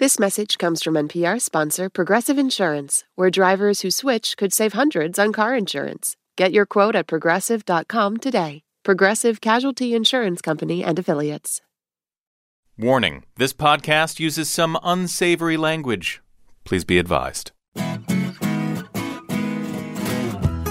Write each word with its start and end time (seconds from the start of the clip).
This 0.00 0.18
message 0.18 0.56
comes 0.56 0.82
from 0.82 0.94
NPR 0.94 1.38
sponsor 1.38 1.90
Progressive 1.90 2.38
Insurance, 2.38 3.04
where 3.16 3.28
drivers 3.28 3.82
who 3.82 3.90
switch 3.90 4.34
could 4.38 4.50
save 4.50 4.72
hundreds 4.72 5.18
on 5.18 5.30
car 5.30 5.54
insurance. 5.54 6.16
Get 6.38 6.52
your 6.52 6.64
quote 6.64 6.96
at 6.96 7.06
progressive.com 7.06 8.16
today. 8.16 8.62
Progressive 8.82 9.42
Casualty 9.42 9.94
Insurance 9.94 10.40
Company 10.40 10.82
and 10.82 10.98
Affiliates. 10.98 11.60
Warning 12.78 13.24
this 13.36 13.52
podcast 13.52 14.18
uses 14.18 14.48
some 14.48 14.78
unsavory 14.82 15.58
language. 15.58 16.22
Please 16.64 16.86
be 16.86 16.98
advised. 16.98 17.50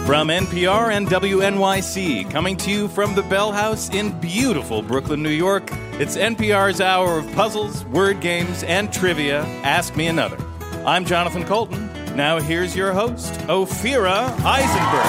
From 0.09 0.29
NPR 0.29 0.91
and 0.91 1.07
WNYC, 1.07 2.31
coming 2.31 2.57
to 2.57 2.71
you 2.71 2.87
from 2.87 3.13
the 3.13 3.21
Bell 3.21 3.51
House 3.51 3.91
in 3.91 4.19
beautiful 4.19 4.81
Brooklyn, 4.81 5.21
New 5.21 5.29
York, 5.29 5.69
it's 5.99 6.17
NPR's 6.17 6.81
hour 6.81 7.19
of 7.19 7.31
puzzles, 7.33 7.85
word 7.85 8.19
games, 8.19 8.63
and 8.63 8.91
trivia. 8.91 9.43
Ask 9.61 9.95
Me 9.95 10.07
Another. 10.07 10.43
I'm 10.83 11.05
Jonathan 11.05 11.43
Coulton. 11.43 11.85
Now 12.15 12.39
here's 12.39 12.75
your 12.75 12.91
host, 12.91 13.31
Ophira 13.41 14.35
Eisenberg. 14.43 15.05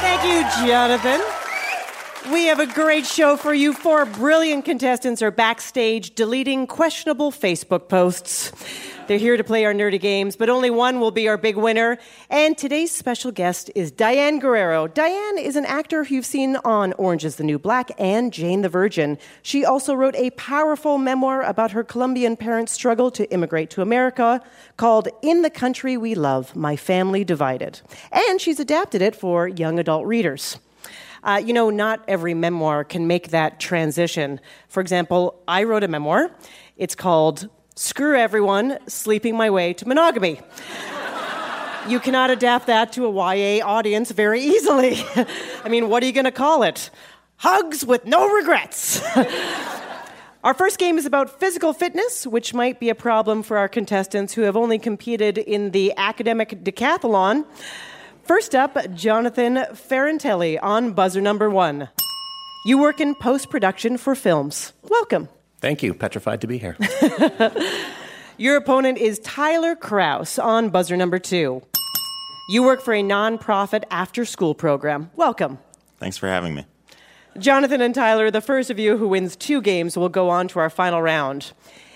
Thank 0.00 0.24
you, 0.24 0.66
Jonathan. 0.66 1.20
We 2.32 2.46
have 2.46 2.58
a 2.58 2.66
great 2.66 3.06
show 3.06 3.36
for 3.36 3.54
you. 3.54 3.72
Four 3.72 4.06
brilliant 4.06 4.64
contestants 4.64 5.22
are 5.22 5.30
backstage 5.30 6.16
deleting 6.16 6.66
questionable 6.66 7.30
Facebook 7.30 7.88
posts. 7.88 8.50
They're 9.10 9.18
here 9.18 9.36
to 9.36 9.42
play 9.42 9.64
our 9.64 9.74
nerdy 9.74 9.98
games, 9.98 10.36
but 10.36 10.48
only 10.48 10.70
one 10.70 11.00
will 11.00 11.10
be 11.10 11.26
our 11.26 11.36
big 11.36 11.56
winner. 11.56 11.98
And 12.28 12.56
today's 12.56 12.92
special 12.92 13.32
guest 13.32 13.68
is 13.74 13.90
Diane 13.90 14.38
Guerrero. 14.38 14.86
Diane 14.86 15.36
is 15.36 15.56
an 15.56 15.66
actor 15.66 16.04
who 16.04 16.14
you've 16.14 16.24
seen 16.24 16.54
on 16.64 16.92
Orange 16.92 17.24
is 17.24 17.34
the 17.34 17.42
New 17.42 17.58
Black 17.58 17.90
and 17.98 18.32
Jane 18.32 18.62
the 18.62 18.68
Virgin. 18.68 19.18
She 19.42 19.64
also 19.64 19.94
wrote 19.94 20.14
a 20.14 20.30
powerful 20.30 20.96
memoir 20.96 21.42
about 21.42 21.72
her 21.72 21.82
Colombian 21.82 22.36
parents' 22.36 22.70
struggle 22.70 23.10
to 23.10 23.28
immigrate 23.32 23.68
to 23.70 23.82
America 23.82 24.40
called 24.76 25.08
In 25.22 25.42
the 25.42 25.50
Country 25.50 25.96
We 25.96 26.14
Love 26.14 26.54
My 26.54 26.76
Family 26.76 27.24
Divided. 27.24 27.80
And 28.12 28.40
she's 28.40 28.60
adapted 28.60 29.02
it 29.02 29.16
for 29.16 29.48
young 29.48 29.80
adult 29.80 30.06
readers. 30.06 30.60
Uh, 31.24 31.42
you 31.44 31.52
know, 31.52 31.68
not 31.68 32.04
every 32.06 32.32
memoir 32.32 32.84
can 32.84 33.08
make 33.08 33.30
that 33.30 33.58
transition. 33.58 34.38
For 34.68 34.80
example, 34.80 35.42
I 35.48 35.64
wrote 35.64 35.82
a 35.82 35.88
memoir. 35.88 36.30
It's 36.76 36.94
called 36.94 37.48
Screw 37.80 38.14
Everyone 38.14 38.78
Sleeping 38.88 39.38
My 39.38 39.48
Way 39.48 39.72
to 39.72 39.88
Monogamy. 39.88 40.38
you 41.88 41.98
cannot 41.98 42.28
adapt 42.28 42.66
that 42.66 42.92
to 42.92 43.06
a 43.06 43.10
YA 43.10 43.66
audience 43.66 44.10
very 44.10 44.42
easily. 44.42 45.02
I 45.64 45.70
mean, 45.70 45.88
what 45.88 46.02
are 46.02 46.06
you 46.06 46.12
going 46.12 46.26
to 46.26 46.30
call 46.30 46.62
it? 46.62 46.90
Hugs 47.36 47.82
with 47.86 48.04
no 48.04 48.28
regrets. 48.28 49.00
Our 50.44 50.52
first 50.52 50.78
game 50.78 50.98
is 50.98 51.06
about 51.06 51.40
physical 51.40 51.72
fitness, 51.72 52.26
which 52.26 52.52
might 52.52 52.80
be 52.80 52.90
a 52.90 52.94
problem 52.94 53.42
for 53.42 53.56
our 53.56 53.68
contestants 53.68 54.34
who 54.34 54.42
have 54.42 54.58
only 54.58 54.78
competed 54.78 55.38
in 55.38 55.70
the 55.70 55.94
academic 55.96 56.62
decathlon. 56.62 57.46
First 58.24 58.54
up, 58.54 58.76
Jonathan 58.92 59.56
Ferrantelli 59.72 60.58
on 60.62 60.92
buzzer 60.92 61.22
number 61.22 61.48
one. 61.48 61.88
You 62.66 62.76
work 62.76 63.00
in 63.00 63.14
post 63.14 63.48
production 63.48 63.96
for 63.96 64.14
films. 64.14 64.74
Welcome. 64.82 65.30
Thank 65.60 65.82
you. 65.82 65.94
Petrified 65.94 66.40
to 66.40 66.46
be 66.46 66.58
here. 66.58 66.76
Your 68.38 68.56
opponent 68.56 68.98
is 68.98 69.18
Tyler 69.18 69.76
Kraus 69.76 70.38
on 70.38 70.70
buzzer 70.70 70.96
number 70.96 71.18
two. 71.18 71.62
You 72.48 72.62
work 72.62 72.80
for 72.80 72.94
a 72.94 73.02
nonprofit 73.02 73.84
after 73.90 74.24
school 74.24 74.54
program. 74.54 75.10
Welcome. 75.14 75.58
Thanks 75.98 76.16
for 76.16 76.26
having 76.26 76.54
me. 76.54 76.64
Jonathan 77.38 77.80
and 77.80 77.94
Tyler, 77.94 78.30
the 78.30 78.40
first 78.40 78.70
of 78.70 78.78
you 78.78 78.96
who 78.96 79.08
wins 79.08 79.36
two 79.36 79.60
games, 79.60 79.96
will 79.96 80.08
go 80.08 80.30
on 80.30 80.48
to 80.48 80.58
our 80.58 80.70
final 80.70 81.00
round. 81.00 81.52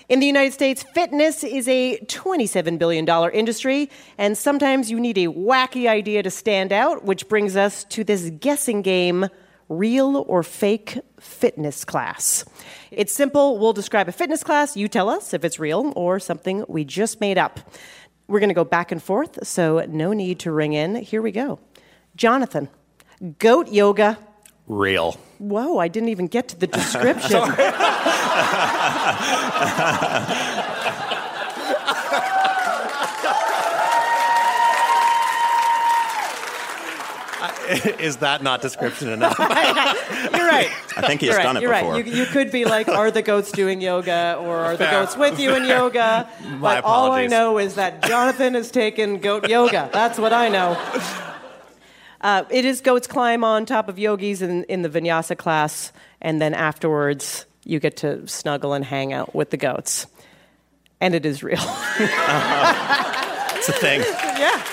In 0.07 0.19
the 0.19 0.27
United 0.27 0.53
States, 0.53 0.83
fitness 0.83 1.43
is 1.43 1.67
a 1.67 1.97
$27 2.05 2.77
billion 2.77 3.09
industry, 3.31 3.89
and 4.19 4.37
sometimes 4.37 4.91
you 4.91 4.99
need 4.99 5.17
a 5.17 5.27
wacky 5.27 5.89
idea 5.89 6.21
to 6.21 6.29
stand 6.29 6.71
out, 6.71 7.03
which 7.03 7.27
brings 7.27 7.55
us 7.55 7.83
to 7.85 8.03
this 8.03 8.29
guessing 8.39 8.83
game 8.83 9.27
real 9.69 10.23
or 10.27 10.43
fake 10.43 10.99
fitness 11.19 11.85
class. 11.85 12.45
It's 12.91 13.13
simple. 13.13 13.57
We'll 13.57 13.73
describe 13.73 14.07
a 14.07 14.11
fitness 14.11 14.43
class. 14.43 14.77
You 14.77 14.87
tell 14.87 15.09
us 15.09 15.33
if 15.33 15.43
it's 15.43 15.59
real 15.59 15.93
or 15.95 16.19
something 16.19 16.65
we 16.67 16.85
just 16.85 17.19
made 17.19 17.37
up. 17.37 17.59
We're 18.27 18.39
going 18.39 18.49
to 18.49 18.55
go 18.55 18.63
back 18.63 18.91
and 18.91 19.01
forth, 19.01 19.47
so 19.47 19.85
no 19.87 20.13
need 20.13 20.39
to 20.39 20.51
ring 20.51 20.73
in. 20.73 20.95
Here 20.95 21.21
we 21.21 21.31
go. 21.31 21.59
Jonathan, 22.15 22.69
goat 23.39 23.69
yoga. 23.69 24.17
Real. 24.67 25.13
Whoa, 25.37 25.77
I 25.77 25.87
didn't 25.87 26.09
even 26.09 26.27
get 26.27 26.47
to 26.49 26.59
the 26.59 26.67
description. 26.67 27.41
Is 37.99 38.17
that 38.17 38.43
not 38.43 38.61
description 38.61 39.09
enough? 39.09 39.37
You're 39.39 39.47
right. 39.47 40.69
I 40.97 41.07
think 41.07 41.21
he's 41.21 41.29
You're 41.29 41.37
right. 41.37 41.43
done 41.43 41.57
it 41.57 41.61
You're 41.61 41.73
before. 41.73 41.93
right. 41.93 42.05
You, 42.05 42.13
you 42.13 42.25
could 42.25 42.51
be 42.51 42.65
like, 42.65 42.87
are 42.87 43.11
the 43.11 43.21
goats 43.21 43.51
doing 43.51 43.81
yoga 43.81 44.37
or 44.39 44.55
are 44.57 44.77
the 44.77 44.85
goats 44.85 45.17
with 45.17 45.39
you 45.39 45.53
in 45.55 45.65
yoga? 45.65 46.29
My 46.57 46.81
but 46.81 46.83
all 46.83 47.11
I 47.11 47.27
know 47.27 47.57
is 47.57 47.75
that 47.75 48.03
Jonathan 48.05 48.53
has 48.53 48.71
taken 48.71 49.19
goat 49.19 49.49
yoga. 49.49 49.89
That's 49.91 50.19
what 50.19 50.33
I 50.33 50.49
know. 50.49 51.21
Uh, 52.21 52.43
it 52.49 52.65
is 52.65 52.81
goats 52.81 53.05
climb 53.05 53.43
on 53.43 53.67
top 53.67 53.87
of 53.87 53.99
yogis 53.99 54.41
in, 54.41 54.63
in 54.63 54.81
the 54.81 54.89
vinyasa 54.89 55.37
class, 55.37 55.91
and 56.21 56.41
then 56.41 56.55
afterwards 56.55 57.45
you 57.65 57.79
get 57.79 57.97
to 57.97 58.27
snuggle 58.27 58.73
and 58.73 58.83
hang 58.83 59.13
out 59.13 59.35
with 59.35 59.51
the 59.51 59.57
goats. 59.57 60.07
And 60.99 61.13
it 61.13 61.23
is 61.23 61.43
real. 61.43 61.59
It's 61.59 61.69
a 63.69 63.73
thing. 63.73 64.01
yeah. 64.01 64.63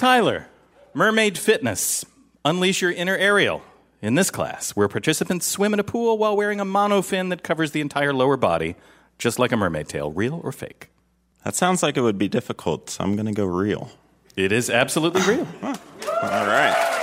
Tyler, 0.00 0.46
Mermaid 0.94 1.36
Fitness. 1.36 2.06
Unleash 2.42 2.80
your 2.80 2.90
inner 2.90 3.18
Ariel. 3.18 3.62
In 4.00 4.14
this 4.14 4.30
class, 4.30 4.70
where 4.70 4.88
participants 4.88 5.44
swim 5.44 5.74
in 5.74 5.78
a 5.78 5.84
pool 5.84 6.16
while 6.16 6.34
wearing 6.34 6.58
a 6.58 6.64
monofin 6.64 7.28
that 7.28 7.42
covers 7.42 7.72
the 7.72 7.82
entire 7.82 8.14
lower 8.14 8.38
body, 8.38 8.76
just 9.18 9.38
like 9.38 9.52
a 9.52 9.58
mermaid 9.58 9.88
tail, 9.88 10.10
real 10.10 10.40
or 10.42 10.52
fake? 10.52 10.88
That 11.44 11.54
sounds 11.54 11.82
like 11.82 11.98
it 11.98 12.00
would 12.00 12.16
be 12.16 12.28
difficult, 12.28 12.88
so 12.88 13.04
I'm 13.04 13.14
going 13.14 13.26
to 13.26 13.32
go 13.32 13.44
real. 13.44 13.90
It 14.36 14.52
is 14.52 14.70
absolutely 14.70 15.20
real. 15.20 15.46
All 15.62 16.46
right. 16.46 16.96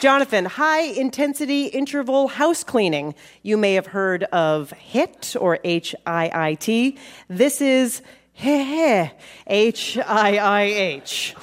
Jonathan, 0.00 0.46
high 0.46 0.80
intensity 0.80 1.66
interval 1.66 2.26
house 2.26 2.64
cleaning. 2.64 3.14
You 3.42 3.56
may 3.56 3.74
have 3.74 3.86
heard 3.86 4.24
of 4.24 4.72
HIIT 4.92 5.40
or 5.40 5.60
H 5.62 5.94
I 6.04 6.30
I 6.34 6.54
This 8.38 9.10
H 9.46 9.98
I 9.98 10.38
I 10.38 10.62
H. 10.62 11.34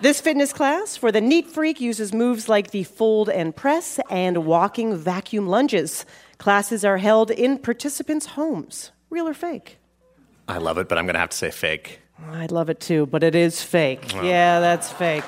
This 0.00 0.20
fitness 0.20 0.52
class 0.52 0.96
for 0.96 1.12
the 1.12 1.20
neat 1.20 1.48
freak 1.48 1.80
uses 1.80 2.12
moves 2.12 2.48
like 2.48 2.72
the 2.72 2.82
fold 2.82 3.28
and 3.28 3.54
press 3.54 4.00
and 4.10 4.44
walking 4.44 4.96
vacuum 4.96 5.46
lunges. 5.46 6.04
Classes 6.38 6.84
are 6.84 6.98
held 6.98 7.30
in 7.30 7.58
participants' 7.58 8.26
homes. 8.26 8.90
Real 9.10 9.28
or 9.28 9.34
fake? 9.34 9.78
I 10.48 10.58
love 10.58 10.78
it, 10.78 10.88
but 10.88 10.98
I'm 10.98 11.04
going 11.04 11.14
to 11.14 11.20
have 11.20 11.30
to 11.30 11.36
say 11.36 11.52
fake. 11.52 12.00
I'd 12.32 12.50
love 12.50 12.68
it 12.68 12.80
too, 12.80 13.06
but 13.06 13.22
it 13.22 13.34
is 13.36 13.62
fake. 13.62 14.12
Yeah, 14.14 14.58
that's 14.58 14.90
fake. 14.90 15.24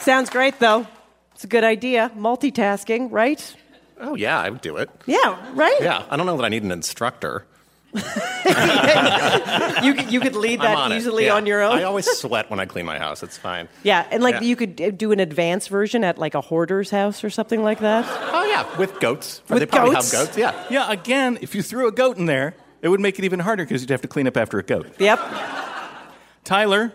Sounds 0.00 0.28
great 0.28 0.58
though. 0.58 0.86
It's 1.34 1.44
a 1.44 1.48
good 1.48 1.64
idea. 1.64 2.12
Multitasking, 2.14 3.08
right? 3.10 3.56
Oh, 4.00 4.14
yeah, 4.14 4.38
I 4.38 4.50
would 4.50 4.60
do 4.60 4.76
it. 4.76 4.90
Yeah, 5.06 5.38
right? 5.54 5.78
Yeah, 5.80 6.04
I 6.10 6.16
don't 6.16 6.26
know 6.26 6.36
that 6.36 6.44
I 6.44 6.50
need 6.50 6.62
an 6.62 6.72
instructor. 6.72 7.46
You, 9.82 9.94
could- 9.94 10.10
you 10.12 10.20
could 10.20 10.36
lead 10.36 10.60
that 10.60 10.92
easily 10.92 11.26
Yeah. 11.26 11.34
on 11.34 11.46
your 11.46 11.62
own. 11.62 11.78
I 11.78 11.82
always 11.84 12.06
sweat 12.10 12.50
when 12.50 12.58
I 12.60 12.64
clean 12.66 12.86
my 12.86 12.98
house. 12.98 13.22
It's 13.22 13.36
fine. 13.36 13.68
yeah, 13.82 14.06
and 14.10 14.22
like 14.22 14.36
Yeah. 14.36 14.40
you 14.42 14.56
could 14.56 14.80
uh, 14.80 14.90
do 14.90 15.12
an 15.12 15.20
advanced 15.20 15.68
version 15.68 16.04
at 16.04 16.18
like 16.18 16.34
a 16.34 16.40
hoarder's 16.40 16.90
house 16.90 17.22
or 17.24 17.30
something 17.30 17.62
like 17.62 17.80
that. 17.80 18.04
Oh, 18.32 18.44
yeah, 18.44 18.76
with 18.78 18.98
goats. 19.00 19.42
With 19.48 19.60
they 19.60 19.66
probably 19.66 19.94
goats? 19.94 20.12
have 20.12 20.26
goats, 20.26 20.38
yeah. 20.38 20.54
Yeah, 20.70 20.90
again, 20.90 21.38
if 21.42 21.54
you 21.54 21.62
threw 21.62 21.86
a 21.88 21.92
goat 21.92 22.16
in 22.18 22.26
there, 22.26 22.54
it 22.82 22.88
would 22.88 23.00
make 23.00 23.18
it 23.18 23.24
even 23.24 23.40
harder 23.40 23.64
because 23.64 23.80
you'd 23.82 23.90
have 23.90 24.02
to 24.02 24.08
clean 24.08 24.26
up 24.26 24.36
after 24.36 24.58
a 24.58 24.62
goat. 24.62 24.88
Yep. 24.98 25.20
Tyler, 26.44 26.92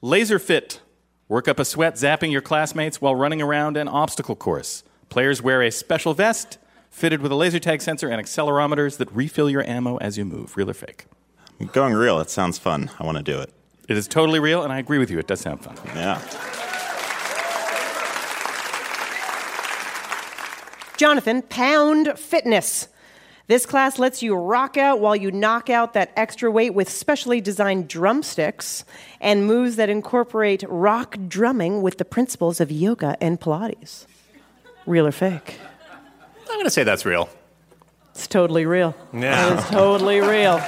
Laser 0.00 0.38
Fit. 0.38 0.80
Work 1.28 1.48
up 1.48 1.58
a 1.58 1.64
sweat 1.64 1.94
zapping 1.94 2.30
your 2.30 2.40
classmates 2.40 3.00
while 3.00 3.14
running 3.16 3.42
around 3.42 3.76
an 3.76 3.88
obstacle 3.88 4.36
course. 4.36 4.84
Players 5.08 5.42
wear 5.42 5.60
a 5.62 5.70
special 5.72 6.14
vest 6.14 6.58
fitted 6.96 7.20
with 7.20 7.30
a 7.30 7.34
laser 7.34 7.58
tag 7.58 7.82
sensor 7.82 8.08
and 8.08 8.24
accelerometers 8.24 8.96
that 8.96 9.12
refill 9.12 9.50
your 9.50 9.62
ammo 9.68 9.98
as 9.98 10.16
you 10.16 10.24
move. 10.24 10.56
Real 10.56 10.70
or 10.70 10.74
fake? 10.74 11.04
I'm 11.60 11.66
going 11.66 11.92
real. 11.92 12.20
It 12.20 12.30
sounds 12.30 12.56
fun. 12.56 12.90
I 12.98 13.04
want 13.04 13.18
to 13.18 13.22
do 13.22 13.38
it. 13.38 13.52
It 13.86 13.98
is 13.98 14.08
totally 14.08 14.40
real, 14.40 14.62
and 14.62 14.72
I 14.72 14.78
agree 14.78 14.96
with 14.96 15.10
you. 15.10 15.18
It 15.18 15.26
does 15.26 15.40
sound 15.40 15.62
fun. 15.62 15.76
Yeah. 15.94 16.18
Jonathan, 20.96 21.42
Pound 21.42 22.18
Fitness. 22.18 22.88
This 23.46 23.66
class 23.66 23.98
lets 23.98 24.22
you 24.22 24.34
rock 24.34 24.78
out 24.78 24.98
while 24.98 25.14
you 25.14 25.30
knock 25.30 25.68
out 25.68 25.92
that 25.92 26.12
extra 26.16 26.50
weight 26.50 26.72
with 26.72 26.88
specially 26.88 27.42
designed 27.42 27.88
drumsticks 27.88 28.86
and 29.20 29.46
moves 29.46 29.76
that 29.76 29.90
incorporate 29.90 30.64
rock 30.66 31.18
drumming 31.28 31.82
with 31.82 31.98
the 31.98 32.06
principles 32.06 32.58
of 32.58 32.72
yoga 32.72 33.18
and 33.20 33.38
Pilates. 33.38 34.06
Real 34.86 35.06
or 35.06 35.12
fake? 35.12 35.58
I'm 36.56 36.60
going 36.60 36.64
to 36.64 36.70
say 36.70 36.84
that's 36.84 37.04
real. 37.04 37.28
It's 38.12 38.26
totally 38.26 38.64
real. 38.64 38.94
Yeah. 39.12 39.52
It 39.52 39.58
is 39.58 39.64
totally 39.66 40.22
real. 40.22 40.58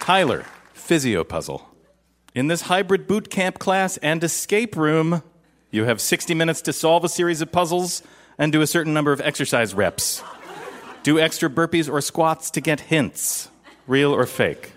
Tyler, 0.00 0.46
physio 0.72 1.22
puzzle. 1.22 1.68
In 2.34 2.46
this 2.46 2.62
hybrid 2.62 3.06
boot 3.06 3.28
camp 3.28 3.58
class 3.58 3.98
and 3.98 4.24
escape 4.24 4.76
room, 4.76 5.22
you 5.70 5.84
have 5.84 6.00
60 6.00 6.32
minutes 6.32 6.62
to 6.62 6.72
solve 6.72 7.04
a 7.04 7.08
series 7.10 7.42
of 7.42 7.52
puzzles 7.52 8.02
and 8.38 8.50
do 8.50 8.62
a 8.62 8.66
certain 8.66 8.94
number 8.94 9.12
of 9.12 9.20
exercise 9.20 9.74
reps. 9.74 10.22
Do 11.02 11.18
extra 11.20 11.50
burpees 11.50 11.92
or 11.92 12.00
squats 12.00 12.50
to 12.52 12.62
get 12.62 12.80
hints. 12.80 13.50
Real 13.86 14.14
or 14.14 14.24
fake? 14.24 14.72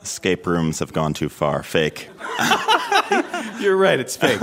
Escape 0.00 0.46
rooms 0.46 0.78
have 0.78 0.92
gone 0.92 1.12
too 1.12 1.28
far. 1.28 1.64
Fake. 1.64 2.08
You're 3.58 3.76
right, 3.76 3.98
it's 3.98 4.16
fake. 4.16 4.38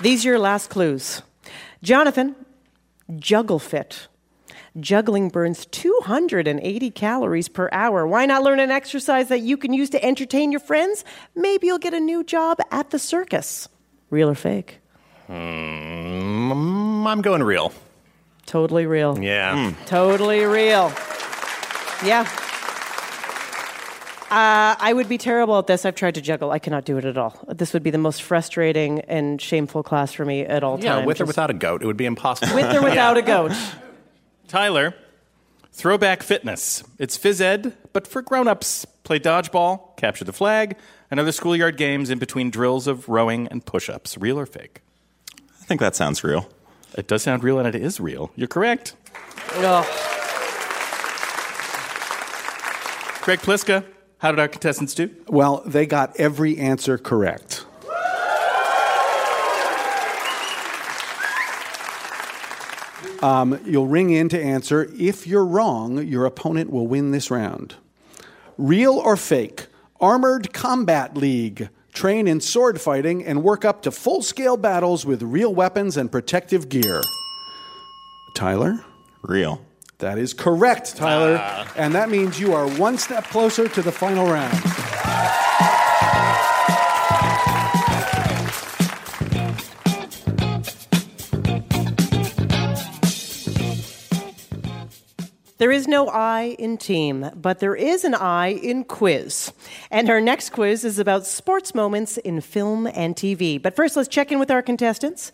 These 0.00 0.26
are 0.26 0.30
your 0.30 0.38
last 0.38 0.70
clues. 0.70 1.22
Jonathan, 1.82 2.34
juggle 3.16 3.58
fit. 3.58 4.08
Juggling 4.78 5.30
burns 5.30 5.64
280 5.66 6.90
calories 6.90 7.48
per 7.48 7.70
hour. 7.72 8.06
Why 8.06 8.26
not 8.26 8.42
learn 8.42 8.60
an 8.60 8.70
exercise 8.70 9.28
that 9.28 9.40
you 9.40 9.56
can 9.56 9.72
use 9.72 9.88
to 9.90 10.04
entertain 10.04 10.52
your 10.52 10.60
friends? 10.60 11.02
Maybe 11.34 11.66
you'll 11.68 11.78
get 11.78 11.94
a 11.94 12.00
new 12.00 12.22
job 12.22 12.58
at 12.70 12.90
the 12.90 12.98
circus. 12.98 13.68
Real 14.10 14.28
or 14.28 14.34
fake? 14.34 14.80
Mm, 15.30 17.06
I'm 17.06 17.22
going 17.22 17.42
real. 17.42 17.72
Totally 18.44 18.86
real. 18.86 19.18
Yeah. 19.18 19.72
Totally 19.86 20.44
real. 20.44 20.92
Yeah. 22.04 22.28
Uh, 24.36 24.76
I 24.78 24.92
would 24.92 25.08
be 25.08 25.16
terrible 25.16 25.58
at 25.58 25.66
this. 25.66 25.86
I've 25.86 25.94
tried 25.94 26.14
to 26.16 26.20
juggle. 26.20 26.50
I 26.50 26.58
cannot 26.58 26.84
do 26.84 26.98
it 26.98 27.06
at 27.06 27.16
all. 27.16 27.42
This 27.48 27.72
would 27.72 27.82
be 27.82 27.88
the 27.90 27.96
most 27.96 28.22
frustrating 28.22 29.00
and 29.08 29.40
shameful 29.40 29.82
class 29.82 30.12
for 30.12 30.26
me 30.26 30.42
at 30.42 30.62
all 30.62 30.78
Yeah, 30.78 30.96
times. 30.96 31.06
with 31.06 31.20
or 31.22 31.24
without 31.24 31.48
a 31.48 31.54
goat, 31.54 31.82
it 31.82 31.86
would 31.86 31.96
be 31.96 32.04
impossible. 32.04 32.54
with 32.54 32.70
or 32.76 32.82
without 32.90 33.16
a 33.16 33.22
goat. 33.22 33.52
Tyler, 34.46 34.94
throwback 35.72 36.22
fitness. 36.22 36.84
It's 36.98 37.16
phys 37.16 37.40
ed, 37.40 37.72
but 37.94 38.06
for 38.06 38.20
grown 38.20 38.46
ups. 38.46 38.84
Play 39.04 39.18
dodgeball, 39.20 39.96
capture 39.96 40.26
the 40.26 40.34
flag, 40.34 40.76
and 41.10 41.18
other 41.18 41.32
schoolyard 41.32 41.78
games 41.78 42.10
in 42.10 42.18
between 42.18 42.50
drills 42.50 42.86
of 42.86 43.08
rowing 43.08 43.48
and 43.48 43.64
push 43.64 43.88
ups. 43.88 44.18
Real 44.18 44.38
or 44.38 44.44
fake? 44.44 44.82
I 45.62 45.64
think 45.64 45.80
that 45.80 45.96
sounds 45.96 46.22
real. 46.22 46.46
It 46.98 47.08
does 47.08 47.22
sound 47.22 47.42
real 47.42 47.58
and 47.58 47.66
it 47.74 47.74
is 47.80 48.00
real. 48.00 48.30
You're 48.36 48.48
correct. 48.48 48.96
Ugh. 49.54 49.86
Greg 53.22 53.38
Pliska, 53.40 53.82
how 54.18 54.30
did 54.30 54.40
our 54.40 54.48
contestants 54.48 54.94
do? 54.94 55.10
Well, 55.28 55.62
they 55.66 55.86
got 55.86 56.18
every 56.18 56.58
answer 56.58 56.98
correct. 56.98 57.64
Um, 63.22 63.58
you'll 63.64 63.86
ring 63.86 64.10
in 64.10 64.28
to 64.30 64.40
answer. 64.40 64.90
If 64.98 65.26
you're 65.26 65.44
wrong, 65.44 66.06
your 66.06 66.26
opponent 66.26 66.70
will 66.70 66.86
win 66.86 67.12
this 67.12 67.30
round. 67.30 67.74
Real 68.58 68.94
or 68.94 69.16
fake? 69.16 69.66
Armored 70.00 70.52
Combat 70.52 71.16
League. 71.16 71.70
Train 71.92 72.28
in 72.28 72.40
sword 72.40 72.80
fighting 72.80 73.24
and 73.24 73.42
work 73.42 73.64
up 73.64 73.82
to 73.82 73.90
full 73.90 74.20
scale 74.22 74.58
battles 74.58 75.06
with 75.06 75.22
real 75.22 75.54
weapons 75.54 75.96
and 75.96 76.12
protective 76.12 76.68
gear. 76.68 77.00
Tyler? 78.34 78.84
Real. 79.22 79.65
That 79.98 80.18
is 80.18 80.34
correct, 80.34 80.96
Tyler. 80.96 81.38
Ah. 81.40 81.72
And 81.74 81.94
that 81.94 82.10
means 82.10 82.38
you 82.38 82.52
are 82.52 82.68
one 82.78 82.98
step 82.98 83.24
closer 83.24 83.66
to 83.66 83.82
the 83.82 83.92
final 83.92 84.26
round. 84.26 84.52
There 95.58 95.72
is 95.72 95.88
no 95.88 96.08
I 96.08 96.54
in 96.58 96.76
team, 96.76 97.30
but 97.34 97.60
there 97.60 97.74
is 97.74 98.04
an 98.04 98.14
I 98.14 98.48
in 98.48 98.84
quiz. 98.84 99.54
And 99.90 100.10
our 100.10 100.20
next 100.20 100.50
quiz 100.50 100.84
is 100.84 100.98
about 100.98 101.26
sports 101.26 101.74
moments 101.74 102.18
in 102.18 102.42
film 102.42 102.86
and 102.86 103.16
TV. 103.16 103.60
But 103.60 103.74
first, 103.74 103.96
let's 103.96 104.08
check 104.08 104.30
in 104.30 104.38
with 104.38 104.50
our 104.50 104.60
contestants. 104.60 105.32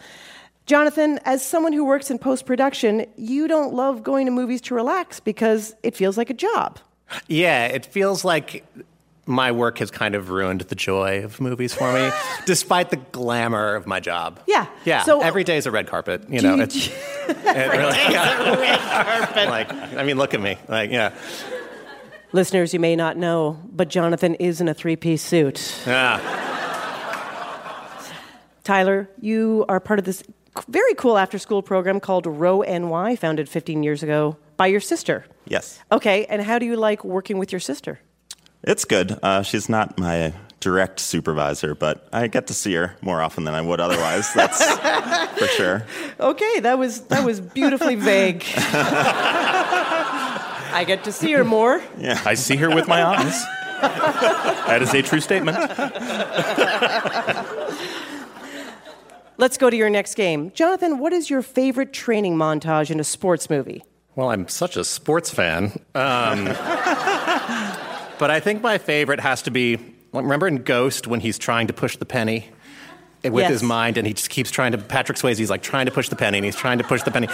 Jonathan, 0.66 1.18
as 1.24 1.44
someone 1.44 1.72
who 1.72 1.84
works 1.84 2.10
in 2.10 2.18
post 2.18 2.46
production, 2.46 3.04
you 3.16 3.48
don't 3.48 3.74
love 3.74 4.02
going 4.02 4.26
to 4.26 4.32
movies 4.32 4.60
to 4.62 4.74
relax 4.74 5.18
because 5.20 5.74
it 5.82 5.96
feels 5.96 6.16
like 6.16 6.30
a 6.30 6.34
job. 6.34 6.78
Yeah, 7.26 7.66
it 7.66 7.84
feels 7.84 8.24
like 8.24 8.64
my 9.26 9.52
work 9.52 9.78
has 9.78 9.90
kind 9.90 10.14
of 10.14 10.30
ruined 10.30 10.62
the 10.62 10.74
joy 10.74 11.22
of 11.24 11.40
movies 11.40 11.74
for 11.74 11.92
me, 11.92 12.10
despite 12.46 12.90
the 12.90 12.96
glamour 12.96 13.74
of 13.74 13.86
my 13.86 14.00
job. 14.00 14.40
Yeah. 14.46 14.66
Yeah. 14.84 15.02
So- 15.02 15.20
uh, 15.20 15.24
every 15.24 15.44
day 15.44 15.56
is 15.56 15.66
a 15.66 15.70
red 15.70 15.86
carpet. 15.88 16.24
You 16.30 16.40
know, 16.40 16.58
it's 16.60 16.86
it 17.28 17.36
really, 17.46 17.96
yeah. 18.12 18.50
Red 18.58 18.78
carpet. 18.80 19.48
like 19.48 19.72
I 19.72 20.04
mean, 20.04 20.16
look 20.16 20.32
at 20.34 20.40
me. 20.40 20.56
Like, 20.68 20.90
yeah, 20.90 21.12
Listeners, 22.32 22.72
you 22.72 22.80
may 22.80 22.96
not 22.96 23.16
know, 23.18 23.58
but 23.70 23.88
Jonathan 23.88 24.34
is 24.36 24.60
in 24.62 24.68
a 24.68 24.74
three 24.74 24.96
piece 24.96 25.22
suit. 25.22 25.82
yeah. 25.86 26.18
Tyler, 28.64 29.10
you 29.20 29.64
are 29.68 29.80
part 29.80 29.98
of 29.98 30.04
this 30.04 30.22
very 30.68 30.94
cool 30.94 31.16
after 31.18 31.38
school 31.38 31.62
program 31.62 32.00
called 32.00 32.26
Row 32.26 32.60
NY, 32.62 33.16
founded 33.16 33.48
15 33.48 33.82
years 33.82 34.02
ago 34.02 34.36
by 34.56 34.66
your 34.66 34.80
sister. 34.80 35.24
Yes. 35.46 35.80
Okay, 35.90 36.24
and 36.26 36.42
how 36.42 36.58
do 36.58 36.66
you 36.66 36.76
like 36.76 37.04
working 37.04 37.38
with 37.38 37.52
your 37.52 37.60
sister? 37.60 38.00
It's 38.62 38.84
good. 38.84 39.18
Uh, 39.22 39.42
she's 39.42 39.68
not 39.68 39.98
my 39.98 40.32
direct 40.60 41.00
supervisor, 41.00 41.74
but 41.74 42.06
I 42.12 42.28
get 42.28 42.46
to 42.46 42.54
see 42.54 42.74
her 42.74 42.94
more 43.00 43.20
often 43.20 43.42
than 43.44 43.54
I 43.54 43.60
would 43.60 43.80
otherwise. 43.80 44.32
That's 44.34 44.62
for 45.38 45.46
sure. 45.48 45.84
Okay, 46.20 46.60
that 46.60 46.78
was 46.78 47.00
that 47.08 47.24
was 47.24 47.40
beautifully 47.40 47.96
vague. 47.96 48.44
I 50.74 50.84
get 50.86 51.02
to 51.04 51.12
see 51.12 51.32
her 51.32 51.44
more. 51.44 51.82
Yeah, 51.98 52.20
I 52.24 52.34
see 52.34 52.56
her 52.56 52.70
with 52.72 52.86
my 52.86 53.02
eyes. 53.16 53.42
that 53.80 54.80
is 54.82 54.94
a 54.94 55.02
true 55.02 55.20
statement. 55.20 55.56
Let's 59.42 59.58
go 59.58 59.68
to 59.68 59.76
your 59.76 59.90
next 59.90 60.14
game. 60.14 60.52
Jonathan, 60.52 61.00
what 61.00 61.12
is 61.12 61.28
your 61.28 61.42
favorite 61.42 61.92
training 61.92 62.36
montage 62.36 62.92
in 62.92 63.00
a 63.00 63.04
sports 63.04 63.50
movie? 63.50 63.82
Well, 64.14 64.30
I'm 64.30 64.46
such 64.46 64.76
a 64.76 64.84
sports 64.84 65.30
fan. 65.30 65.80
Um, 65.96 66.44
but 68.20 68.30
I 68.30 68.38
think 68.38 68.62
my 68.62 68.78
favorite 68.78 69.18
has 69.18 69.42
to 69.42 69.50
be 69.50 69.80
remember 70.12 70.46
in 70.46 70.58
Ghost 70.58 71.08
when 71.08 71.18
he's 71.18 71.38
trying 71.40 71.66
to 71.66 71.72
push 71.72 71.96
the 71.96 72.04
penny 72.06 72.50
with 73.24 73.34
Yes. 73.34 73.50
his 73.50 73.62
mind 73.64 73.96
and 73.98 74.06
he 74.06 74.14
just 74.14 74.30
keeps 74.30 74.52
trying 74.52 74.70
to, 74.70 74.78
Patrick 74.78 75.18
Swayze's 75.18 75.50
like 75.50 75.64
trying 75.64 75.86
to 75.86 75.92
push 75.92 76.08
the 76.08 76.14
penny 76.14 76.38
and 76.38 76.44
he's 76.44 76.54
trying 76.54 76.78
to 76.78 76.84
push 76.84 77.02
the 77.02 77.10
penny. 77.10 77.26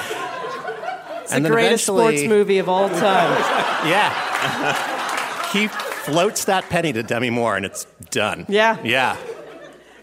It's 1.24 1.32
the 1.34 1.40
greatest 1.42 1.84
sports 1.84 2.22
movie 2.22 2.56
of 2.56 2.70
all 2.70 2.88
time. 2.88 3.36
Yeah. 3.86 5.52
he 5.52 5.68
floats 5.68 6.46
that 6.46 6.70
penny 6.70 6.94
to 6.94 7.02
Demi 7.02 7.28
Moore 7.28 7.54
and 7.54 7.66
it's 7.66 7.84
done. 8.10 8.46
Yeah. 8.48 8.78
Yeah. 8.82 9.18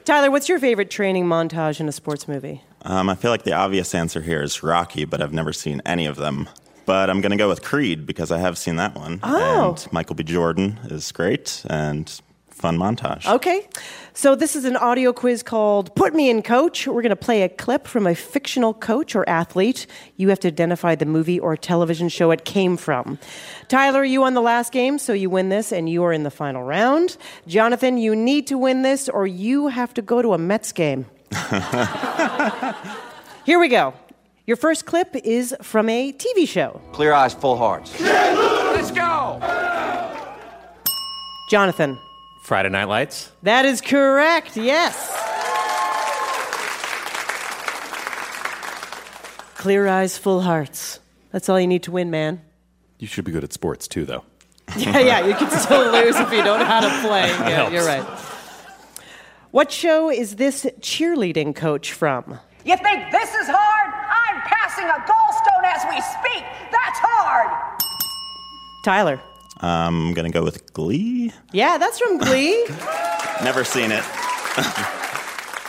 Tyler, 0.05 0.29
what's 0.29 0.47
your 0.47 0.59
favorite 0.59 0.91
training 0.91 1.25
montage 1.25 1.79
in 1.79 1.89
a 1.89 1.91
sports 1.91 2.27
movie? 2.27 2.61
Um, 2.83 3.09
I 3.09 3.15
feel 3.15 3.31
like 3.31 3.41
the 3.41 3.53
obvious 3.53 3.95
answer 3.95 4.21
here 4.21 4.43
is 4.43 4.61
Rocky, 4.61 5.03
but 5.03 5.19
I've 5.19 5.33
never 5.33 5.51
seen 5.51 5.81
any 5.83 6.05
of 6.05 6.15
them. 6.15 6.47
But 6.85 7.09
I'm 7.09 7.21
going 7.21 7.31
to 7.31 7.37
go 7.37 7.49
with 7.49 7.63
Creed 7.63 8.05
because 8.05 8.31
I 8.31 8.37
have 8.37 8.55
seen 8.55 8.75
that 8.75 8.93
one. 8.93 9.19
Oh. 9.23 9.69
And 9.71 9.91
Michael 9.91 10.13
B. 10.13 10.21
Jordan 10.21 10.79
is 10.83 11.11
great 11.11 11.65
and 11.71 12.21
fun 12.55 12.77
montage. 12.77 13.25
Okay. 13.27 13.67
So 14.13 14.33
this 14.33 14.55
is 14.55 14.63
an 14.63 14.77
audio 14.77 15.11
quiz 15.11 15.43
called 15.43 15.93
Put 15.93 16.15
Me 16.15 16.29
in 16.29 16.41
Coach. 16.41 16.87
We're 16.87 17.01
going 17.01 17.09
to 17.09 17.17
play 17.17 17.41
a 17.41 17.49
clip 17.49 17.85
from 17.85 18.07
a 18.07 18.15
fictional 18.15 18.73
coach 18.73 19.13
or 19.13 19.27
athlete. 19.27 19.87
You 20.15 20.29
have 20.29 20.39
to 20.39 20.47
identify 20.47 20.95
the 20.95 21.05
movie 21.05 21.37
or 21.37 21.57
television 21.57 22.07
show 22.07 22.31
it 22.31 22.45
came 22.45 22.77
from. 22.77 23.19
Tyler, 23.67 24.05
you 24.05 24.21
won 24.21 24.35
the 24.35 24.41
last 24.41 24.71
game, 24.71 24.97
so 24.97 25.11
you 25.11 25.29
win 25.29 25.49
this 25.49 25.73
and 25.73 25.89
you 25.89 26.03
are 26.05 26.13
in 26.13 26.23
the 26.23 26.31
final 26.31 26.63
round. 26.63 27.17
Jonathan, 27.45 27.97
you 27.97 28.15
need 28.15 28.47
to 28.47 28.57
win 28.57 28.83
this 28.83 29.09
or 29.09 29.27
you 29.27 29.67
have 29.67 29.93
to 29.95 30.01
go 30.01 30.21
to 30.21 30.33
a 30.33 30.37
Mets 30.37 30.71
game. 30.71 31.05
Here 33.45 33.59
we 33.59 33.67
go. 33.67 33.93
Your 34.47 34.57
first 34.57 34.85
clip 34.85 35.13
is 35.15 35.53
from 35.61 35.89
a 35.89 36.13
TV 36.13 36.47
show. 36.47 36.79
Clear 36.93 37.11
eyes, 37.11 37.33
full 37.33 37.57
hearts. 37.57 37.99
Let's 37.99 38.91
go. 38.91 39.41
Jonathan, 41.49 41.97
Friday 42.45 42.69
Night 42.69 42.83
Lights. 42.87 43.31
that 43.41 43.65
is 43.65 43.81
correct. 43.81 44.55
Yes. 44.55 44.93
Clear 49.57 49.87
eyes, 49.87 50.15
full 50.19 50.41
hearts. 50.41 50.99
That's 51.31 51.49
all 51.49 51.59
you 51.59 51.65
need 51.65 51.81
to 51.83 51.91
win, 51.91 52.11
man. 52.11 52.43
You 52.99 53.07
should 53.07 53.25
be 53.25 53.31
good 53.31 53.43
at 53.43 53.51
sports 53.51 53.87
too, 53.87 54.05
though. 54.05 54.23
Yeah, 54.77 54.99
yeah, 54.99 55.25
you 55.25 55.33
can 55.33 55.49
still 55.49 55.91
lose 55.97 56.15
if 56.17 56.31
you 56.31 56.43
don't 56.43 56.59
know 56.59 56.65
how 56.65 56.81
to 56.81 57.07
play. 57.07 57.29
Yeah, 57.49 57.49
helps. 57.49 57.73
you're 57.73 57.85
right. 57.85 58.03
What 59.49 59.71
show 59.71 60.11
is 60.11 60.35
this 60.35 60.65
cheerleading 60.81 61.55
coach 61.55 61.93
from? 61.93 62.39
You 62.63 62.77
think 62.77 63.11
this 63.11 63.33
is 63.33 63.47
hard? 63.49 63.89
I'm 63.91 64.41
passing 64.41 64.85
a 64.85 64.99
gallstone 65.09 65.65
as 65.65 65.81
we 65.89 65.99
speak. 66.01 66.43
That's 66.71 66.99
hard. 67.01 67.49
Tyler. 68.83 69.19
I'm 69.61 70.13
going 70.13 70.25
to 70.29 70.31
go 70.31 70.43
with 70.43 70.73
Glee. 70.73 71.31
Yeah, 71.53 71.77
that's 71.77 71.99
from 71.99 72.17
Glee. 72.17 72.65
Never 73.43 73.63
seen 73.63 73.91
it. 73.91 74.03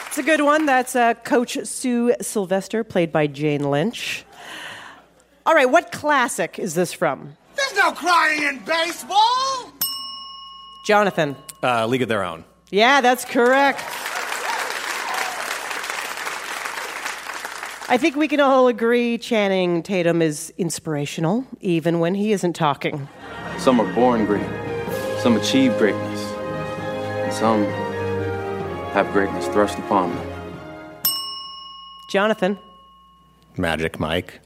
it's 0.08 0.18
a 0.18 0.22
good 0.22 0.40
one. 0.40 0.66
That's 0.66 0.96
uh, 0.96 1.14
Coach 1.14 1.58
Sue 1.64 2.14
Sylvester, 2.20 2.84
played 2.84 3.12
by 3.12 3.26
Jane 3.26 3.70
Lynch. 3.70 4.24
All 5.44 5.54
right, 5.54 5.70
what 5.70 5.92
classic 5.92 6.58
is 6.58 6.74
this 6.74 6.92
from? 6.92 7.36
There's 7.54 7.74
no 7.76 7.92
crying 7.92 8.42
in 8.42 8.58
baseball. 8.64 9.72
Jonathan. 10.86 11.36
Uh, 11.62 11.86
League 11.86 12.02
of 12.02 12.08
Their 12.08 12.24
Own. 12.24 12.44
Yeah, 12.70 13.00
that's 13.00 13.24
correct. 13.24 13.80
I 17.88 17.96
think 17.98 18.16
we 18.16 18.26
can 18.26 18.40
all 18.40 18.66
agree 18.66 19.16
Channing 19.18 19.84
Tatum 19.84 20.20
is 20.20 20.52
inspirational, 20.58 21.46
even 21.60 22.00
when 22.00 22.16
he 22.16 22.32
isn't 22.32 22.54
talking. 22.54 23.08
Some 23.58 23.80
are 23.80 23.92
born 23.94 24.26
great, 24.26 24.46
some 25.20 25.36
achieve 25.36 25.76
greatness, 25.78 26.20
and 27.24 27.32
some 27.32 27.64
have 28.92 29.12
greatness 29.12 29.46
thrust 29.48 29.78
upon 29.78 30.14
them. 30.14 30.26
Jonathan. 32.10 32.58
Magic 33.56 33.98
Mike. 33.98 34.40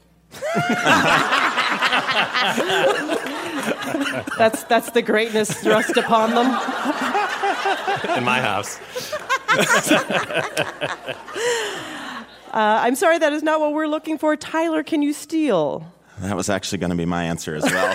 that's 4.37 4.63
that's 4.63 4.91
the 4.91 5.01
greatness 5.03 5.53
thrust 5.61 5.97
upon 5.97 6.31
them. 6.31 6.47
In 8.17 8.23
my 8.23 8.41
house. 8.41 8.79
Uh, 12.53 12.81
I'm 12.83 12.95
sorry, 12.95 13.17
that 13.17 13.31
is 13.31 13.43
not 13.43 13.61
what 13.61 13.71
we're 13.71 13.87
looking 13.87 14.17
for. 14.17 14.35
Tyler, 14.35 14.83
can 14.83 15.01
you 15.01 15.13
steal? 15.13 15.89
That 16.21 16.35
was 16.35 16.49
actually 16.49 16.77
going 16.77 16.91
to 16.91 16.95
be 16.95 17.05
my 17.05 17.23
answer 17.23 17.55
as 17.55 17.63
well. 17.63 17.89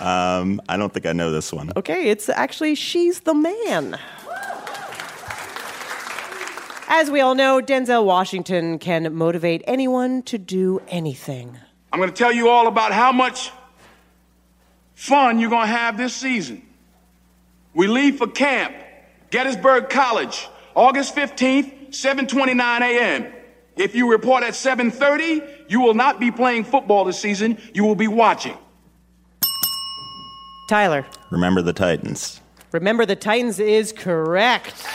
um, 0.00 0.62
I 0.66 0.78
don't 0.78 0.92
think 0.92 1.04
I 1.04 1.12
know 1.12 1.30
this 1.30 1.52
one. 1.52 1.70
Okay, 1.76 2.08
it's 2.08 2.30
actually 2.30 2.74
She's 2.74 3.20
the 3.20 3.34
Man. 3.34 3.98
As 6.88 7.10
we 7.10 7.20
all 7.20 7.34
know, 7.34 7.60
Denzel 7.60 8.04
Washington 8.04 8.78
can 8.78 9.14
motivate 9.14 9.62
anyone 9.66 10.22
to 10.22 10.38
do 10.38 10.80
anything. 10.88 11.58
I'm 11.92 12.00
going 12.00 12.10
to 12.10 12.16
tell 12.16 12.32
you 12.32 12.48
all 12.48 12.66
about 12.66 12.92
how 12.92 13.12
much 13.12 13.52
fun 14.94 15.38
you're 15.38 15.50
going 15.50 15.66
to 15.66 15.72
have 15.72 15.98
this 15.98 16.14
season. 16.14 16.62
We 17.74 17.88
leave 17.88 18.16
for 18.16 18.26
camp, 18.26 18.74
Gettysburg 19.30 19.90
College, 19.90 20.48
August 20.74 21.14
15th, 21.14 21.90
7:29 21.90 22.80
a.m. 22.80 23.32
If 23.76 23.94
you 23.94 24.10
report 24.10 24.42
at 24.42 24.54
7:30, 24.54 25.42
you 25.68 25.80
will 25.80 25.94
not 25.94 26.20
be 26.20 26.30
playing 26.30 26.64
football 26.64 27.04
this 27.04 27.18
season. 27.18 27.58
You 27.72 27.84
will 27.84 27.94
be 27.94 28.08
watching. 28.08 28.56
Tyler. 30.68 31.06
Remember 31.30 31.62
the 31.62 31.72
Titans. 31.72 32.40
Remember 32.72 33.04
the 33.04 33.16
Titans 33.16 33.58
is 33.58 33.92
correct. 33.92 34.86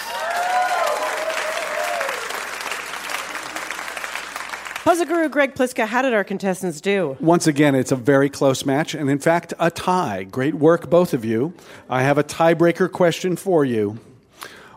Puzzle 4.85 5.07
Guru 5.07 5.29
Greg 5.29 5.55
Pliska, 5.55 5.87
how 5.87 6.03
did 6.03 6.13
our 6.13 6.23
contestants 6.23 6.79
do? 6.79 7.17
Once 7.19 7.47
again, 7.47 7.73
it's 7.73 7.91
a 7.91 7.95
very 7.95 8.29
close 8.29 8.67
match, 8.67 8.93
and 8.93 9.09
in 9.09 9.17
fact, 9.17 9.51
a 9.59 9.71
tie. 9.71 10.23
Great 10.29 10.53
work, 10.53 10.91
both 10.91 11.11
of 11.11 11.25
you. 11.25 11.55
I 11.89 12.03
have 12.03 12.19
a 12.19 12.23
tiebreaker 12.23 12.91
question 12.91 13.35
for 13.35 13.65
you. 13.65 13.97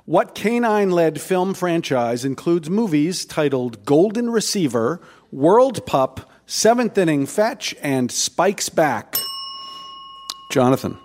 What 0.09 0.35
canine 0.35 0.91
led 0.91 1.21
film 1.21 1.53
franchise 1.53 2.25
includes 2.25 2.71
movies 2.71 3.27
titled 3.27 3.85
Golden 3.85 4.31
Receiver, 4.31 5.03
World 5.31 5.85
Pup, 5.85 6.33
Seventh 6.47 6.97
Inning 6.97 7.27
Fetch, 7.27 7.75
and 7.83 8.11
Spikes 8.11 8.71
Back? 8.71 9.17
Jonathan. 10.51 10.97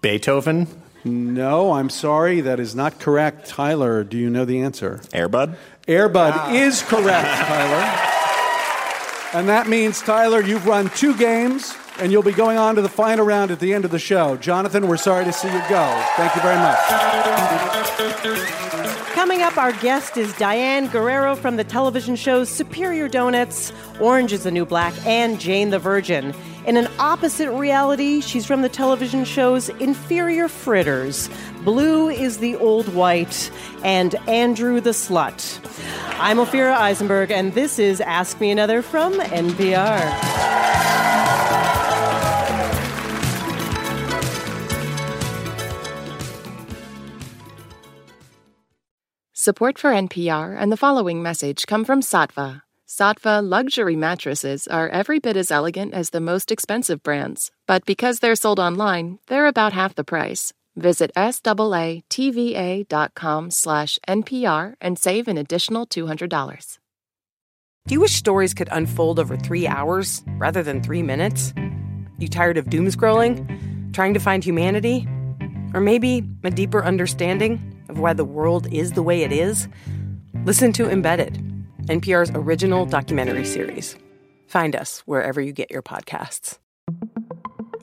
Beethoven? 0.00 0.66
No, 1.04 1.74
I'm 1.74 1.88
sorry. 1.88 2.40
That 2.40 2.58
is 2.58 2.74
not 2.74 2.98
correct. 2.98 3.46
Tyler, 3.46 4.02
do 4.02 4.18
you 4.18 4.30
know 4.30 4.44
the 4.44 4.62
answer? 4.62 5.00
Airbud? 5.12 5.56
Airbud 5.86 6.32
ah. 6.34 6.52
is 6.52 6.82
correct, 6.82 7.28
Tyler. 7.46 9.38
And 9.38 9.48
that 9.48 9.68
means, 9.68 10.02
Tyler, 10.02 10.42
you've 10.42 10.66
run 10.66 10.90
two 10.96 11.16
games 11.16 11.72
and 12.00 12.10
you'll 12.10 12.24
be 12.24 12.32
going 12.32 12.58
on 12.58 12.74
to 12.74 12.82
the 12.82 12.88
final 12.88 13.24
round 13.24 13.52
at 13.52 13.60
the 13.60 13.74
end 13.74 13.84
of 13.84 13.92
the 13.92 13.98
show. 14.00 14.36
Jonathan, 14.36 14.88
we're 14.88 14.96
sorry 14.96 15.24
to 15.24 15.32
see 15.32 15.46
you 15.46 15.62
go. 15.68 16.04
Thank 16.16 16.34
you 16.34 16.42
very 16.42 16.56
much. 16.56 18.07
Coming 18.18 19.42
up, 19.42 19.56
our 19.56 19.70
guest 19.74 20.16
is 20.16 20.36
Diane 20.38 20.88
Guerrero 20.88 21.36
from 21.36 21.54
the 21.54 21.62
television 21.62 22.16
shows 22.16 22.48
Superior 22.48 23.06
Donuts, 23.06 23.72
Orange 24.00 24.32
is 24.32 24.42
the 24.42 24.50
New 24.50 24.66
Black, 24.66 24.92
and 25.06 25.38
Jane 25.38 25.70
the 25.70 25.78
Virgin. 25.78 26.34
In 26.66 26.76
an 26.76 26.88
opposite 26.98 27.48
reality, 27.52 28.20
she's 28.20 28.44
from 28.44 28.62
the 28.62 28.68
television 28.68 29.24
shows 29.24 29.68
Inferior 29.68 30.48
Fritters, 30.48 31.30
Blue 31.64 32.08
is 32.08 32.38
the 32.38 32.56
Old 32.56 32.92
White, 32.92 33.52
and 33.84 34.16
Andrew 34.28 34.80
the 34.80 34.90
Slut. 34.90 35.60
I'm 36.18 36.38
Ophira 36.38 36.74
Eisenberg, 36.74 37.30
and 37.30 37.54
this 37.54 37.78
is 37.78 38.00
Ask 38.00 38.40
Me 38.40 38.50
Another 38.50 38.82
from 38.82 39.12
NPR. 39.14 40.58
Support 49.40 49.78
for 49.78 49.92
NPR 49.92 50.56
and 50.58 50.72
the 50.72 50.76
following 50.76 51.22
message 51.22 51.68
come 51.68 51.84
from 51.84 52.00
Saatva. 52.00 52.62
Saatva 52.88 53.40
luxury 53.40 53.94
mattresses 53.94 54.66
are 54.66 54.88
every 54.88 55.20
bit 55.20 55.36
as 55.36 55.52
elegant 55.52 55.94
as 55.94 56.10
the 56.10 56.20
most 56.20 56.50
expensive 56.50 57.04
brands, 57.04 57.52
but 57.64 57.86
because 57.86 58.18
they're 58.18 58.34
sold 58.34 58.58
online, 58.58 59.20
they're 59.28 59.46
about 59.46 59.72
half 59.72 59.94
the 59.94 60.02
price. 60.02 60.52
Visit 60.74 61.12
SAATVA.com 61.16 62.10
slash 63.52 64.00
NPR 64.08 64.74
and 64.80 64.98
save 64.98 65.28
an 65.28 65.38
additional 65.38 65.86
$200. 65.86 66.78
Do 67.86 67.94
you 67.94 68.00
wish 68.00 68.14
stories 68.14 68.54
could 68.54 68.68
unfold 68.72 69.20
over 69.20 69.36
three 69.36 69.68
hours 69.68 70.20
rather 70.30 70.64
than 70.64 70.82
three 70.82 71.04
minutes? 71.04 71.54
You 72.18 72.26
tired 72.26 72.58
of 72.58 72.70
doom 72.70 72.88
scrolling? 72.88 73.94
Trying 73.94 74.14
to 74.14 74.20
find 74.20 74.42
humanity? 74.42 75.06
Or 75.74 75.80
maybe 75.80 76.28
a 76.42 76.50
deeper 76.50 76.84
understanding? 76.84 77.77
Of 77.88 77.98
why 77.98 78.12
the 78.12 78.24
world 78.24 78.72
is 78.72 78.92
the 78.92 79.02
way 79.02 79.22
it 79.22 79.32
is, 79.32 79.68
listen 80.44 80.72
to 80.74 80.90
Embedded, 80.90 81.42
NPR's 81.84 82.30
original 82.34 82.86
documentary 82.86 83.44
series. 83.44 83.96
Find 84.46 84.74
us 84.76 85.00
wherever 85.06 85.40
you 85.40 85.52
get 85.52 85.70
your 85.70 85.82
podcasts. 85.82 86.58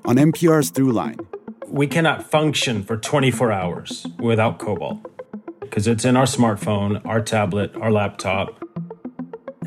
On 0.06 0.16
NPR's 0.16 0.72
Throughline, 0.72 1.26
we 1.68 1.88
cannot 1.88 2.30
function 2.30 2.84
for 2.84 2.98
24 2.98 3.52
hours 3.52 4.06
without 4.20 4.60
cobalt 4.60 5.00
because 5.60 5.88
it's 5.88 6.06
in 6.06 6.16
our 6.16 6.26
smartphone, 6.26 7.04
our 7.06 7.22
tablet, 7.22 7.76
our 7.78 7.92
laptop. 7.92 8.64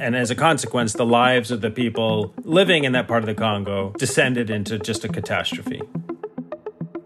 And 0.00 0.14
as 0.14 0.30
a 0.30 0.34
consequence, 0.36 0.92
the 0.92 1.04
lives 1.04 1.50
of 1.50 1.60
the 1.60 1.70
people 1.70 2.32
living 2.44 2.84
in 2.84 2.92
that 2.92 3.08
part 3.08 3.24
of 3.24 3.26
the 3.26 3.34
Congo 3.34 3.92
descended 3.98 4.48
into 4.48 4.78
just 4.78 5.04
a 5.04 5.08
catastrophe. 5.08 5.82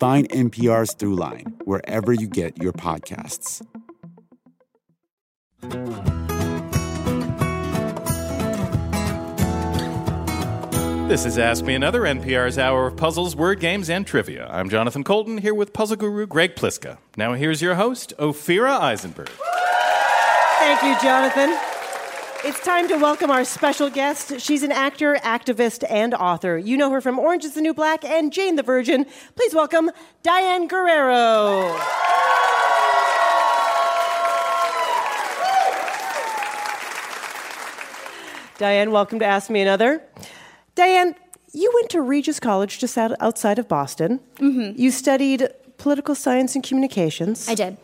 Find 0.03 0.29
NPR's 0.31 0.97
Throughline 0.97 1.63
wherever 1.65 2.13
you 2.13 2.27
get 2.27 2.61
your 2.61 2.73
podcasts. 2.73 3.65
This 11.09 11.25
is 11.25 11.39
Ask 11.39 11.65
Me 11.65 11.77
Another, 11.77 12.01
NPR's 12.01 12.59
hour 12.59 12.89
of 12.89 12.97
puzzles, 12.97 13.37
word 13.37 13.61
games, 13.61 13.89
and 13.89 14.05
trivia. 14.05 14.49
I'm 14.51 14.69
Jonathan 14.69 15.05
Coulton 15.05 15.39
here 15.39 15.55
with 15.55 15.73
puzzle 15.73 15.99
guru 15.99 16.27
Greg 16.27 16.57
Pliska. 16.57 16.99
Now 17.17 17.35
here's 17.35 17.63
your 17.63 17.77
host, 17.77 18.13
Ophira 18.19 18.81
Eisenberg. 18.81 19.31
Thank 20.59 20.83
you, 20.83 21.01
Jonathan. 21.01 21.72
It's 22.45 22.59
time 22.59 22.89
to 22.89 22.97
welcome 22.97 23.31
our 23.31 23.45
special 23.45 23.89
guest. 23.89 24.41
She's 24.41 24.65
an 24.65 24.73
actor, 24.73 25.15
activist, 25.23 25.89
and 25.89 26.13
author. 26.13 26.59
You 26.59 26.77
know 26.77 26.91
her 26.91 27.01
from 27.01 27.21
Orange 27.21 27.45
is 27.45 27.55
the 27.55 27.61
New 27.61 27.73
Black 27.73 28.05
and 28.05 28.33
Jane 28.33 28.57
the 28.57 28.65
Virgin. 28.65 29.07
Please 29.37 29.55
welcome 29.55 29.93
Diane 30.25 30.67
Guerrero. 30.67 31.79
Diane, 38.59 38.91
welcome 38.91 39.21
to 39.21 39.25
Ask 39.25 39.49
Me 39.49 39.61
Another. 39.61 40.03
Diane, 40.75 41.15
you 41.53 41.71
went 41.75 41.91
to 41.91 42.01
Regis 42.03 42.41
College 42.41 42.81
just 42.81 42.99
outside 42.99 43.61
of 43.61 43.69
Boston. 43.69 44.19
Mm-hmm. 44.39 44.81
You 44.81 44.91
studied 44.91 45.49
political 45.79 46.17
science 46.17 46.57
and 46.57 46.65
communications. 46.65 47.49
I 47.49 47.55
did. 47.55 47.79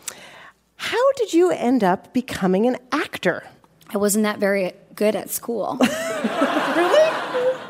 How 0.74 1.12
did 1.12 1.32
you 1.32 1.52
end 1.52 1.84
up 1.84 2.12
becoming 2.12 2.66
an 2.66 2.76
actor? 2.90 3.44
I 3.90 3.98
wasn't 3.98 4.24
that 4.24 4.38
very 4.38 4.72
good 4.94 5.16
at 5.16 5.30
school. 5.30 5.78
really? 5.80 7.08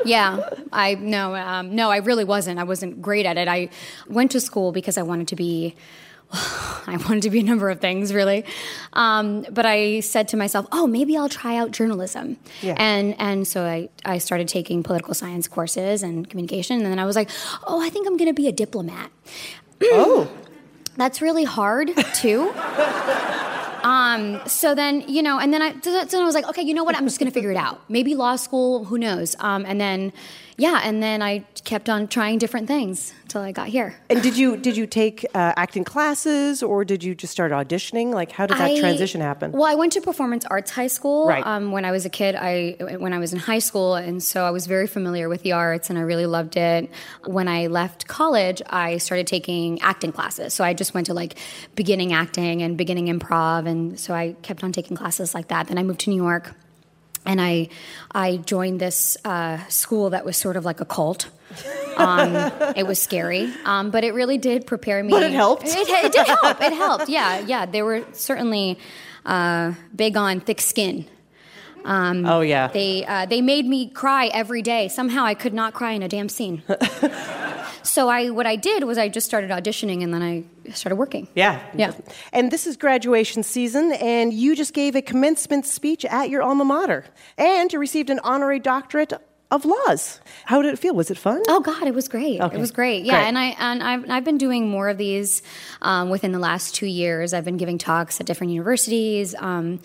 yeah, 0.05 0.49
I 0.71 0.95
no, 0.95 1.35
um, 1.35 1.75
no, 1.75 1.91
I 1.91 1.97
really 1.97 2.23
wasn't. 2.23 2.59
I 2.59 2.63
wasn't 2.63 3.01
great 3.01 3.25
at 3.25 3.37
it. 3.37 3.47
I 3.47 3.69
went 4.07 4.31
to 4.31 4.39
school 4.39 4.71
because 4.71 4.97
I 4.97 5.03
wanted 5.03 5.27
to 5.29 5.35
be. 5.35 5.75
I 6.31 6.97
wanted 7.07 7.23
to 7.23 7.29
be 7.29 7.39
a 7.39 7.43
number 7.43 7.69
of 7.69 7.79
things, 7.81 8.13
really, 8.13 8.45
um, 8.93 9.45
but 9.51 9.65
I 9.65 9.99
said 10.01 10.27
to 10.29 10.37
myself, 10.37 10.67
"Oh, 10.71 10.87
maybe 10.87 11.17
I'll 11.17 11.29
try 11.29 11.55
out 11.55 11.71
journalism." 11.71 12.37
Yeah. 12.61 12.75
And 12.77 13.15
and 13.19 13.47
so 13.47 13.63
I 13.63 13.89
I 14.05 14.17
started 14.17 14.47
taking 14.47 14.83
political 14.83 15.13
science 15.13 15.47
courses 15.47 16.03
and 16.03 16.29
communication, 16.29 16.77
and 16.77 16.85
then 16.85 16.99
I 16.99 17.05
was 17.05 17.15
like, 17.15 17.29
"Oh, 17.65 17.81
I 17.81 17.89
think 17.89 18.07
I'm 18.07 18.17
going 18.17 18.29
to 18.29 18.33
be 18.33 18.47
a 18.47 18.51
diplomat." 18.51 19.11
oh, 19.83 20.29
that's 20.97 21.21
really 21.21 21.45
hard 21.45 21.91
too. 22.13 22.51
Um, 23.83 24.41
so 24.47 24.75
then, 24.75 25.01
you 25.07 25.21
know, 25.21 25.39
and 25.39 25.53
then 25.53 25.61
I, 25.61 25.73
so 25.81 25.91
then 26.05 26.21
I 26.21 26.25
was 26.25 26.35
like, 26.35 26.47
okay, 26.49 26.61
you 26.61 26.73
know 26.73 26.83
what? 26.83 26.95
I'm 26.95 27.05
just 27.05 27.19
going 27.19 27.29
to 27.31 27.33
figure 27.33 27.51
it 27.51 27.57
out. 27.57 27.81
Maybe 27.89 28.15
law 28.15 28.35
school, 28.35 28.85
who 28.85 28.97
knows? 28.97 29.35
Um, 29.39 29.65
and 29.65 29.79
then, 29.79 30.13
yeah, 30.57 30.81
and 30.83 31.01
then 31.01 31.21
I 31.21 31.45
kept 31.63 31.87
on 31.89 32.09
trying 32.09 32.37
different 32.37 32.67
things 32.67 33.13
until 33.23 33.41
I 33.41 33.53
got 33.53 33.67
here. 33.69 33.95
And 34.09 34.21
did 34.21 34.35
you 34.37 34.57
did 34.57 34.75
you 34.75 34.85
take 34.87 35.23
uh, 35.33 35.53
acting 35.55 35.85
classes 35.85 36.61
or 36.61 36.83
did 36.83 37.01
you 37.01 37.15
just 37.15 37.31
start 37.31 37.53
auditioning? 37.53 38.13
Like, 38.13 38.31
how 38.33 38.45
did 38.45 38.57
that 38.57 38.71
I- 38.71 38.79
transition 38.79 39.21
happen? 39.21 39.53
Well, 39.53 39.63
I 39.63 39.75
went 39.75 39.93
to 39.93 40.01
performance 40.01 40.43
arts 40.45 40.71
high 40.71 40.87
school 40.87 41.27
Right. 41.27 41.45
um, 41.45 41.71
when 41.71 41.85
I 41.85 41.91
was 41.91 42.05
a 42.05 42.09
kid. 42.09 42.35
I 42.35 42.71
when 42.97 43.13
I 43.13 43.19
was 43.19 43.31
in 43.31 43.39
high 43.39 43.59
school, 43.59 43.95
and 43.95 44.21
so 44.21 44.43
I 44.43 44.49
was 44.51 44.67
very 44.67 44.85
familiar 44.87 45.29
with 45.29 45.43
the 45.43 45.53
arts, 45.53 45.89
and 45.89 45.97
I 45.97 46.01
really 46.01 46.25
loved 46.25 46.57
it. 46.57 46.89
When 47.25 47.47
I 47.47 47.67
left 47.67 48.07
college, 48.09 48.61
I 48.69 48.97
started 48.97 49.27
taking 49.27 49.79
acting 49.81 50.11
classes. 50.11 50.53
So 50.53 50.65
I 50.65 50.73
just 50.73 50.93
went 50.93 51.07
to 51.07 51.13
like 51.13 51.37
beginning 51.75 52.11
acting 52.11 52.61
and 52.63 52.77
beginning 52.77 53.07
improv, 53.07 53.65
and 53.69 53.97
so 53.99 54.13
I 54.13 54.35
kept 54.41 54.63
on 54.63 54.71
taking 54.73 54.97
classes 54.97 55.33
like 55.33 55.47
that. 55.47 55.67
Then 55.67 55.77
I 55.77 55.83
moved 55.83 56.01
to 56.01 56.09
New 56.09 56.21
York. 56.21 56.53
And 57.25 57.39
I, 57.41 57.67
I 58.13 58.37
joined 58.37 58.79
this 58.79 59.17
uh, 59.25 59.57
school 59.67 60.09
that 60.11 60.23
was 60.25 60.37
sort 60.37 60.55
of 60.57 60.63
like 60.65 60.81
a 60.81 60.85
cult. 60.85 61.29
Um, 61.97 62.33
it 62.77 62.87
was 62.87 62.97
scary, 62.97 63.51
um, 63.65 63.91
but 63.91 64.05
it 64.05 64.13
really 64.13 64.37
did 64.37 64.65
prepare 64.65 65.03
me. 65.03 65.11
But 65.11 65.23
it 65.23 65.33
helped. 65.33 65.63
It, 65.65 65.75
it 65.89 66.13
did 66.13 66.27
help. 66.27 66.61
It 66.61 66.71
helped. 66.71 67.09
Yeah, 67.09 67.39
yeah. 67.39 67.65
They 67.65 67.81
were 67.81 68.05
certainly 68.13 68.79
uh, 69.25 69.73
big 69.93 70.15
on 70.15 70.39
thick 70.39 70.61
skin. 70.61 71.05
Um, 71.83 72.25
Oh, 72.25 72.39
yeah. 72.39 72.67
They 72.69 73.05
uh, 73.05 73.25
they 73.25 73.41
made 73.41 73.65
me 73.65 73.89
cry 73.89 74.27
every 74.27 74.61
day. 74.61 74.87
Somehow 74.87 75.25
I 75.25 75.33
could 75.33 75.53
not 75.53 75.73
cry 75.73 75.91
in 75.91 76.01
a 76.01 76.07
damn 76.07 76.29
scene. 76.29 76.63
so 77.89 78.07
I 78.09 78.29
what 78.29 78.45
I 78.45 78.55
did 78.55 78.83
was 78.83 78.97
I 78.97 79.09
just 79.09 79.25
started 79.27 79.49
auditioning 79.49 80.03
and 80.03 80.13
then 80.13 80.21
I 80.21 80.43
started 80.73 80.95
working. 80.97 81.27
Yeah. 81.35 81.59
Yeah. 81.75 81.93
And 82.31 82.51
this 82.51 82.67
is 82.67 82.77
graduation 82.77 83.43
season, 83.43 83.91
and 83.93 84.31
you 84.33 84.55
just 84.55 84.73
gave 84.73 84.95
a 84.95 85.01
commencement 85.01 85.65
speech 85.65 86.05
at 86.05 86.29
your 86.29 86.43
alma 86.43 86.65
mater. 86.65 87.05
And 87.37 87.71
you 87.73 87.79
received 87.79 88.09
an 88.09 88.19
honorary 88.23 88.59
doctorate 88.59 89.13
of 89.51 89.65
laws. 89.65 90.19
How 90.45 90.61
did 90.61 90.73
it 90.75 90.77
feel? 90.77 90.93
Was 90.93 91.09
it 91.09 91.17
fun? 91.17 91.41
Oh 91.47 91.59
God, 91.59 91.87
it 91.87 91.93
was 91.95 92.07
great. 92.07 92.39
Okay. 92.39 92.55
It 92.55 92.59
was 92.59 92.69
great. 92.71 93.03
Yeah, 93.03 93.13
Great. 93.17 93.27
and 93.29 93.37
I 93.37 93.45
and 93.57 93.81
I've, 93.83 94.09
I've 94.09 94.23
been 94.23 94.37
doing 94.37 94.69
more 94.69 94.89
of 94.89 94.97
these 94.99 95.41
um, 95.81 96.11
within 96.11 96.31
the 96.33 96.39
last 96.39 96.75
two 96.75 96.85
years. 96.85 97.33
I've 97.33 97.45
been 97.45 97.57
giving 97.57 97.79
talks 97.79 98.19
at 98.19 98.27
different 98.27 98.53
universities. 98.53 99.33
Um, 99.39 99.79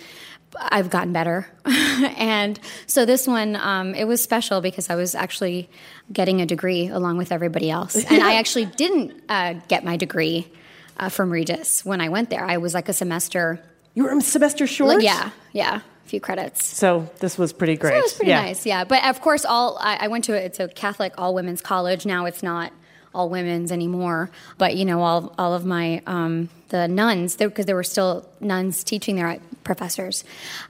I've 0.58 0.90
gotten 0.90 1.12
better, 1.12 1.46
and 1.64 2.58
so 2.86 3.04
this 3.04 3.26
one 3.26 3.56
um, 3.56 3.94
it 3.94 4.04
was 4.04 4.22
special 4.22 4.60
because 4.60 4.90
I 4.90 4.94
was 4.94 5.14
actually 5.14 5.68
getting 6.12 6.40
a 6.40 6.46
degree 6.46 6.88
along 6.88 7.16
with 7.16 7.32
everybody 7.32 7.70
else, 7.70 7.96
and 7.96 8.22
I 8.22 8.34
actually 8.38 8.66
didn't 8.66 9.22
uh, 9.28 9.54
get 9.68 9.84
my 9.84 9.96
degree 9.96 10.50
uh, 10.98 11.08
from 11.08 11.30
Regis 11.30 11.84
when 11.84 12.00
I 12.00 12.08
went 12.08 12.30
there. 12.30 12.44
I 12.44 12.58
was 12.58 12.74
like 12.74 12.88
a 12.88 12.92
semester. 12.92 13.60
You 13.94 14.04
were 14.04 14.16
a 14.16 14.20
semester 14.20 14.66
short. 14.66 15.02
Yeah, 15.02 15.30
yeah, 15.52 15.76
a 15.76 16.08
few 16.08 16.20
credits. 16.20 16.64
So 16.64 17.10
this 17.20 17.38
was 17.38 17.52
pretty 17.52 17.76
great. 17.76 17.92
So 17.92 17.98
it 17.98 18.02
was 18.02 18.12
pretty 18.14 18.30
yeah. 18.30 18.42
nice, 18.42 18.66
yeah. 18.66 18.84
But 18.84 19.04
of 19.04 19.20
course, 19.20 19.44
all 19.44 19.78
I, 19.80 19.96
I 20.02 20.08
went 20.08 20.24
to 20.24 20.34
it's 20.34 20.60
a 20.60 20.68
Catholic 20.68 21.14
all 21.18 21.34
women's 21.34 21.60
college. 21.60 22.06
Now 22.06 22.26
it's 22.26 22.42
not 22.42 22.72
all 23.14 23.28
women's 23.28 23.70
anymore. 23.72 24.30
But 24.58 24.76
you 24.76 24.84
know, 24.84 25.02
all 25.02 25.34
all 25.38 25.54
of 25.54 25.64
my 25.64 26.02
um, 26.06 26.48
the 26.68 26.88
nuns 26.88 27.36
because 27.36 27.66
there 27.66 27.76
were 27.76 27.84
still 27.84 28.28
nuns 28.40 28.84
teaching 28.84 29.16
there, 29.16 29.28
at 29.28 29.64
professors, 29.64 30.24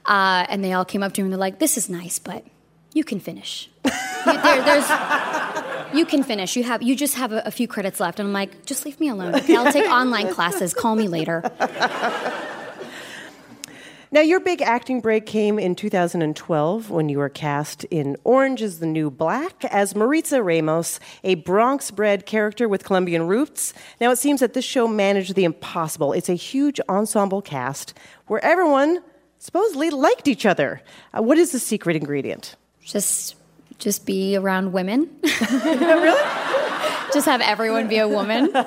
uh, 0.07 0.47
and 0.49 0.63
they 0.63 0.73
all 0.73 0.85
came 0.85 1.03
up 1.03 1.13
to 1.15 1.23
me 1.23 1.27
and 1.27 1.33
they're 1.33 1.39
like, 1.39 1.59
"This 1.59 1.77
is 1.77 1.89
nice, 1.89 2.19
but 2.19 2.45
you 2.93 3.05
can 3.05 3.21
finish. 3.21 3.71
You, 4.27 4.41
there, 4.41 4.63
there's." 4.65 4.91
You 5.93 6.07
can 6.07 6.25
finish. 6.25 6.57
You 6.57 6.65
have. 6.65 6.83
You 6.83 6.97
just 6.97 7.15
have 7.15 7.31
a, 7.31 7.43
a 7.45 7.51
few 7.51 7.69
credits 7.69 8.01
left, 8.01 8.19
and 8.19 8.27
I'm 8.27 8.33
like, 8.33 8.65
just 8.65 8.85
leave 8.85 8.99
me 8.99 9.11
alone. 9.11 9.35
Okay, 9.35 9.55
I'll 9.55 9.71
take 9.71 9.85
online 10.01 10.33
classes. 10.33 10.73
Call 10.73 10.97
me 10.97 11.09
later. 11.09 11.43
Now, 14.15 14.21
your 14.21 14.39
big 14.39 14.63
acting 14.63 15.01
break 15.01 15.27
came 15.27 15.59
in 15.59 15.75
2012 15.75 16.89
when 16.89 17.09
you 17.09 17.19
were 17.19 17.29
cast 17.29 17.83
in 17.87 18.17
Orange 18.23 18.63
is 18.63 18.79
the 18.79 18.87
New 18.87 19.11
Black 19.11 19.65
as 19.65 19.97
Maritza 19.97 20.41
Ramos, 20.41 21.01
a 21.25 21.35
Bronx 21.35 21.91
bred 21.91 22.25
character 22.25 22.69
with 22.69 22.85
Colombian 22.85 23.27
roots. 23.27 23.75
Now, 24.01 24.13
it 24.13 24.19
seems 24.19 24.39
that 24.39 24.55
this 24.55 24.65
show 24.65 24.87
managed 24.87 25.35
the 25.35 25.43
impossible. 25.43 26.13
It's 26.13 26.29
a 26.29 26.35
huge 26.35 26.81
ensemble 26.89 27.43
cast 27.43 27.93
where 28.29 28.39
everyone 28.45 29.03
supposedly 29.41 29.91
liked 29.91 30.29
each 30.29 30.47
other. 30.47 30.81
Uh, 31.13 31.21
what 31.21 31.37
is 31.37 31.51
the 31.51 31.59
secret 31.59 31.97
ingredient? 31.97 32.55
Just, 32.85 33.35
just 33.81 34.07
be 34.07 34.37
around 34.37 34.73
women. 34.73 35.11
really? 35.51 36.23
Just 37.13 37.27
have 37.27 37.41
everyone 37.41 37.89
be 37.89 37.99
a 37.99 38.07
woman. 38.07 38.49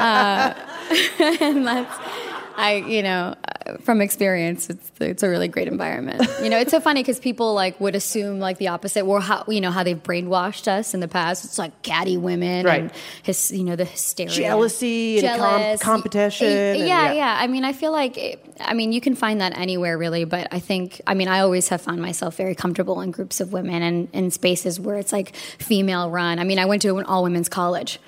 Uh, 0.00 0.54
and 1.40 1.66
that's, 1.66 2.09
I, 2.56 2.74
you 2.86 3.02
know, 3.02 3.34
uh, 3.66 3.76
from 3.78 4.00
experience, 4.00 4.68
it's 4.70 4.90
it's 5.00 5.22
a 5.22 5.28
really 5.28 5.48
great 5.48 5.68
environment. 5.68 6.22
You 6.42 6.50
know, 6.50 6.58
it's 6.58 6.70
so 6.70 6.80
funny 6.80 7.02
because 7.02 7.18
people 7.20 7.54
like 7.54 7.80
would 7.80 7.94
assume 7.94 8.38
like 8.38 8.58
the 8.58 8.68
opposite, 8.68 9.02
or 9.04 9.20
how 9.20 9.44
you 9.48 9.60
know 9.60 9.70
how 9.70 9.82
they've 9.82 10.00
brainwashed 10.02 10.68
us 10.68 10.92
in 10.94 11.00
the 11.00 11.08
past. 11.08 11.44
It's 11.44 11.58
like 11.58 11.80
catty 11.82 12.16
women 12.16 12.66
Right. 12.66 12.80
and 12.82 12.92
his, 13.22 13.50
you 13.52 13.64
know, 13.64 13.76
the 13.76 13.84
hysteria, 13.84 14.30
Jealousy 14.34 15.18
and 15.24 15.38
com- 15.40 15.60
Jealous. 15.60 15.80
competition 15.82 16.46
Yeah, 16.48 16.72
and- 16.72 16.78
yeah, 16.80 16.86
yeah. 16.86 17.12
yeah. 17.12 17.36
I 17.38 17.46
mean, 17.46 17.64
I 17.64 17.72
feel 17.72 17.92
like, 17.92 18.18
it, 18.18 18.44
I 18.60 18.74
mean, 18.74 18.92
you 18.92 19.00
can 19.00 19.14
find 19.14 19.40
that 19.40 19.56
anywhere 19.56 19.96
really, 19.96 20.24
but 20.24 20.48
I 20.52 20.58
think, 20.60 21.00
I 21.06 21.14
mean, 21.14 21.28
I 21.28 21.40
always 21.40 21.68
have 21.68 21.80
found 21.80 22.00
myself 22.02 22.36
very 22.36 22.54
comfortable 22.54 23.00
in 23.00 23.10
groups 23.10 23.40
of 23.40 23.52
women 23.52 23.82
and 23.82 24.08
in 24.12 24.30
spaces 24.30 24.78
where 24.80 24.96
it's 24.96 25.12
like 25.12 25.34
female 25.36 26.10
run. 26.10 26.38
I 26.38 26.44
mean, 26.44 26.58
I 26.58 26.66
went 26.66 26.82
to 26.82 26.96
an 26.98 27.04
all 27.06 27.22
women's 27.22 27.48
college. 27.48 27.98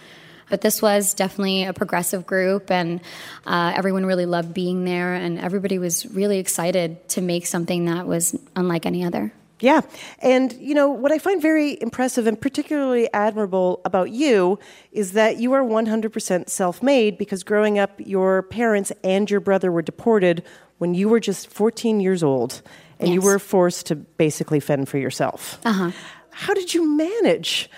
But 0.53 0.61
this 0.61 0.83
was 0.83 1.15
definitely 1.15 1.65
a 1.65 1.73
progressive 1.73 2.27
group, 2.27 2.71
and 2.71 3.01
uh, 3.47 3.73
everyone 3.75 4.05
really 4.05 4.27
loved 4.27 4.53
being 4.53 4.85
there, 4.85 5.15
and 5.15 5.39
everybody 5.39 5.79
was 5.79 6.05
really 6.05 6.39
excited 6.39 7.09
to 7.09 7.23
make 7.23 7.47
something 7.47 7.87
that 7.87 8.07
was 8.07 8.39
unlike 8.55 8.85
any 8.85 9.03
other. 9.03 9.33
Yeah. 9.61 9.81
And, 10.19 10.53
you 10.53 10.75
know, 10.75 10.91
what 10.91 11.11
I 11.11 11.19
find 11.19 11.41
very 11.41 11.81
impressive 11.81 12.27
and 12.27 12.39
particularly 12.39 13.11
admirable 13.15 13.81
about 13.87 14.11
you 14.11 14.59
is 14.91 15.13
that 15.13 15.39
you 15.39 15.55
are 15.55 15.63
100% 15.63 16.51
self 16.51 16.83
made 16.83 17.17
because 17.17 17.43
growing 17.45 17.79
up, 17.79 17.93
your 17.97 18.43
parents 18.43 18.93
and 19.03 19.31
your 19.31 19.41
brother 19.41 19.73
were 19.73 19.81
deported 19.81 20.45
when 20.77 20.93
you 20.93 21.09
were 21.09 21.21
just 21.21 21.49
14 21.49 21.99
years 21.99 22.23
old 22.23 22.61
and 23.01 23.09
you 23.09 23.23
were 23.23 23.39
forced 23.39 23.87
to 23.87 23.97
basically 23.97 24.61
fend 24.61 24.91
for 24.91 24.99
yourself. 24.99 25.59
Uh 25.65 25.73
huh. 25.73 25.91
How 26.31 26.53
did 26.53 26.75
you 26.75 26.87
manage? 26.95 27.71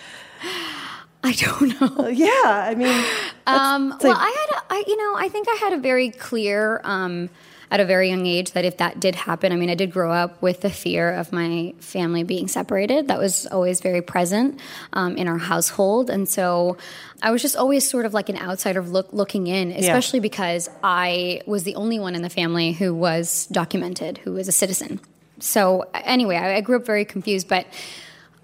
I 1.24 1.32
don't 1.32 1.80
know. 1.80 2.06
Yeah, 2.08 2.28
I 2.44 2.74
mean, 2.76 3.04
Um, 3.46 3.88
like- 3.90 4.02
well, 4.04 4.16
I 4.16 4.46
had, 4.48 4.56
a, 4.58 4.62
I, 4.74 4.84
you 4.86 4.96
know, 4.96 5.16
I 5.18 5.28
think 5.28 5.48
I 5.48 5.54
had 5.56 5.72
a 5.72 5.78
very 5.78 6.10
clear, 6.10 6.80
um, 6.84 7.30
at 7.70 7.80
a 7.80 7.84
very 7.86 8.08
young 8.10 8.26
age, 8.26 8.52
that 8.52 8.64
if 8.64 8.76
that 8.76 9.00
did 9.00 9.14
happen, 9.16 9.50
I 9.50 9.56
mean, 9.56 9.70
I 9.70 9.74
did 9.74 9.90
grow 9.90 10.12
up 10.12 10.40
with 10.42 10.60
the 10.60 10.70
fear 10.70 11.10
of 11.12 11.32
my 11.32 11.74
family 11.80 12.22
being 12.22 12.46
separated. 12.46 13.08
That 13.08 13.18
was 13.18 13.46
always 13.46 13.80
very 13.80 14.02
present 14.02 14.60
um, 14.92 15.16
in 15.16 15.26
our 15.26 15.38
household, 15.38 16.08
and 16.10 16.28
so 16.28 16.76
I 17.22 17.30
was 17.32 17.40
just 17.42 17.56
always 17.56 17.88
sort 17.88 18.04
of 18.04 18.12
like 18.14 18.28
an 18.28 18.38
outsider 18.38 18.82
look, 18.82 19.12
looking 19.12 19.46
in, 19.48 19.72
especially 19.72 20.20
because 20.20 20.68
I 20.84 21.40
was 21.46 21.64
the 21.64 21.74
only 21.74 21.98
one 21.98 22.14
in 22.14 22.22
the 22.22 22.30
family 22.30 22.72
who 22.72 22.94
was 22.94 23.46
documented, 23.50 24.18
who 24.18 24.32
was 24.34 24.46
a 24.46 24.52
citizen. 24.52 25.00
So 25.40 25.86
anyway, 25.94 26.36
I, 26.36 26.56
I 26.56 26.60
grew 26.60 26.76
up 26.76 26.84
very 26.86 27.06
confused, 27.06 27.48
but 27.48 27.66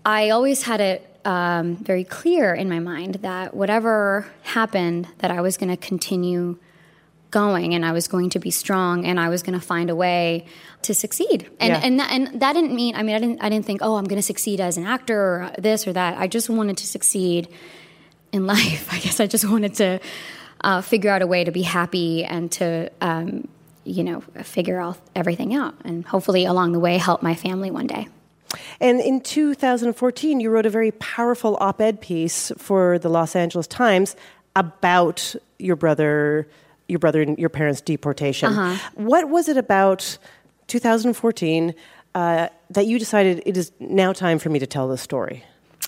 I 0.04 0.30
always 0.30 0.62
had 0.62 0.80
it 0.80 1.06
um, 1.24 1.76
very 1.76 2.04
clear 2.04 2.54
in 2.54 2.68
my 2.68 2.78
mind 2.78 3.16
that 3.16 3.54
whatever 3.54 4.26
happened, 4.42 5.08
that 5.18 5.30
I 5.30 5.40
was 5.40 5.56
going 5.56 5.70
to 5.70 5.76
continue 5.76 6.58
going, 7.30 7.74
and 7.74 7.84
I 7.84 7.92
was 7.92 8.08
going 8.08 8.30
to 8.30 8.38
be 8.38 8.50
strong, 8.50 9.04
and 9.06 9.20
I 9.20 9.28
was 9.28 9.42
going 9.42 9.58
to 9.58 9.64
find 9.64 9.88
a 9.90 9.94
way 9.94 10.46
to 10.82 10.94
succeed. 10.94 11.48
And 11.60 11.70
Yeah. 11.70 11.80
and 11.84 12.00
that, 12.00 12.10
and 12.10 12.40
that 12.40 12.54
didn't 12.54 12.74
mean. 12.74 12.96
I 12.96 13.02
mean, 13.02 13.14
I 13.14 13.18
didn't. 13.18 13.42
I 13.42 13.48
didn't 13.48 13.66
think, 13.66 13.80
oh, 13.82 13.96
I'm 13.96 14.04
going 14.04 14.18
to 14.18 14.26
succeed 14.26 14.60
as 14.60 14.76
an 14.76 14.86
actor 14.86 15.20
or 15.20 15.52
this 15.58 15.86
or 15.86 15.92
that. 15.92 16.18
I 16.18 16.26
just 16.26 16.50
wanted 16.50 16.76
to 16.78 16.86
succeed 16.86 17.48
in 18.32 18.46
life. 18.54 18.88
I 18.92 18.98
guess 18.98 19.20
I 19.20 19.26
just 19.26 19.48
wanted 19.48 19.74
to 19.74 20.00
uh, 20.62 20.80
figure 20.80 21.10
out 21.10 21.22
a 21.22 21.26
way 21.26 21.44
to 21.44 21.50
be 21.52 21.62
happy 21.62 22.24
and 22.24 22.50
to. 22.52 22.90
Um, 23.00 23.48
you 23.82 24.04
know, 24.04 24.20
figure 24.42 24.78
all 24.78 24.96
everything 25.16 25.54
out, 25.54 25.74
and 25.84 26.04
hopefully 26.04 26.44
along 26.44 26.72
the 26.72 26.78
way 26.78 26.98
help 26.98 27.22
my 27.22 27.34
family 27.34 27.70
one 27.70 27.86
day. 27.86 28.08
And 28.80 29.00
in 29.00 29.20
2014, 29.20 30.40
you 30.40 30.50
wrote 30.50 30.66
a 30.66 30.70
very 30.70 30.92
powerful 30.92 31.56
op 31.60 31.80
ed 31.80 32.00
piece 32.00 32.52
for 32.56 32.98
the 32.98 33.08
Los 33.08 33.36
Angeles 33.36 33.66
Times 33.66 34.16
about 34.56 35.34
your 35.58 35.76
brother, 35.76 36.48
your 36.88 36.98
brother 36.98 37.22
and 37.22 37.38
your 37.38 37.48
parents' 37.48 37.80
deportation. 37.80 38.52
Uh-huh. 38.52 38.90
What 38.94 39.28
was 39.28 39.48
it 39.48 39.56
about 39.56 40.18
2014 40.66 41.74
uh, 42.14 42.48
that 42.70 42.86
you 42.86 42.98
decided 42.98 43.42
it 43.46 43.56
is 43.56 43.72
now 43.78 44.12
time 44.12 44.38
for 44.38 44.48
me 44.48 44.58
to 44.58 44.66
tell 44.66 44.88
this 44.88 45.02
story? 45.02 45.44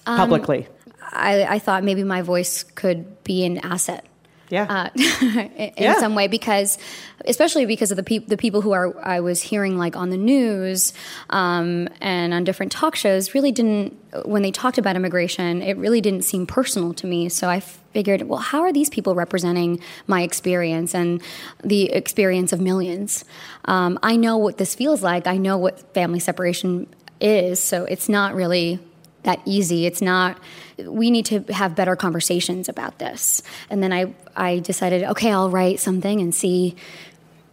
Um, 0.06 0.16
publicly? 0.16 0.68
I, 1.12 1.44
I 1.44 1.58
thought 1.58 1.84
maybe 1.84 2.04
my 2.04 2.22
voice 2.22 2.62
could 2.62 3.22
be 3.24 3.44
an 3.44 3.58
asset. 3.58 4.06
Yeah. 4.52 4.66
Uh, 4.68 4.88
in 4.96 5.72
Yeah. 5.78 5.98
some 5.98 6.14
way, 6.14 6.28
because 6.28 6.76
especially 7.24 7.64
because 7.64 7.90
of 7.90 7.96
the 7.96 8.02
peop 8.02 8.28
the 8.28 8.36
people 8.36 8.60
who 8.60 8.72
are 8.72 8.94
I 9.02 9.20
was 9.20 9.40
hearing 9.40 9.78
like 9.78 9.96
on 9.96 10.10
the 10.10 10.18
news 10.18 10.92
um, 11.30 11.88
and 12.02 12.34
on 12.34 12.44
different 12.44 12.70
talk 12.70 12.94
shows 12.94 13.32
really 13.34 13.50
didn't 13.50 13.96
when 14.26 14.42
they 14.42 14.50
talked 14.50 14.76
about 14.76 14.94
immigration, 14.94 15.62
it 15.62 15.78
really 15.78 16.02
didn't 16.02 16.22
seem 16.22 16.46
personal 16.46 16.92
to 16.94 17.06
me. 17.06 17.30
So 17.30 17.48
I 17.48 17.60
figured, 17.60 18.22
well, 18.22 18.40
how 18.40 18.60
are 18.60 18.72
these 18.74 18.90
people 18.90 19.14
representing 19.14 19.80
my 20.06 20.20
experience 20.20 20.94
and 20.94 21.22
the 21.64 21.90
experience 21.90 22.52
of 22.52 22.60
millions? 22.60 23.24
Um, 23.64 23.98
I 24.02 24.16
know 24.16 24.36
what 24.36 24.58
this 24.58 24.74
feels 24.74 25.02
like. 25.02 25.26
I 25.26 25.38
know 25.38 25.56
what 25.56 25.94
family 25.94 26.20
separation 26.20 26.88
is. 27.22 27.58
So 27.58 27.84
it's 27.84 28.06
not 28.10 28.34
really 28.34 28.80
that 29.22 29.40
easy. 29.44 29.86
It's 29.86 30.02
not. 30.02 30.38
We 30.84 31.10
need 31.10 31.26
to 31.26 31.40
have 31.52 31.74
better 31.74 31.96
conversations 31.96 32.68
about 32.68 32.98
this. 32.98 33.42
And 33.70 33.82
then 33.82 33.92
I 33.92 34.14
I 34.36 34.60
decided, 34.60 35.04
okay, 35.04 35.32
I'll 35.32 35.50
write 35.50 35.80
something 35.80 36.20
and 36.20 36.34
see 36.34 36.76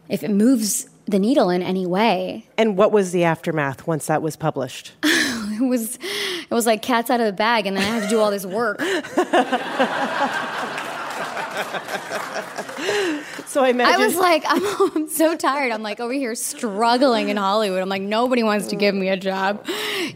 if 0.08 0.24
it 0.24 0.32
moves 0.32 0.90
the 1.06 1.20
needle 1.20 1.50
in 1.50 1.62
any 1.62 1.86
way. 1.86 2.48
And 2.58 2.78
what 2.78 2.92
was 2.92 3.12
the 3.12 3.24
aftermath 3.24 3.88
once 3.88 4.08
that 4.08 4.22
was 4.22 4.36
published? 4.36 4.94
It 5.60 5.68
was 5.68 5.98
it 5.98 6.52
was 6.52 6.66
like 6.66 6.82
cats 6.82 7.10
out 7.10 7.20
of 7.20 7.26
the 7.26 7.34
bag, 7.34 7.68
and 7.68 7.76
then 7.76 7.84
I 7.84 7.88
had 7.88 8.04
to 8.04 8.10
do 8.10 8.20
all 8.20 8.32
this 8.32 8.46
work. 8.46 8.80
So 13.50 13.64
I 13.64 13.70
imagine 13.70 14.00
I 14.00 14.06
was 14.06 14.16
like, 14.16 14.44
I'm, 14.48 14.62
I'm 14.96 15.10
so 15.10 15.36
tired. 15.36 15.72
I'm 15.72 15.82
like 15.82 16.00
over 16.00 16.14
here 16.14 16.36
struggling 16.36 17.30
in 17.30 17.38
Hollywood. 17.38 17.82
I'm 17.82 17.90
like, 17.90 18.04
nobody 18.04 18.44
wants 18.44 18.68
to 18.68 18.76
give 18.76 18.94
me 18.94 19.10
a 19.10 19.18
job, 19.18 19.66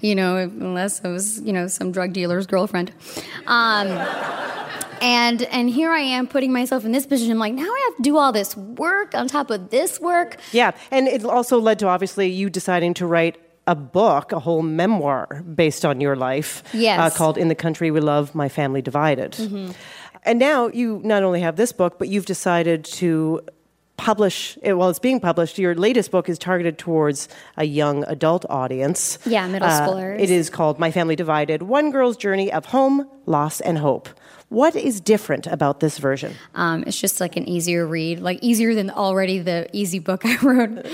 you 0.01 0.13
know, 0.13 0.37
unless 0.37 0.99
it 0.99 1.07
was, 1.07 1.41
you 1.41 1.51
know, 1.51 1.67
some 1.67 1.91
drug 1.91 2.13
dealer's 2.13 2.45
girlfriend. 2.45 2.91
Um, 3.47 3.87
and 5.01 5.41
and 5.43 5.67
here 5.69 5.91
I 5.91 5.99
am 6.01 6.27
putting 6.27 6.53
myself 6.53 6.85
in 6.85 6.91
this 6.91 7.07
position. 7.07 7.31
I'm 7.31 7.39
like, 7.39 7.53
now 7.55 7.63
I 7.63 7.87
have 7.89 7.97
to 7.97 8.03
do 8.03 8.17
all 8.17 8.31
this 8.31 8.55
work 8.55 9.15
on 9.15 9.27
top 9.27 9.49
of 9.49 9.71
this 9.71 9.99
work. 9.99 10.37
Yeah, 10.51 10.71
and 10.91 11.07
it 11.07 11.25
also 11.25 11.59
led 11.59 11.79
to 11.79 11.87
obviously 11.87 12.29
you 12.29 12.51
deciding 12.51 12.93
to 12.95 13.07
write 13.07 13.37
a 13.65 13.75
book, 13.75 14.31
a 14.31 14.39
whole 14.39 14.61
memoir 14.61 15.41
based 15.55 15.85
on 15.85 16.01
your 16.01 16.15
life, 16.17 16.63
Yes. 16.73 16.99
uh, 16.99 17.17
called 17.17 17.37
"In 17.37 17.47
the 17.47 17.55
Country 17.55 17.91
We 17.91 17.99
Love, 17.99 18.35
My 18.35 18.47
Family 18.49 18.81
Divided." 18.81 19.31
Mhm. 19.33 19.73
And 20.25 20.39
now 20.39 20.67
you 20.67 21.01
not 21.03 21.23
only 21.23 21.41
have 21.41 21.55
this 21.55 21.71
book, 21.71 21.99
but 21.99 22.07
you've 22.07 22.25
decided 22.25 22.85
to 22.85 23.41
publish. 23.97 24.57
eh, 24.63 24.71
Well, 24.71 24.89
it's 24.89 24.99
being 24.99 25.19
published. 25.19 25.57
Your 25.59 25.75
latest 25.75 26.11
book 26.11 26.27
is 26.29 26.37
targeted 26.39 26.77
towards 26.77 27.27
a 27.57 27.63
young 27.65 28.03
adult 28.05 28.45
audience. 28.49 29.19
Yeah, 29.25 29.47
middle 29.47 29.67
Uh, 29.67 29.87
schoolers. 29.87 30.19
It 30.19 30.29
is 30.29 30.49
called 30.49 30.79
"My 30.79 30.91
Family 30.91 31.15
Divided: 31.15 31.63
One 31.63 31.91
Girl's 31.91 32.17
Journey 32.17 32.51
of 32.51 32.65
Home, 32.67 33.07
Loss, 33.25 33.61
and 33.61 33.77
Hope." 33.77 34.09
What 34.53 34.75
is 34.75 35.01
different 35.01 35.47
about 35.47 35.79
this 35.79 35.97
version? 35.97 36.35
Um, 36.53 36.83
it's 36.85 37.01
just 37.01 37.19
like 37.19 37.37
an 37.37 37.49
easier 37.49 37.87
read, 37.87 38.19
like 38.19 38.37
easier 38.43 38.75
than 38.75 38.91
already 38.91 39.39
the 39.39 39.67
easy 39.73 39.97
book 39.97 40.21
I 40.25 40.37
wrote. 40.43 40.85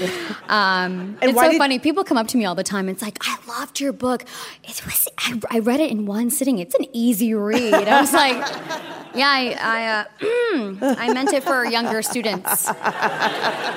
Um, 0.47 1.17
And 1.21 1.31
it's 1.31 1.37
so 1.37 1.57
funny. 1.57 1.77
People 1.77 2.05
come 2.05 2.17
up 2.17 2.29
to 2.29 2.37
me 2.37 2.45
all 2.45 2.55
the 2.55 2.63
time. 2.63 2.87
And 2.87 2.95
It's 2.95 3.01
like, 3.01 3.17
I 3.21 3.37
loved 3.49 3.81
your 3.81 3.91
book. 3.91 4.23
It 4.63 4.81
was. 4.85 5.09
I, 5.17 5.37
I 5.51 5.59
read 5.59 5.81
it 5.81 5.91
in 5.91 6.05
one 6.05 6.29
sitting. 6.29 6.59
It's 6.59 6.73
an 6.73 6.85
easy 6.93 7.33
read. 7.33 7.73
I 7.73 7.99
was 7.99 8.13
like, 8.13 8.37
Yeah, 9.15 9.27
I 9.27 9.57
I, 9.59 9.87
uh, 9.87 10.95
I 10.97 11.13
meant 11.13 11.33
it 11.33 11.43
for 11.43 11.65
younger 11.65 12.01
students. 12.01 12.63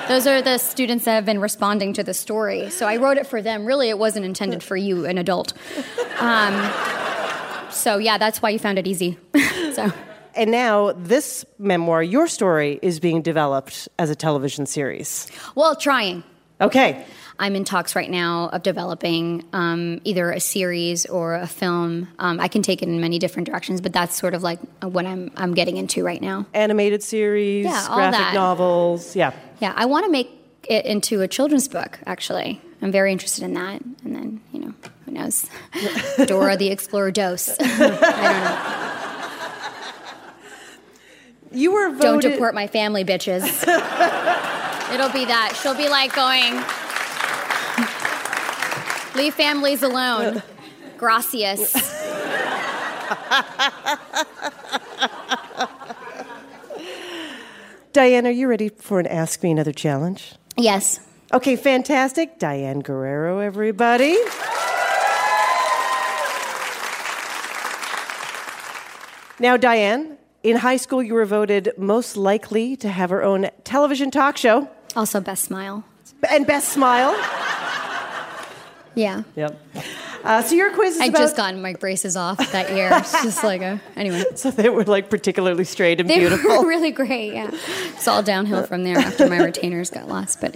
Those 0.08 0.28
are 0.28 0.42
the 0.42 0.58
students 0.58 1.06
that 1.06 1.14
have 1.14 1.24
been 1.24 1.40
responding 1.40 1.92
to 1.94 2.04
the 2.04 2.14
story. 2.14 2.70
So 2.70 2.86
I 2.86 2.98
wrote 2.98 3.16
it 3.16 3.26
for 3.26 3.42
them. 3.42 3.66
Really, 3.66 3.88
it 3.88 3.98
wasn't 3.98 4.26
intended 4.26 4.62
for 4.62 4.76
you, 4.76 5.06
an 5.06 5.18
adult. 5.18 5.54
Um, 6.20 6.52
so 7.70 7.96
yeah, 7.96 8.18
that's 8.18 8.42
why 8.42 8.50
you 8.50 8.58
found 8.58 8.78
it 8.78 8.86
easy. 8.86 9.16
so. 9.76 9.92
And 10.34 10.50
now 10.50 10.92
this 10.92 11.44
memoir, 11.58 12.02
your 12.02 12.26
story, 12.26 12.78
is 12.82 13.00
being 13.00 13.20
developed 13.22 13.88
as 13.98 14.08
a 14.10 14.14
television 14.16 14.64
series. 14.66 15.30
Well, 15.54 15.76
trying. 15.76 16.24
Okay. 16.60 17.04
I'm 17.38 17.56
in 17.56 17.64
talks 17.64 17.96
right 17.96 18.08
now 18.10 18.50
of 18.52 18.62
developing 18.62 19.44
um, 19.52 20.00
either 20.04 20.30
a 20.30 20.38
series 20.40 21.06
or 21.06 21.34
a 21.34 21.46
film. 21.46 22.08
Um, 22.18 22.38
I 22.40 22.48
can 22.48 22.62
take 22.62 22.82
it 22.82 22.88
in 22.88 23.00
many 23.00 23.18
different 23.18 23.46
directions, 23.48 23.80
but 23.80 23.92
that's 23.92 24.16
sort 24.16 24.34
of 24.34 24.42
like 24.42 24.60
what 24.80 25.06
I'm 25.06 25.32
I'm 25.36 25.54
getting 25.54 25.76
into 25.76 26.04
right 26.04 26.20
now. 26.20 26.46
Animated 26.54 27.02
series, 27.02 27.64
Yeah, 27.64 27.86
graphic 27.92 28.18
that. 28.20 28.34
novels. 28.34 29.16
Yeah. 29.16 29.32
Yeah, 29.60 29.72
I 29.74 29.86
want 29.86 30.04
to 30.06 30.10
make 30.12 30.30
it 30.68 30.84
into 30.86 31.20
a 31.22 31.26
children's 31.28 31.66
book. 31.68 31.98
Actually, 32.06 32.60
I'm 32.80 32.92
very 32.92 33.10
interested 33.12 33.44
in 33.44 33.54
that. 33.54 33.82
And 34.04 34.14
then 34.14 34.40
you 34.52 34.60
know, 34.60 34.74
who 35.04 35.10
knows? 35.12 35.46
Dora 36.26 36.56
the 36.56 36.68
Explorer 36.68 37.10
Dose. 37.10 37.48
I 37.60 37.66
don't 37.66 37.90
know. 37.90 39.01
You 41.52 41.72
were 41.72 41.90
Don't 41.98 42.20
deport 42.20 42.54
my 42.54 42.66
family, 42.66 43.04
bitches. 43.04 43.44
It'll 44.92 45.08
be 45.10 45.24
that. 45.24 45.58
She'll 45.62 45.76
be 45.76 45.88
like 45.88 46.14
going, 46.14 46.54
leave 49.14 49.34
families 49.34 49.82
alone. 49.82 50.42
Gracias. 50.98 51.72
Diane, 57.92 58.26
are 58.26 58.30
you 58.30 58.48
ready 58.48 58.70
for 58.70 59.00
an 59.00 59.06
Ask 59.06 59.42
Me 59.42 59.50
Another 59.50 59.72
challenge? 59.72 60.34
Yes. 60.56 61.00
Okay, 61.32 61.56
fantastic. 61.56 62.38
Diane 62.38 62.80
Guerrero, 62.80 63.38
everybody. 63.38 64.16
Now, 69.38 69.56
Diane, 69.56 70.18
in 70.42 70.56
high 70.56 70.76
school, 70.76 71.02
you 71.02 71.14
were 71.14 71.24
voted 71.24 71.72
most 71.76 72.16
likely 72.16 72.76
to 72.76 72.88
have 72.88 73.10
her 73.10 73.22
own 73.22 73.48
television 73.64 74.10
talk 74.10 74.36
show. 74.36 74.68
Also, 74.96 75.20
best 75.20 75.44
smile. 75.44 75.84
And 76.30 76.46
best 76.46 76.68
smile. 76.70 77.12
Yeah. 78.94 79.22
Yep. 79.36 79.60
Uh, 80.24 80.42
so 80.42 80.54
your 80.54 80.72
quiz 80.72 80.94
is 80.96 81.00
I 81.00 81.06
about... 81.06 81.18
just 81.18 81.36
gotten 81.36 81.62
my 81.62 81.72
braces 81.74 82.16
off 82.16 82.38
that 82.52 82.70
year. 82.76 82.90
It's 82.92 83.12
just 83.22 83.42
like 83.50 83.62
a 83.62 83.80
anyway. 83.96 84.22
So 84.36 84.50
they 84.50 84.68
were 84.68 84.84
like 84.84 85.10
particularly 85.10 85.64
straight 85.64 85.98
and 86.00 86.08
They 86.08 86.18
beautiful. 86.20 86.58
were 86.62 86.68
really 86.68 86.90
great. 86.92 87.32
Yeah, 87.32 87.50
it's 87.94 88.06
all 88.06 88.22
downhill 88.22 88.64
from 88.64 88.84
there 88.84 88.98
after 88.98 89.28
my 89.28 89.38
retainers 89.44 89.90
got 89.90 90.08
lost. 90.08 90.40
But 90.40 90.54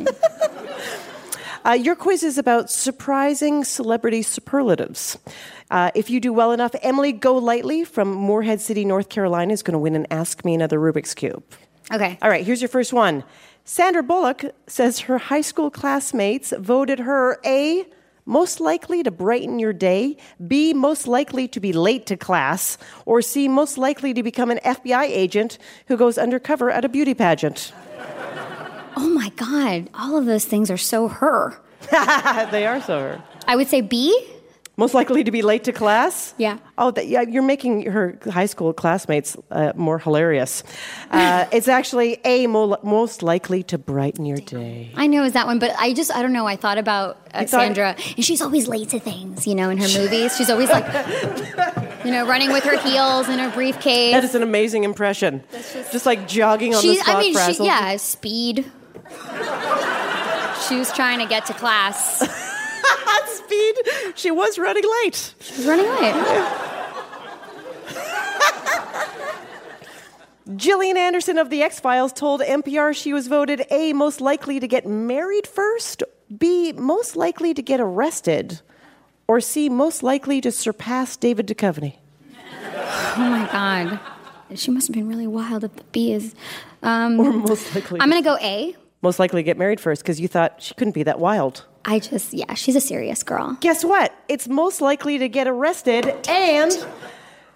Uh, 1.67 1.73
your 1.73 1.97
quiz 1.97 2.23
is 2.23 2.39
about 2.39 2.71
surprising 2.71 3.65
celebrity 3.65 4.23
superlatives. 4.23 5.19
Uh, 5.69 5.91
if 5.97 6.09
you 6.09 6.21
do 6.21 6.33
well 6.33 6.53
enough, 6.53 6.73
Emily 6.81 7.11
Golightly 7.11 7.83
from 7.83 8.13
Morehead 8.13 8.61
City, 8.61 8.85
North 8.85 9.09
Carolina, 9.09 9.53
is 9.53 9.65
going 9.65 9.73
to 9.73 9.79
win 9.81 9.97
an 9.97 10.07
Ask 10.09 10.45
Me 10.45 10.55
Another 10.55 10.79
Rubik's 10.79 11.13
Cube. 11.13 11.43
okay. 11.93 12.19
All 12.23 12.31
right, 12.31 12.47
here's 12.47 12.63
your 12.63 12.69
first 12.69 12.93
one. 12.93 13.25
Sandra 13.65 14.05
Bullock 14.05 14.45
says 14.69 15.01
her 15.01 15.19
high 15.19 15.41
school 15.41 15.69
classmates 15.69 16.53
voted 16.57 17.01
her 17.01 17.41
A, 17.45 17.85
most 18.27 18.61
likely 18.61 19.03
to 19.03 19.11
brighten 19.11 19.59
your 19.59 19.73
day, 19.73 20.19
B, 20.47 20.73
most 20.73 21.09
likely 21.09 21.49
to 21.49 21.59
be 21.59 21.73
late 21.73 22.07
to 22.07 22.17
class, 22.17 22.79
or 23.07 23.21
C, 23.21 23.49
most 23.49 23.77
likely 23.77 24.15
to 24.15 24.23
become 24.23 24.53
an 24.53 24.61
FBI 24.65 25.03
agent 25.03 25.59
who 25.89 25.97
goes 25.97 26.17
undercover 26.17 26.71
at 26.71 26.85
a 26.85 26.89
beauty 26.89 27.15
pageant. 27.15 27.73
Oh 28.97 29.09
my 29.09 29.29
God! 29.37 29.91
All 29.95 30.17
of 30.17 30.25
those 30.27 30.45
things 30.45 30.71
are 30.71 30.77
so 30.79 31.09
her. 31.09 31.59
they 32.51 32.67
are 32.67 32.81
so 32.81 32.99
her. 32.99 33.23
I 33.47 33.57
would 33.57 33.69
say 33.69 33.81
B. 33.81 34.33
Most 34.79 34.93
likely 34.93 35.25
to 35.25 35.31
be 35.31 35.41
late 35.41 35.65
to 35.65 35.73
class? 35.73 36.35
Yeah. 36.37 36.59
Oh, 36.77 36.91
that, 36.91 37.07
yeah, 37.07 37.23
you're 37.23 37.43
making 37.43 37.91
her 37.91 38.19
high 38.31 38.45
school 38.45 38.75
classmates 38.75 39.35
uh, 39.51 39.73
more 39.75 39.99
hilarious. 39.99 40.63
Uh, 41.11 41.47
it's 41.53 41.67
actually 41.67 42.21
A, 42.27 42.47
mo- 42.47 42.77
most 42.83 43.23
likely 43.23 43.63
to 43.65 43.79
brighten 43.79 44.27
your 44.27 44.37
day. 44.37 44.91
I 44.95 45.07
know 45.07 45.25
is 45.25 45.33
that 45.33 45.47
one, 45.47 45.59
but 45.59 45.75
I 45.79 45.95
just 45.95 46.15
I 46.15 46.21
don't 46.21 46.35
know. 46.35 46.47
I 46.47 46.57
thought 46.57 46.77
about 46.77 47.17
uh, 47.33 47.39
thought- 47.47 47.49
Sandra, 47.49 47.97
and 48.17 48.25
she's 48.25 48.43
always 48.43 48.69
late 48.69 48.91
to 48.91 49.01
things. 49.01 49.47
You 49.47 49.55
know, 49.55 49.71
in 49.71 49.79
her 49.79 49.89
movies, 49.99 50.37
she's 50.37 50.51
always 50.51 50.69
like, 50.69 50.85
you 52.05 52.11
know, 52.11 52.27
running 52.27 52.53
with 52.53 52.65
her 52.65 52.79
heels 52.79 53.31
in 53.31 53.39
her 53.39 53.51
briefcase. 53.51 54.13
That 54.13 54.25
is 54.25 54.35
an 54.35 54.43
amazing 54.43 54.85
impression. 54.85 55.43
Just, 55.91 56.05
like 56.05 56.29
jogging 56.29 56.75
on 56.75 56.83
the 56.83 56.97
spot 56.97 57.17
I 57.17 57.21
mean, 57.21 57.35
she, 57.55 57.65
yeah, 57.65 57.97
speed. 57.97 58.71
She 60.69 60.77
was 60.77 60.91
trying 60.93 61.19
to 61.21 61.27
get 61.27 61.47
to 61.47 61.55
class. 61.55 62.19
Speed. 63.27 63.75
She 64.15 64.31
was 64.31 64.59
running 64.59 64.85
late. 65.05 65.35
She 65.41 65.57
was 65.57 65.67
running 65.67 65.87
late. 65.87 66.15
Gillian 70.57 70.97
Anderson 70.97 71.39
of 71.39 71.51
The 71.51 71.63
X 71.63 71.81
Files 71.81 72.13
told 72.13 72.41
NPR 72.41 72.95
she 72.95 73.13
was 73.13 73.27
voted 73.27 73.65
A, 73.71 73.93
most 73.93 74.21
likely 74.21 74.61
to 74.61 74.69
get 74.69 74.87
married 74.87 75.47
first, 75.47 76.05
B, 76.39 76.73
most 76.73 77.17
likely 77.17 77.53
to 77.53 77.63
get 77.63 77.81
arrested, 77.81 78.61
or 79.27 79.41
C, 79.41 79.69
most 79.69 80.05
likely 80.05 80.41
to 80.41 80.53
surpass 80.53 81.17
David 81.17 81.49
Duchovny. 81.49 81.97
Oh 82.63 83.15
my 83.19 83.49
god, 83.51 83.99
she 84.57 84.71
must 84.71 84.87
have 84.87 84.95
been 84.95 85.09
really 85.09 85.27
wild 85.27 85.65
if 85.65 85.75
the 85.75 85.83
B 85.91 86.13
is. 86.13 86.35
Um, 86.83 87.19
Or 87.19 87.33
most 87.33 87.75
likely. 87.75 88.01
I'm 88.01 88.09
gonna 88.09 88.23
go 88.23 88.37
A. 88.41 88.77
Most 89.07 89.21
likely 89.21 89.39
to 89.39 89.45
get 89.45 89.57
married 89.57 89.79
first 89.79 90.03
because 90.03 90.19
you 90.19 90.27
thought 90.27 90.61
she 90.61 90.75
couldn't 90.75 90.95
be 90.95 91.05
that 91.05 91.21
wild. 91.21 91.65
I 91.85 92.01
just, 92.01 92.35
yeah, 92.35 92.55
she's 92.55 92.75
a 92.75 92.81
serious 92.81 93.23
girl. 93.23 93.57
Guess 93.61 93.85
what? 93.85 94.13
It's 94.27 94.49
most 94.49 94.81
likely 94.81 95.17
to 95.19 95.29
get 95.29 95.47
arrested, 95.47 96.13
and 96.29 96.73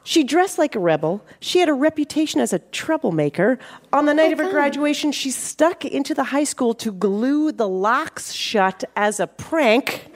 she 0.05 0.23
dressed 0.23 0.59
like 0.59 0.77
a 0.77 0.79
rebel. 0.79 1.27
She 1.41 1.59
had 1.59 1.69
a 1.69 1.73
reputation 1.75 2.41
as 2.41 2.53
a 2.53 2.61
troublemaker. 2.61 3.59
On 3.93 4.07
the 4.07 4.15
night 4.15 4.33
of 4.33 4.39
her 4.39 4.45
oh, 4.45 4.53
graduation, 4.53 5.11
she 5.11 5.33
stuck 5.33 5.85
into 5.85 6.15
the 6.15 6.23
high 6.23 6.45
school 6.45 6.73
to 6.75 6.93
glue 6.93 7.51
the 7.51 7.67
locks 7.67 8.31
shut 8.31 8.85
as 8.95 9.19
a 9.19 9.27
prank, 9.27 10.07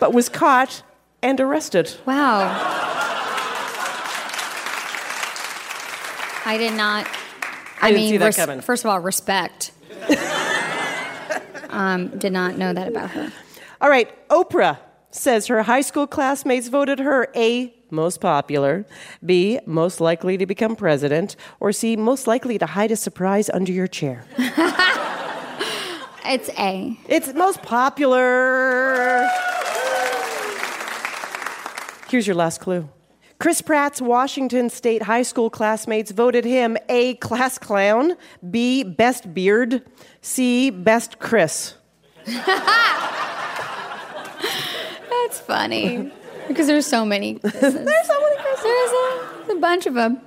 but 0.00 0.12
was 0.12 0.28
caught 0.28 0.82
and 1.22 1.40
arrested. 1.40 1.94
Wow. 2.04 2.48
I 6.44 6.56
did 6.58 6.72
not. 6.72 7.06
I 7.80 7.86
I, 7.86 7.90
didn't 7.90 8.02
mean, 8.02 8.10
see 8.10 8.16
that 8.16 8.34
coming. 8.34 8.60
first 8.60 8.84
of 8.84 8.90
all, 8.90 8.98
respect. 8.98 9.70
um, 11.70 12.08
did 12.18 12.32
not 12.32 12.56
know 12.58 12.72
that 12.72 12.88
about 12.88 13.10
her. 13.10 13.32
All 13.80 13.90
right, 13.90 14.28
Oprah 14.28 14.78
says 15.10 15.46
her 15.46 15.62
high 15.62 15.80
school 15.80 16.06
classmates 16.06 16.68
voted 16.68 16.98
her 16.98 17.28
A, 17.34 17.74
most 17.90 18.20
popular, 18.20 18.84
B, 19.24 19.58
most 19.66 20.00
likely 20.00 20.36
to 20.36 20.46
become 20.46 20.76
president, 20.76 21.36
or 21.60 21.72
C, 21.72 21.96
most 21.96 22.26
likely 22.26 22.58
to 22.58 22.66
hide 22.66 22.90
a 22.90 22.96
surprise 22.96 23.48
under 23.50 23.72
your 23.72 23.86
chair. 23.86 24.24
It's 26.28 26.50
A. 26.58 26.98
It's 27.08 27.32
most 27.34 27.62
popular. 27.62 29.28
Here's 32.08 32.26
your 32.26 32.34
last 32.34 32.60
clue. 32.60 32.88
Chris 33.38 33.60
Pratt's 33.60 34.00
Washington 34.00 34.70
State 34.70 35.02
High 35.02 35.22
School 35.22 35.50
classmates 35.50 36.10
voted 36.10 36.44
him 36.44 36.76
A, 36.88 37.14
class 37.16 37.58
clown, 37.58 38.16
B, 38.50 38.82
best 38.82 39.34
beard, 39.34 39.82
C, 40.22 40.70
best 40.70 41.18
Chris. 41.18 41.74
That's 42.24 42.46
funny 45.40 46.10
because 46.48 46.66
there's 46.66 46.86
so 46.86 47.04
many. 47.04 47.34
There's 47.42 47.52
so 47.52 47.70
many 47.72 48.36
Chris's. 48.36 48.62
There's 48.62 48.90
a, 48.90 49.52
a 49.52 49.60
bunch 49.60 49.86
of 49.86 49.94
them. 49.94 50.20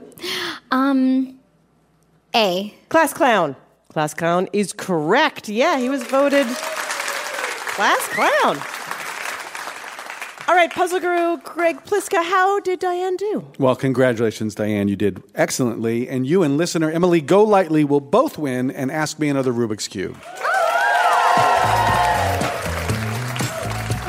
Um, 0.71 1.39
A. 2.35 2.73
Class 2.89 3.13
clown. 3.13 3.55
Class 3.91 4.13
clown 4.13 4.47
is 4.53 4.71
correct. 4.71 5.49
Yeah, 5.49 5.79
he 5.79 5.89
was 5.89 6.03
voted 6.03 6.45
class 6.45 8.07
clown. 8.09 8.78
All 10.49 10.55
right, 10.55 10.73
puzzle 10.73 10.99
guru 10.99 11.37
Greg 11.43 11.77
Pliska, 11.85 12.23
how 12.23 12.59
did 12.61 12.79
Diane 12.79 13.15
do? 13.17 13.45
Well, 13.59 13.75
congratulations, 13.75 14.55
Diane. 14.55 14.87
You 14.87 14.95
did 14.95 15.21
excellently. 15.35 16.09
And 16.09 16.25
you 16.25 16.41
and 16.41 16.57
listener 16.57 16.89
Emily 16.89 17.21
Golightly 17.21 17.83
will 17.83 18.01
both 18.01 18.39
win 18.39 18.71
and 18.71 18.91
ask 18.91 19.19
me 19.19 19.29
another 19.29 19.53
Rubik's 19.53 19.87
Cube. 19.87 20.17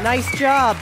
Nice 0.03 0.35
job. 0.39 0.79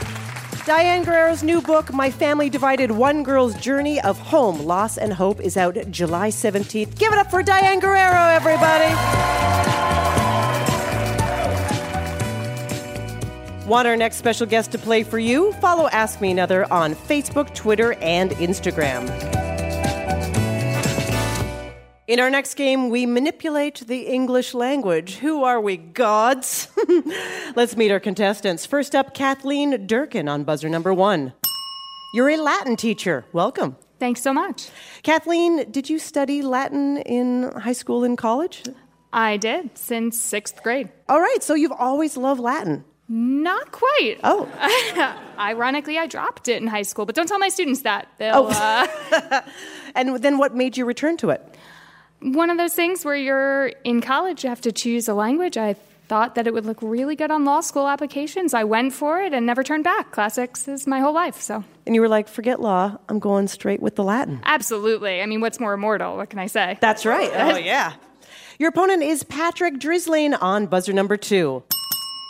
Diane 0.64 1.03
Guerrero's 1.03 1.42
new 1.42 1.61
book, 1.61 1.92
My 1.92 2.09
Family 2.09 2.49
Divided 2.49 2.92
One 2.92 3.25
Girl's 3.25 3.57
Journey 3.57 4.01
of 4.03 4.16
Home, 4.16 4.64
Loss, 4.64 4.97
and 4.97 5.12
Hope, 5.12 5.40
is 5.40 5.57
out 5.57 5.77
July 5.90 6.29
17th. 6.29 6.97
Give 6.97 7.12
it 7.12 7.18
up 7.18 7.33
for 7.33 7.42
Diane 7.42 7.81
Guerrero, 7.81 8.29
everybody. 8.29 8.94
Want 13.68 13.87
our 13.87 13.98
next 13.98 14.16
special 14.16 14.46
guest 14.46 14.72
to 14.72 14.78
play 14.78 15.02
for 15.02 15.18
you? 15.18 15.52
Follow 15.61 15.90
Ask 15.90 16.22
Me 16.22 16.31
Another 16.31 16.64
on 16.72 16.94
Facebook, 16.94 17.54
Twitter, 17.54 17.92
and 18.00 18.31
Instagram. 18.31 19.07
In 22.07 22.18
our 22.18 22.31
next 22.31 22.54
game, 22.54 22.88
we 22.88 23.04
manipulate 23.04 23.87
the 23.87 24.07
English 24.07 24.54
language. 24.54 25.16
Who 25.16 25.44
are 25.44 25.61
we, 25.61 25.76
gods? 25.76 26.68
Let's 27.57 27.76
meet 27.76 27.90
our 27.90 28.00
contestants. 28.00 28.64
First 28.64 28.94
up, 28.94 29.12
Kathleen 29.12 29.87
Durkin 29.87 30.31
on 30.31 30.44
buzzer 30.44 30.70
number 30.70 30.94
one. 30.94 31.35
You're 32.14 32.31
a 32.31 32.38
Latin 32.38 32.74
teacher. 32.74 33.26
Welcome. 33.35 33.76
Thanks 33.98 34.22
so 34.22 34.33
much. 34.33 34.70
Kathleen, 35.02 35.70
did 35.70 35.90
you 35.90 35.98
study 35.98 36.40
Latin 36.40 36.96
in 37.02 37.52
high 37.52 37.74
school 37.74 38.02
and 38.02 38.16
college? 38.16 38.62
I 39.12 39.37
did 39.37 39.76
since 39.76 40.18
sixth 40.18 40.62
grade. 40.62 40.88
All 41.07 41.20
right, 41.20 41.42
so 41.42 41.52
you've 41.54 41.72
always 41.72 42.16
loved 42.16 42.40
Latin. 42.40 42.87
Not 43.09 43.73
quite. 43.73 44.18
Oh. 44.23 44.49
Ironically, 45.38 45.99
I 45.99 46.07
dropped 46.07 46.49
it 46.49 46.61
in 46.61 46.68
high 46.68 46.83
school, 46.83 47.07
but 47.07 47.14
don't 47.14 47.27
tell 47.27 47.38
my 47.38 47.49
students 47.49 47.83
that. 47.83 48.09
They'll. 48.18 48.49
Uh, 48.51 49.40
And 49.94 50.16
then 50.18 50.38
what 50.38 50.55
made 50.55 50.77
you 50.77 50.85
return 50.85 51.16
to 51.18 51.31
it? 51.31 51.42
one 52.21 52.51
of 52.51 52.59
those 52.59 52.75
things 52.75 53.05
where 53.05 53.14
you're 53.16 53.68
in 53.85 54.01
college, 54.01 54.42
you 54.42 54.51
have 54.51 54.61
to 54.62 54.73
choose 54.73 55.09
a 55.09 55.14
language. 55.14 55.57
I 55.57 55.75
thought 56.09 56.35
that 56.35 56.47
it 56.47 56.53
would 56.55 56.66
look 56.66 56.79
really 56.83 57.14
good 57.14 57.31
on 57.31 57.44
law 57.44 57.61
school 57.61 57.87
applications. 57.87 58.55
I 58.55 58.64
went 58.64 58.92
for 58.92 59.21
it 59.21 59.33
and 59.33 59.47
never 59.47 59.62
turned 59.62 59.85
back. 59.85 60.11
Classics 60.11 60.66
is 60.66 60.87
my 60.87 60.99
whole 61.01 61.12
life, 61.12 61.40
so. 61.40 61.62
And 61.87 61.94
you 61.94 62.01
were 62.01 62.09
like, 62.09 62.29
forget 62.29 62.61
law, 62.61 62.97
I'm 63.09 63.18
going 63.21 63.47
straight 63.47 63.81
with 63.81 63.94
the 63.94 64.03
Latin. 64.05 64.40
Absolutely. 64.44 65.23
I 65.23 65.27
mean, 65.27 65.40
what's 65.40 65.61
more 65.61 65.75
immortal? 65.75 66.16
What 66.16 66.31
can 66.31 66.38
I 66.40 66.47
say? 66.47 66.77
That's 66.81 67.07
right. 67.07 67.31
Oh, 67.35 67.57
yeah. 67.57 67.92
Your 68.59 68.71
opponent 68.71 69.05
is 69.05 69.23
Patrick 69.23 69.79
Drisling 69.79 70.35
on 70.35 70.66
buzzer 70.66 70.92
number 70.92 71.16
two. 71.16 71.62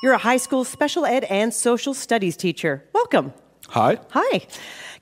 You're 0.01 0.13
a 0.13 0.19
high 0.19 0.37
school 0.37 0.65
special 0.65 1.05
ed 1.05 1.25
and 1.25 1.53
social 1.53 1.93
studies 1.93 2.37
teacher. 2.37 2.85
Welcome. 2.93 3.33
Hi. 3.71 3.99
Hi. 4.11 4.47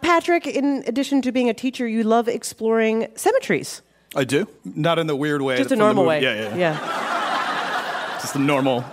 Patrick, 0.01 0.47
in 0.47 0.85
addition 0.87 1.21
to 1.23 1.33
being 1.33 1.51
a 1.51 1.55
teacher, 1.55 1.87
you 1.87 2.03
love 2.03 2.29
exploring 2.29 3.09
cemeteries. 3.15 3.83
I 4.15 4.25
do. 4.25 4.49
Not 4.65 4.99
in 4.99 5.07
the 5.07 5.17
weird 5.17 5.43
way. 5.43 5.59
Just 5.59 5.71
a 5.73 5.77
normal 5.77 6.07
way. 6.07 6.23
Yeah, 6.23 6.35
yeah. 6.35 6.57
Yeah. 6.57 8.19
Just 8.23 8.33
the 8.33 8.39
normal. 8.39 8.85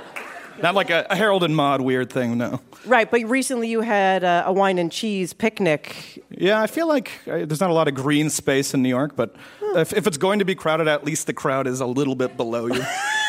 Not 0.62 0.76
like 0.76 0.90
a, 0.90 1.08
a 1.10 1.16
Harold 1.16 1.44
and 1.44 1.56
Maude 1.56 1.82
weird 1.82 2.12
thing, 2.12 2.38
no. 2.38 2.60
Right, 2.86 3.10
but 3.10 3.24
recently 3.24 3.70
you 3.70 3.82
had 3.82 4.26
uh, 4.26 4.44
a 4.46 4.52
wine 4.52 4.78
and 4.78 4.92
cheese 4.92 5.32
picnic. 5.32 6.22
Yeah, 6.30 6.62
I 6.62 6.68
feel 6.68 6.88
like 6.88 7.12
uh, 7.28 7.46
there's 7.46 7.62
not 7.62 7.70
a 7.70 7.74
lot 7.74 7.88
of 7.88 7.96
green 7.96 8.30
space 8.30 8.74
in 8.74 8.84
New 8.84 8.90
York, 8.90 9.16
but 9.16 9.36
if, 9.76 9.94
if 9.94 10.06
it's 10.06 10.18
going 10.18 10.40
to 10.40 10.46
be 10.46 10.54
crowded, 10.54 10.90
at 10.90 11.06
least 11.06 11.28
the 11.28 11.34
crowd 11.34 11.66
is 11.66 11.80
a 11.80 11.86
little 11.86 12.16
bit 12.16 12.36
below 12.36 12.68
you. 12.68 12.84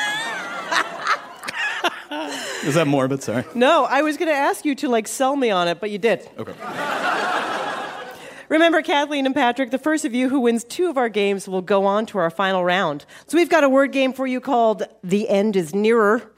is 2.64 2.74
that 2.74 2.86
morbid? 2.86 3.22
Sorry. 3.22 3.44
No, 3.54 3.84
I 3.84 4.02
was 4.02 4.16
going 4.16 4.28
to 4.28 4.34
ask 4.34 4.64
you 4.64 4.74
to 4.76 4.88
like 4.88 5.06
sell 5.08 5.36
me 5.36 5.50
on 5.50 5.68
it, 5.68 5.80
but 5.80 5.90
you 5.90 5.98
did. 5.98 6.28
Okay. 6.38 6.54
Remember, 8.48 8.82
Kathleen 8.82 9.26
and 9.26 9.34
Patrick, 9.34 9.70
the 9.70 9.78
first 9.78 10.04
of 10.04 10.14
you 10.14 10.28
who 10.28 10.40
wins 10.40 10.64
two 10.64 10.88
of 10.88 10.98
our 10.98 11.08
games 11.08 11.48
will 11.48 11.62
go 11.62 11.86
on 11.86 12.06
to 12.06 12.18
our 12.18 12.30
final 12.30 12.64
round. 12.64 13.06
So 13.26 13.38
we've 13.38 13.48
got 13.48 13.64
a 13.64 13.68
word 13.68 13.90
game 13.90 14.12
for 14.12 14.26
you 14.26 14.40
called 14.40 14.82
The 15.02 15.28
End 15.28 15.56
is 15.56 15.74
Nearer. 15.74 16.30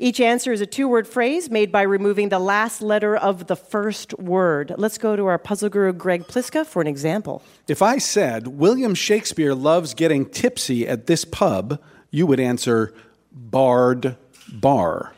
Each 0.00 0.20
answer 0.20 0.52
is 0.52 0.60
a 0.60 0.66
two 0.66 0.88
word 0.88 1.08
phrase 1.08 1.50
made 1.50 1.72
by 1.72 1.82
removing 1.82 2.28
the 2.28 2.38
last 2.38 2.80
letter 2.80 3.16
of 3.16 3.48
the 3.48 3.56
first 3.56 4.16
word. 4.16 4.72
Let's 4.78 4.96
go 4.96 5.16
to 5.16 5.26
our 5.26 5.38
puzzle 5.38 5.68
guru, 5.68 5.92
Greg 5.92 6.28
Pliska, 6.28 6.64
for 6.64 6.80
an 6.80 6.86
example. 6.86 7.42
If 7.66 7.82
I 7.82 7.98
said 7.98 8.46
William 8.46 8.94
Shakespeare 8.94 9.54
loves 9.54 9.94
getting 9.94 10.26
tipsy 10.26 10.86
at 10.86 11.08
this 11.08 11.24
pub, 11.24 11.82
you 12.12 12.28
would 12.28 12.38
answer 12.38 12.94
Bard 13.32 14.16
Bar. 14.52 15.12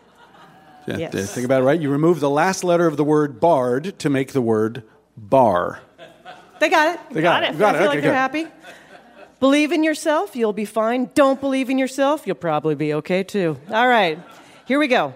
Yeah, 0.98 1.06
uh, 1.08 1.10
Yes. 1.14 1.32
Think 1.34 1.44
about 1.44 1.62
it, 1.62 1.64
right? 1.64 1.80
You 1.80 1.90
remove 1.90 2.20
the 2.20 2.30
last 2.30 2.64
letter 2.64 2.86
of 2.86 2.96
the 2.96 3.04
word 3.04 3.40
bard 3.40 3.98
to 4.00 4.10
make 4.10 4.32
the 4.32 4.42
word 4.42 4.82
bar. 5.16 5.80
They 6.58 6.68
got 6.68 6.94
it. 6.94 7.00
They 7.14 7.22
got 7.22 7.42
it. 7.44 7.58
Got 7.58 7.74
I 7.74 7.78
it. 7.78 7.80
feel 7.80 7.86
Okay, 7.88 7.96
like 7.96 8.02
they're 8.02 8.10
good. 8.12 8.14
happy. 8.14 8.46
Believe 9.40 9.72
in 9.72 9.82
yourself, 9.82 10.36
you'll 10.36 10.52
be 10.52 10.66
fine. 10.66 11.10
Don't 11.14 11.40
believe 11.40 11.70
in 11.70 11.78
yourself, 11.78 12.26
you'll 12.26 12.34
probably 12.36 12.74
be 12.74 12.92
okay 12.94 13.22
too. 13.22 13.56
All 13.70 13.88
right, 13.88 14.18
here 14.66 14.78
we 14.78 14.86
go. 14.86 15.14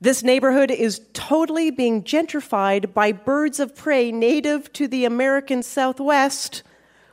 This 0.00 0.24
neighborhood 0.24 0.72
is 0.72 1.00
totally 1.12 1.70
being 1.70 2.02
gentrified 2.02 2.92
by 2.92 3.12
birds 3.12 3.60
of 3.60 3.76
prey 3.76 4.10
native 4.10 4.72
to 4.72 4.88
the 4.88 5.04
American 5.04 5.62
Southwest. 5.62 6.64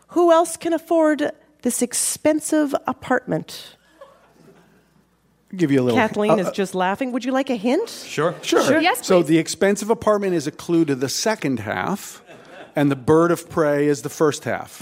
Who 0.09 0.31
else 0.31 0.57
can 0.57 0.73
afford 0.73 1.31
this 1.61 1.83
expensive 1.83 2.73
apartment? 2.87 3.75
Give 5.55 5.71
you 5.71 5.81
a 5.81 5.83
little. 5.83 5.97
Kathleen 5.97 6.31
uh, 6.31 6.37
is 6.37 6.47
uh, 6.47 6.51
just 6.51 6.75
laughing. 6.75 7.11
Would 7.11 7.25
you 7.25 7.31
like 7.31 7.49
a 7.49 7.55
hint? 7.55 7.89
Sure. 7.89 8.35
Sure. 8.43 8.79
Yes, 8.79 9.05
so 9.05 9.23
the 9.23 9.39
expensive 9.39 9.89
apartment 9.89 10.35
is 10.35 10.45
a 10.45 10.51
clue 10.51 10.85
to 10.85 10.93
the 10.95 11.09
second 11.09 11.59
half, 11.59 12.21
and 12.75 12.91
the 12.91 12.95
bird 12.95 13.31
of 13.31 13.49
prey 13.49 13.87
is 13.87 14.03
the 14.03 14.09
first 14.09 14.43
half. 14.43 14.79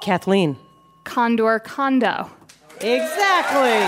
Kathleen. 0.00 0.56
Condor 1.04 1.58
condo. 1.58 2.30
Exactly. 2.80 3.80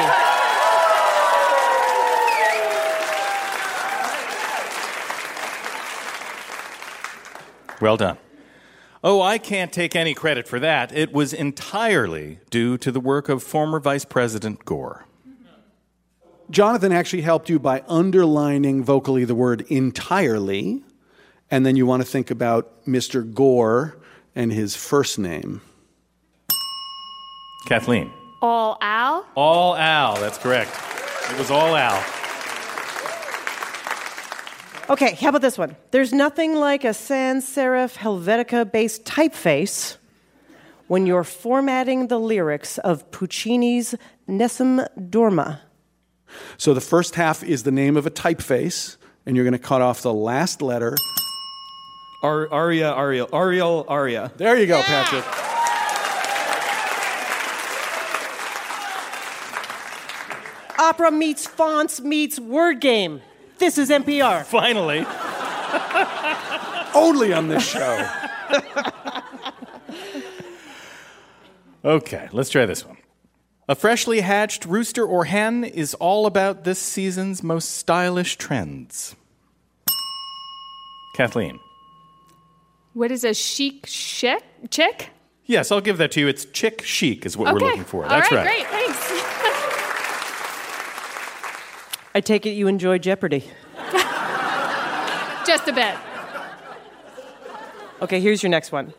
Well 7.80 7.98
done. 7.98 8.16
Oh, 9.04 9.20
I 9.20 9.36
can't 9.38 9.72
take 9.72 9.94
any 9.94 10.14
credit 10.14 10.48
for 10.48 10.58
that. 10.60 10.92
It 10.92 11.12
was 11.12 11.32
entirely 11.32 12.38
due 12.48 12.78
to 12.78 12.90
the 12.90 13.00
work 13.00 13.28
of 13.28 13.42
former 13.42 13.78
Vice 13.78 14.06
President 14.06 14.64
Gore. 14.64 15.06
Jonathan 16.50 16.92
actually 16.92 17.22
helped 17.22 17.48
you 17.48 17.58
by 17.58 17.82
underlining 17.88 18.84
vocally 18.84 19.24
the 19.24 19.34
word 19.34 19.62
entirely, 19.62 20.82
and 21.50 21.66
then 21.66 21.76
you 21.76 21.86
want 21.86 22.02
to 22.02 22.08
think 22.08 22.30
about 22.30 22.84
Mr. 22.86 23.28
Gore 23.34 23.98
and 24.34 24.52
his 24.52 24.76
first 24.76 25.18
name. 25.18 25.60
Kathleen. 27.66 28.12
All 28.40 28.78
Al. 28.80 29.26
All 29.34 29.74
Al, 29.74 30.14
that's 30.16 30.38
correct. 30.38 30.70
It 31.30 31.38
was 31.38 31.50
all 31.50 31.74
Al. 31.74 32.04
Okay, 34.88 35.14
how 35.14 35.30
about 35.30 35.42
this 35.42 35.58
one? 35.58 35.74
There's 35.90 36.12
nothing 36.12 36.54
like 36.54 36.84
a 36.84 36.94
sans 36.94 37.44
serif 37.44 37.96
Helvetica 37.96 38.70
based 38.70 39.04
typeface 39.04 39.96
when 40.86 41.06
you're 41.06 41.24
formatting 41.24 42.06
the 42.06 42.20
lyrics 42.20 42.78
of 42.78 43.10
Puccini's 43.10 43.96
Nessun 44.28 44.86
Dorma. 44.96 45.58
So 46.58 46.74
the 46.74 46.80
first 46.80 47.14
half 47.14 47.42
is 47.42 47.62
the 47.62 47.70
name 47.70 47.96
of 47.96 48.06
a 48.06 48.10
typeface, 48.10 48.96
and 49.24 49.36
you're 49.36 49.44
going 49.44 49.52
to 49.52 49.58
cut 49.58 49.82
off 49.82 50.02
the 50.02 50.12
last 50.12 50.62
letter. 50.62 50.96
Ar- 52.22 52.52
Aria, 52.52 52.92
Arial, 52.94 53.28
Arial, 53.32 53.84
Aria. 53.88 54.32
There 54.36 54.56
you 54.56 54.66
go, 54.66 54.80
Patrick. 54.82 55.24
Opera 60.78 61.10
meets 61.10 61.46
fonts 61.46 62.00
meets 62.00 62.38
word 62.38 62.80
game. 62.80 63.22
This 63.58 63.78
is 63.78 63.90
NPR. 63.90 64.44
Finally. 64.44 65.06
Only 66.94 67.32
on 67.32 67.48
this 67.48 67.66
show. 67.66 68.08
Okay, 71.86 72.28
let's 72.32 72.50
try 72.50 72.66
this 72.66 72.84
one. 72.84 72.95
A 73.68 73.74
freshly 73.74 74.20
hatched 74.20 74.64
rooster 74.64 75.04
or 75.04 75.24
hen 75.24 75.64
is 75.64 75.94
all 75.94 76.26
about 76.26 76.62
this 76.62 76.78
season's 76.78 77.42
most 77.42 77.72
stylish 77.72 78.36
trends. 78.36 79.16
Kathleen. 81.16 81.58
What 82.92 83.10
is 83.10 83.24
a 83.24 83.34
chic 83.34 83.86
chick? 83.86 84.44
Chick? 84.70 85.10
Yes, 85.46 85.72
I'll 85.72 85.80
give 85.80 85.98
that 85.98 86.12
to 86.12 86.20
you. 86.20 86.28
It's 86.28 86.44
chick 86.44 86.82
chic, 86.82 87.26
is 87.26 87.36
what 87.36 87.48
okay. 87.48 87.54
we're 87.54 87.70
looking 87.70 87.84
for. 87.84 88.04
All 88.04 88.08
That's 88.08 88.30
right, 88.30 88.46
right. 88.46 88.46
great. 88.46 88.66
Thanks. 88.68 88.98
I 92.14 92.20
take 92.20 92.46
it 92.46 92.50
you 92.50 92.68
enjoy 92.68 92.98
Jeopardy. 92.98 93.40
Just 95.44 95.66
a 95.66 95.72
bit. 95.72 95.96
Okay, 98.00 98.20
here's 98.20 98.44
your 98.44 98.50
next 98.50 98.70
one. 98.70 98.94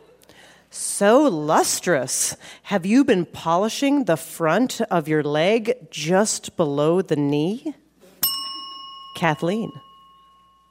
So 0.70 1.22
lustrous. 1.22 2.36
Have 2.64 2.84
you 2.84 3.04
been 3.04 3.24
polishing 3.24 4.04
the 4.04 4.16
front 4.16 4.80
of 4.90 5.08
your 5.08 5.22
leg 5.22 5.74
just 5.90 6.56
below 6.56 7.00
the 7.02 7.16
knee? 7.16 7.74
Kathleen. 9.16 9.72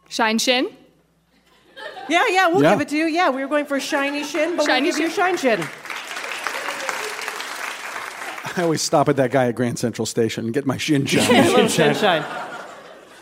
Shine 0.09 0.37
shin. 0.37 0.69
Yeah, 2.07 2.23
yeah, 2.29 2.47
we'll 2.47 2.61
Yeah. 2.63 2.71
give 2.73 2.81
it 2.81 2.89
to 2.89 2.97
you. 2.97 3.05
Yeah, 3.07 3.29
we 3.31 3.41
were 3.41 3.47
going 3.49 3.65
for 3.65 3.79
shiny 3.79 4.23
shin, 4.23 4.55
but 4.55 4.65
Shiny 4.65 4.87
we'll 4.89 4.97
give 4.97 5.09
you 5.09 5.09
shine 5.09 5.35
shin. 5.37 5.61
I 8.55 8.63
always 8.63 8.81
stop 8.81 9.09
at 9.09 9.17
that 9.17 9.31
guy 9.31 9.47
at 9.47 9.55
Grand 9.55 9.77
Central 9.77 10.05
Station 10.05 10.45
and 10.45 10.53
get 10.53 10.65
my 10.65 10.77
shin 10.77 11.05
shine. 11.05 11.45
little 11.51 11.67
shin 11.77 11.93
shine. 11.95 12.23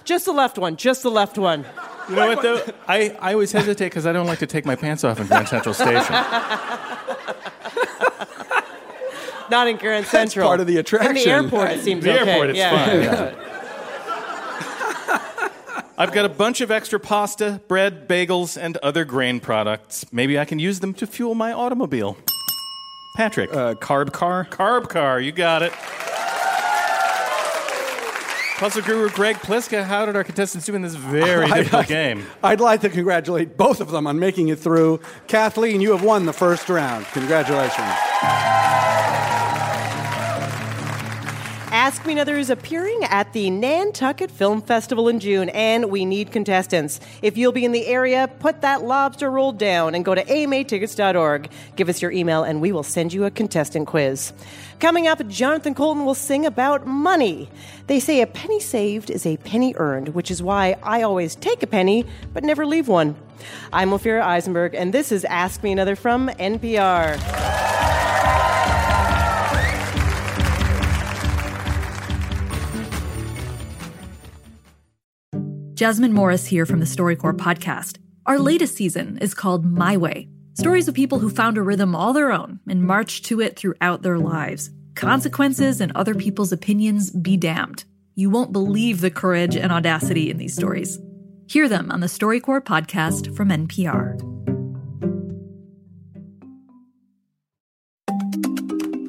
Just 0.03 0.25
the 0.25 0.31
left 0.33 0.57
one. 0.57 0.75
Just 0.77 1.01
the 1.03 1.09
left 1.11 1.38
one. 1.38 1.65
You 2.09 2.15
know 2.15 2.27
what, 2.27 2.41
though? 2.41 2.61
I, 2.87 3.15
I 3.19 3.33
always 3.33 3.51
hesitate 3.51 3.85
because 3.87 4.05
I 4.05 4.11
don't 4.13 4.27
like 4.27 4.39
to 4.39 4.47
take 4.47 4.65
my 4.65 4.75
pants 4.75 5.03
off 5.03 5.19
in 5.19 5.27
Grand 5.27 5.47
Central 5.47 5.73
Station. 5.73 6.13
Not 9.49 9.67
in 9.67 9.77
Grand 9.77 10.05
Central. 10.07 10.47
part 10.47 10.59
of 10.59 10.67
the 10.67 10.73
In 10.73 10.79
attraction. 10.79 11.13
the 11.15 11.25
airport, 11.27 11.71
it 11.71 11.81
seems 11.83 12.03
The 12.03 12.19
okay. 12.21 12.31
airport, 12.31 12.49
it's 12.49 12.57
yeah. 12.57 12.85
fine. 12.85 13.01
yeah. 13.03 13.51
I've 15.97 16.11
got 16.11 16.25
a 16.25 16.29
bunch 16.29 16.59
of 16.61 16.71
extra 16.71 16.99
pasta, 16.99 17.61
bread, 17.67 18.07
bagels, 18.07 18.57
and 18.61 18.75
other 18.77 19.05
grain 19.05 19.39
products. 19.39 20.05
Maybe 20.11 20.37
I 20.37 20.45
can 20.45 20.59
use 20.59 20.79
them 20.81 20.93
to 20.95 21.07
fuel 21.07 21.35
my 21.35 21.53
automobile. 21.53 22.17
Patrick. 23.15 23.53
Uh, 23.53 23.75
carb 23.75 24.11
car. 24.11 24.45
Carb 24.51 24.89
car, 24.89 25.21
you 25.21 25.31
got 25.31 25.61
it. 25.63 25.71
Puzzle 28.57 28.83
guru 28.83 29.09
Greg 29.09 29.35
Pliska, 29.37 29.83
how 29.83 30.05
did 30.05 30.15
our 30.15 30.23
contestants 30.23 30.65
do 30.65 30.75
in 30.75 30.81
this 30.81 30.95
very 30.95 31.45
difficult 31.51 31.87
game? 31.87 32.25
I'd 32.41 32.61
like 32.61 32.79
to 32.81 32.89
congratulate 32.89 33.57
both 33.57 33.81
of 33.81 33.91
them 33.91 34.07
on 34.07 34.17
making 34.17 34.47
it 34.47 34.59
through. 34.59 35.01
Kathleen, 35.27 35.81
you 35.81 35.91
have 35.91 36.03
won 36.03 36.25
the 36.25 36.31
first 36.33 36.69
round. 36.69 37.05
Congratulations. 37.07 37.75
Ask 41.75 42.05
Me 42.05 42.13
Another 42.13 42.38
is 42.38 42.49
appearing 42.49 43.03
at 43.03 43.33
the 43.33 43.49
Nantucket 43.49 44.31
Film 44.31 44.61
Festival 44.61 45.09
in 45.09 45.19
June, 45.19 45.49
and 45.49 45.91
we 45.91 46.05
need 46.05 46.31
contestants. 46.31 47.01
If 47.21 47.35
you'll 47.35 47.51
be 47.51 47.65
in 47.65 47.73
the 47.73 47.85
area, 47.88 48.29
put 48.39 48.61
that 48.61 48.83
lobster 48.83 49.29
roll 49.29 49.51
down 49.51 49.93
and 49.93 50.05
go 50.05 50.15
to 50.15 50.23
amatickets.org. 50.23 51.49
Give 51.75 51.89
us 51.89 52.01
your 52.01 52.13
email, 52.13 52.43
and 52.43 52.61
we 52.61 52.71
will 52.71 52.81
send 52.81 53.11
you 53.11 53.25
a 53.25 53.29
contestant 53.29 53.88
quiz. 53.88 54.31
Coming 54.79 55.05
up, 55.05 55.27
Jonathan 55.27 55.75
Coulton 55.75 56.05
will 56.05 56.15
sing 56.15 56.45
about 56.45 56.88
money. 56.88 57.49
They 57.88 57.99
say 57.99 58.21
a 58.21 58.27
penny 58.27 58.61
saved 58.61 59.09
is 59.09 59.25
a 59.25 59.35
penny 59.35 59.73
earned, 59.75 60.15
which 60.15 60.31
is 60.31 60.41
why 60.41 60.77
I 60.81 61.01
always 61.01 61.35
take 61.35 61.61
a 61.61 61.67
penny 61.67 62.05
but 62.33 62.45
never 62.45 62.65
leave 62.65 62.88
one. 62.88 63.17
I'm 63.73 63.89
Ophira 63.89 64.21
Eisenberg, 64.21 64.75
and 64.75 64.93
this 64.93 65.11
is 65.11 65.25
Ask 65.25 65.61
Me 65.61 65.73
Another 65.73 65.97
from 65.97 66.29
NPR. 66.29 67.54
Jasmine 75.75 76.13
Morris 76.13 76.47
here 76.47 76.65
from 76.65 76.79
the 76.79 76.85
StoryCorps 76.85 77.38
podcast. 77.38 77.97
Our 78.25 78.39
latest 78.39 78.75
season 78.75 79.17
is 79.17 79.33
called 79.33 79.65
My 79.65 79.97
Way 79.97 80.29
stories 80.53 80.88
of 80.88 80.95
people 80.95 81.19
who 81.19 81.29
found 81.29 81.57
a 81.57 81.61
rhythm 81.61 81.93
all 81.93 82.13
their 82.13 82.31
own 82.31 82.61
and 82.65 82.81
marched 82.81 83.25
to 83.25 83.41
it 83.41 83.57
throughout 83.57 84.01
their 84.01 84.17
lives. 84.17 84.69
Consequences 84.95 85.81
and 85.81 85.91
other 85.93 86.15
people's 86.15 86.53
opinions 86.53 87.11
be 87.11 87.35
damned. 87.35 87.83
You 88.15 88.29
won't 88.29 88.53
believe 88.53 89.01
the 89.01 89.11
courage 89.11 89.57
and 89.57 89.69
audacity 89.69 90.31
in 90.31 90.38
these 90.38 90.55
stories. 90.55 90.97
Hear 91.47 91.67
them 91.67 91.91
on 91.91 91.99
the 91.99 92.07
StoryCorps 92.07 92.61
podcast 92.61 93.35
from 93.35 93.49
NPR. 93.49 94.15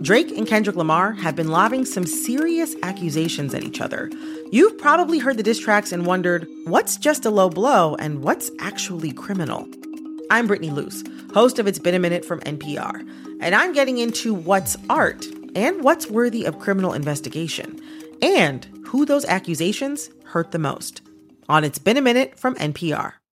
Drake 0.03 0.33
and 0.37 0.49
Kendrick 0.49 0.75
Lamar 0.77 1.13
have 1.13 1.37
been 1.37 1.49
lobbing 1.49 1.85
some 1.85 2.07
serious 2.07 2.75
accusations 2.83 3.55
at 3.55 3.63
each 3.63 3.81
other. 3.81 4.11
You've 4.53 4.79
probably 4.79 5.19
heard 5.19 5.39
the 5.39 5.43
diss 5.43 5.59
tracks 5.59 5.91
and 5.91 6.07
wondered 6.07 6.47
what's 6.67 6.97
just 6.97 7.25
a 7.25 7.31
low 7.31 7.51
blow 7.51 7.97
and 7.97 8.23
what's 8.23 8.49
actually 8.61 9.13
criminal. 9.13 9.69
I'm 10.31 10.47
Brittany 10.47 10.71
Luce, 10.71 11.03
host 11.35 11.59
of 11.59 11.67
It's 11.67 11.81
Been 11.81 11.97
a 11.97 11.99
Minute 11.99 12.25
from 12.25 12.39
NPR, 12.41 13.01
and 13.41 13.57
I'm 13.57 13.73
getting 13.73 13.99
into 13.99 14.33
what's 14.33 14.77
art 14.89 15.27
and 15.57 15.83
what's 15.83 16.09
worthy 16.09 16.45
of 16.45 16.61
criminal 16.61 16.93
investigation, 16.93 17.81
and 18.23 18.65
who 18.87 19.05
those 19.05 19.25
accusations 19.25 20.11
hurt 20.27 20.53
the 20.53 20.61
most. 20.61 21.03
On 21.49 21.65
It's 21.65 21.79
Been 21.79 21.97
a 21.97 22.03
Minute 22.03 22.39
from 22.39 22.55
NPR. 22.55 23.15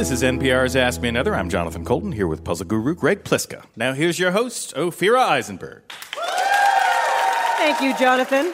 This 0.00 0.12
is 0.12 0.22
NPR's 0.22 0.76
Ask 0.76 1.02
Me 1.02 1.10
Another. 1.10 1.34
I'm 1.34 1.50
Jonathan 1.50 1.84
Coulton 1.84 2.10
here 2.10 2.26
with 2.26 2.42
puzzle 2.42 2.64
guru 2.64 2.94
Greg 2.94 3.22
Pliska. 3.22 3.66
Now 3.76 3.92
here's 3.92 4.18
your 4.18 4.30
host, 4.30 4.74
Ophira 4.74 5.20
Eisenberg. 5.28 5.82
Thank 7.58 7.82
you, 7.82 7.94
Jonathan. 7.98 8.46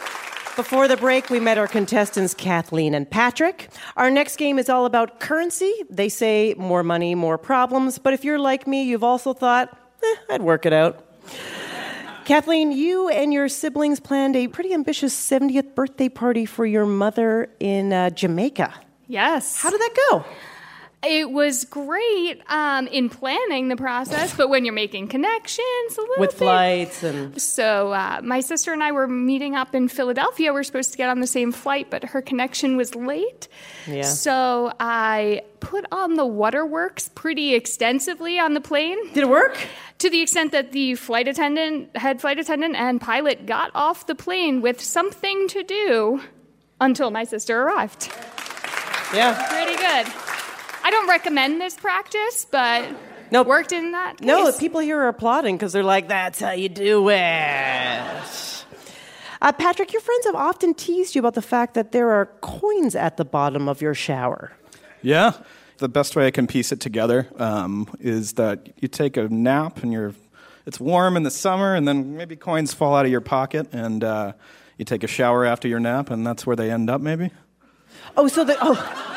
Before 0.56 0.88
the 0.88 0.96
break, 0.96 1.30
we 1.30 1.38
met 1.38 1.56
our 1.56 1.68
contestants, 1.68 2.34
Kathleen 2.34 2.94
and 2.94 3.08
Patrick. 3.08 3.68
Our 3.96 4.10
next 4.10 4.38
game 4.38 4.58
is 4.58 4.68
all 4.68 4.86
about 4.86 5.20
currency. 5.20 5.72
They 5.88 6.08
say 6.08 6.56
more 6.58 6.82
money, 6.82 7.14
more 7.14 7.38
problems. 7.38 7.98
But 7.98 8.12
if 8.12 8.24
you're 8.24 8.40
like 8.40 8.66
me, 8.66 8.82
you've 8.82 9.04
also 9.04 9.32
thought, 9.32 9.68
eh, 10.02 10.14
I'd 10.30 10.42
work 10.42 10.66
it 10.66 10.72
out. 10.72 11.04
Kathleen, 12.24 12.72
you 12.72 13.08
and 13.08 13.32
your 13.32 13.48
siblings 13.48 14.00
planned 14.00 14.34
a 14.34 14.48
pretty 14.48 14.74
ambitious 14.74 15.14
70th 15.14 15.76
birthday 15.76 16.08
party 16.08 16.44
for 16.44 16.66
your 16.66 16.86
mother 16.86 17.48
in 17.60 17.92
uh, 17.92 18.10
Jamaica. 18.10 18.74
Yes. 19.06 19.62
How 19.62 19.70
did 19.70 19.80
that 19.80 19.96
go? 20.10 20.24
It 21.02 21.30
was 21.30 21.64
great 21.64 22.40
um, 22.48 22.88
in 22.88 23.08
planning 23.10 23.68
the 23.68 23.76
process, 23.76 24.34
but 24.36 24.48
when 24.48 24.64
you're 24.64 24.74
making 24.74 25.06
connections, 25.08 25.62
a 25.96 26.00
little 26.00 26.14
With 26.18 26.30
bit- 26.30 26.38
flights 26.38 27.02
and. 27.04 27.40
So 27.40 27.92
uh, 27.92 28.20
my 28.24 28.40
sister 28.40 28.72
and 28.72 28.82
I 28.82 28.90
were 28.90 29.06
meeting 29.06 29.54
up 29.54 29.74
in 29.74 29.86
Philadelphia. 29.88 30.52
We 30.52 30.58
are 30.60 30.64
supposed 30.64 30.90
to 30.92 30.96
get 30.98 31.08
on 31.08 31.20
the 31.20 31.26
same 31.28 31.52
flight, 31.52 31.90
but 31.90 32.02
her 32.04 32.22
connection 32.22 32.76
was 32.76 32.94
late. 32.96 33.46
Yeah. 33.86 34.02
So 34.02 34.72
I 34.80 35.42
put 35.60 35.84
on 35.92 36.14
the 36.14 36.26
waterworks 36.26 37.08
pretty 37.14 37.54
extensively 37.54 38.38
on 38.40 38.54
the 38.54 38.60
plane. 38.60 38.98
Did 39.12 39.24
it 39.24 39.28
work? 39.28 39.56
To 39.98 40.10
the 40.10 40.22
extent 40.22 40.50
that 40.52 40.72
the 40.72 40.94
flight 40.96 41.28
attendant, 41.28 41.96
head 41.96 42.20
flight 42.20 42.38
attendant, 42.40 42.74
and 42.74 43.00
pilot 43.00 43.46
got 43.46 43.70
off 43.74 44.06
the 44.06 44.14
plane 44.16 44.60
with 44.60 44.80
something 44.80 45.46
to 45.48 45.62
do 45.62 46.20
until 46.80 47.10
my 47.12 47.22
sister 47.24 47.62
arrived. 47.62 48.10
Yeah. 49.14 49.40
Pretty 49.48 49.76
good. 49.76 50.35
I 50.86 50.90
don't 50.90 51.08
recommend 51.08 51.60
this 51.60 51.74
practice, 51.74 52.46
but 52.48 52.88
no, 53.32 53.42
worked 53.42 53.72
in 53.72 53.90
that. 53.90 54.20
No, 54.20 54.44
case. 54.44 54.58
people 54.58 54.80
here 54.80 54.96
are 55.00 55.08
applauding 55.08 55.56
because 55.56 55.72
they're 55.72 55.82
like, 55.82 56.06
that's 56.06 56.40
how 56.40 56.52
you 56.52 56.68
do 56.68 57.08
it. 57.10 58.64
Uh, 59.42 59.50
Patrick, 59.50 59.92
your 59.92 60.00
friends 60.00 60.26
have 60.26 60.36
often 60.36 60.74
teased 60.74 61.16
you 61.16 61.18
about 61.18 61.34
the 61.34 61.42
fact 61.42 61.74
that 61.74 61.90
there 61.90 62.10
are 62.10 62.26
coins 62.40 62.94
at 62.94 63.16
the 63.16 63.24
bottom 63.24 63.68
of 63.68 63.82
your 63.82 63.94
shower. 63.94 64.52
Yeah. 65.02 65.32
The 65.78 65.88
best 65.88 66.14
way 66.14 66.28
I 66.28 66.30
can 66.30 66.46
piece 66.46 66.70
it 66.70 66.78
together 66.78 67.26
um, 67.36 67.88
is 67.98 68.34
that 68.34 68.68
you 68.80 68.86
take 68.86 69.16
a 69.16 69.28
nap 69.28 69.82
and 69.82 69.92
you're, 69.92 70.14
it's 70.66 70.78
warm 70.78 71.16
in 71.16 71.24
the 71.24 71.32
summer, 71.32 71.74
and 71.74 71.88
then 71.88 72.16
maybe 72.16 72.36
coins 72.36 72.72
fall 72.72 72.94
out 72.94 73.04
of 73.04 73.10
your 73.10 73.20
pocket, 73.20 73.66
and 73.72 74.04
uh, 74.04 74.34
you 74.78 74.84
take 74.84 75.02
a 75.02 75.08
shower 75.08 75.44
after 75.44 75.66
your 75.66 75.80
nap, 75.80 76.10
and 76.10 76.24
that's 76.24 76.46
where 76.46 76.54
they 76.54 76.70
end 76.70 76.88
up, 76.88 77.00
maybe. 77.00 77.32
Oh, 78.16 78.28
so 78.28 78.44
the 78.44 78.56
oh, 78.60 79.15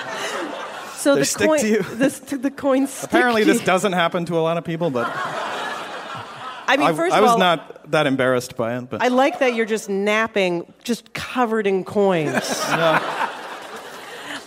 so 1.00 1.14
They 1.16 1.22
the 1.22 1.26
stick 1.26 1.47
coin, 1.47 1.60
to 1.60 1.68
you. 1.68 1.82
This, 1.84 2.20
the 2.20 2.52
coins. 2.52 2.91
stick 2.91 3.10
Apparently, 3.10 3.41
to 3.43 3.52
this 3.52 3.60
you. 3.62 3.66
doesn't 3.66 3.93
happen 3.93 4.26
to 4.26 4.38
a 4.38 4.41
lot 4.41 4.58
of 4.58 4.64
people, 4.64 4.89
but 4.89 5.08
I 5.08 6.76
mean, 6.78 6.88
I, 6.88 6.93
first 6.93 7.14
I 7.16 7.18
of 7.20 7.24
was 7.24 7.32
all, 7.32 7.38
not 7.39 7.89
that 7.91 8.06
embarrassed 8.06 8.56
by 8.56 8.78
it. 8.78 8.89
But 8.89 9.02
I 9.02 9.08
like 9.08 9.39
that 9.39 9.56
you're 9.56 9.66
just 9.66 9.89
napping, 9.89 10.72
just 10.84 11.14
covered 11.14 11.66
in 11.68 11.84
coins. 11.84 12.34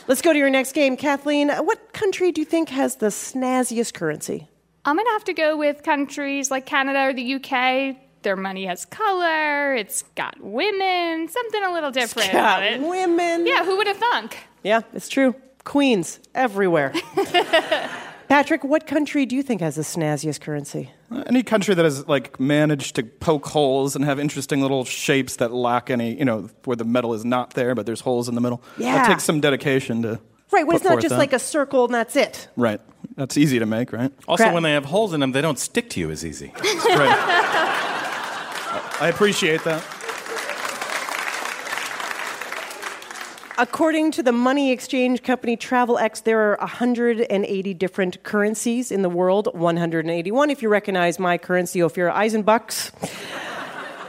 Let's 0.09 0.21
go 0.21 0.33
to 0.33 0.39
your 0.39 0.51
next 0.51 0.73
game, 0.73 0.97
Kathleen. 0.97 1.49
What 1.51 1.93
country 1.93 2.33
do 2.33 2.41
you 2.41 2.45
think 2.45 2.69
has 2.71 2.97
the 2.97 3.07
snazziest 3.07 3.95
currency? 3.95 4.49
I'm 4.85 4.97
gonna 4.97 5.11
have 5.11 5.25
to 5.25 5.33
go 5.33 5.57
with 5.57 5.83
countries 5.85 6.51
like 6.51 6.67
Canada 6.67 7.05
or 7.09 7.13
the 7.15 7.35
UK. 7.35 7.97
Their 8.23 8.37
money 8.37 8.67
has 8.67 8.85
color. 8.85 9.75
It's 9.75 10.03
got 10.17 10.41
women. 10.41 11.29
Something 11.29 11.65
a 11.65 11.73
little 11.73 11.91
different. 11.93 12.33
got 12.33 12.61
about 12.61 12.63
it. 12.65 12.81
women. 12.81 13.47
Yeah, 13.47 13.65
who 13.65 13.77
would 13.77 13.87
have 13.87 13.97
thunk? 13.97 14.37
Yeah, 14.65 14.81
it's 14.93 15.09
true. 15.09 15.35
Queens 15.65 16.21
everywhere. 16.35 16.93
Patrick, 18.29 18.65
what 18.65 18.87
country 18.87 19.27
do 19.27 19.37
you 19.37 19.43
think 19.43 19.61
has 19.61 19.77
the 19.77 19.83
snazziest 19.83 20.41
currency? 20.41 20.91
any 21.27 21.43
country 21.43 21.75
that 21.75 21.85
has 21.85 22.07
like 22.09 22.39
managed 22.41 22.97
to 22.97 23.03
poke 23.03 23.47
holes 23.47 23.95
and 23.97 24.05
have 24.05 24.19
interesting 24.19 24.63
little 24.63 24.85
shapes 24.85 25.37
that 25.37 25.53
lack 25.53 25.91
any, 25.91 26.19
you 26.19 26.25
know, 26.25 26.49
where 26.65 26.77
the 26.77 26.85
metal 26.85 27.15
is 27.15 27.25
not 27.25 27.55
there, 27.55 27.75
but 27.75 27.87
there's 27.87 28.01
holes 28.01 28.29
in 28.29 28.35
the 28.35 28.41
middle. 28.41 28.63
Yeah. 28.79 28.95
That 28.95 29.09
takes 29.09 29.25
some 29.25 29.41
dedication 29.41 30.03
to. 30.03 30.21
Right, 30.51 30.67
when 30.67 30.75
put 30.75 30.77
it's 30.77 30.85
not 30.85 30.91
forth 30.93 31.03
just 31.03 31.11
that. 31.11 31.19
like 31.19 31.33
a 31.33 31.39
circle 31.39 31.87
and 31.87 31.95
that's 31.95 32.15
it. 32.15 32.49
Right. 32.57 32.81
That's 33.17 33.37
easy 33.37 33.59
to 33.59 33.67
make, 33.67 33.93
right? 33.93 34.13
Also, 34.29 34.45
Crap. 34.45 34.55
when 34.55 34.63
they 34.63 34.73
have 34.73 34.85
holes 34.85 35.13
in 35.13 35.21
them, 35.21 35.33
they 35.33 35.41
don't 35.41 35.59
stick 35.59 35.89
to 35.91 36.01
you 36.01 36.11
as 36.11 36.25
easy. 36.25 36.53
right. 36.57 37.19
I 39.01 39.09
appreciate 39.09 39.65
that. 39.65 39.83
According 43.59 44.13
to 44.13 44.23
the 44.23 44.33
money 44.33 44.73
exchange 44.73 45.23
company 45.23 45.59
Travelex, 45.59 46.23
there 46.23 46.41
are 46.41 46.57
180 46.59 47.75
different 47.75 48.23
currencies 48.23 48.91
in 48.91 49.03
the 49.03 49.11
world. 49.11 49.49
181 49.53 50.51
if 50.51 50.63
you 50.63 50.71
recognize 50.71 51.19
my 51.19 51.37
currency, 51.37 51.83
Ophir 51.83 52.11
Eisenbucks. 52.11 52.93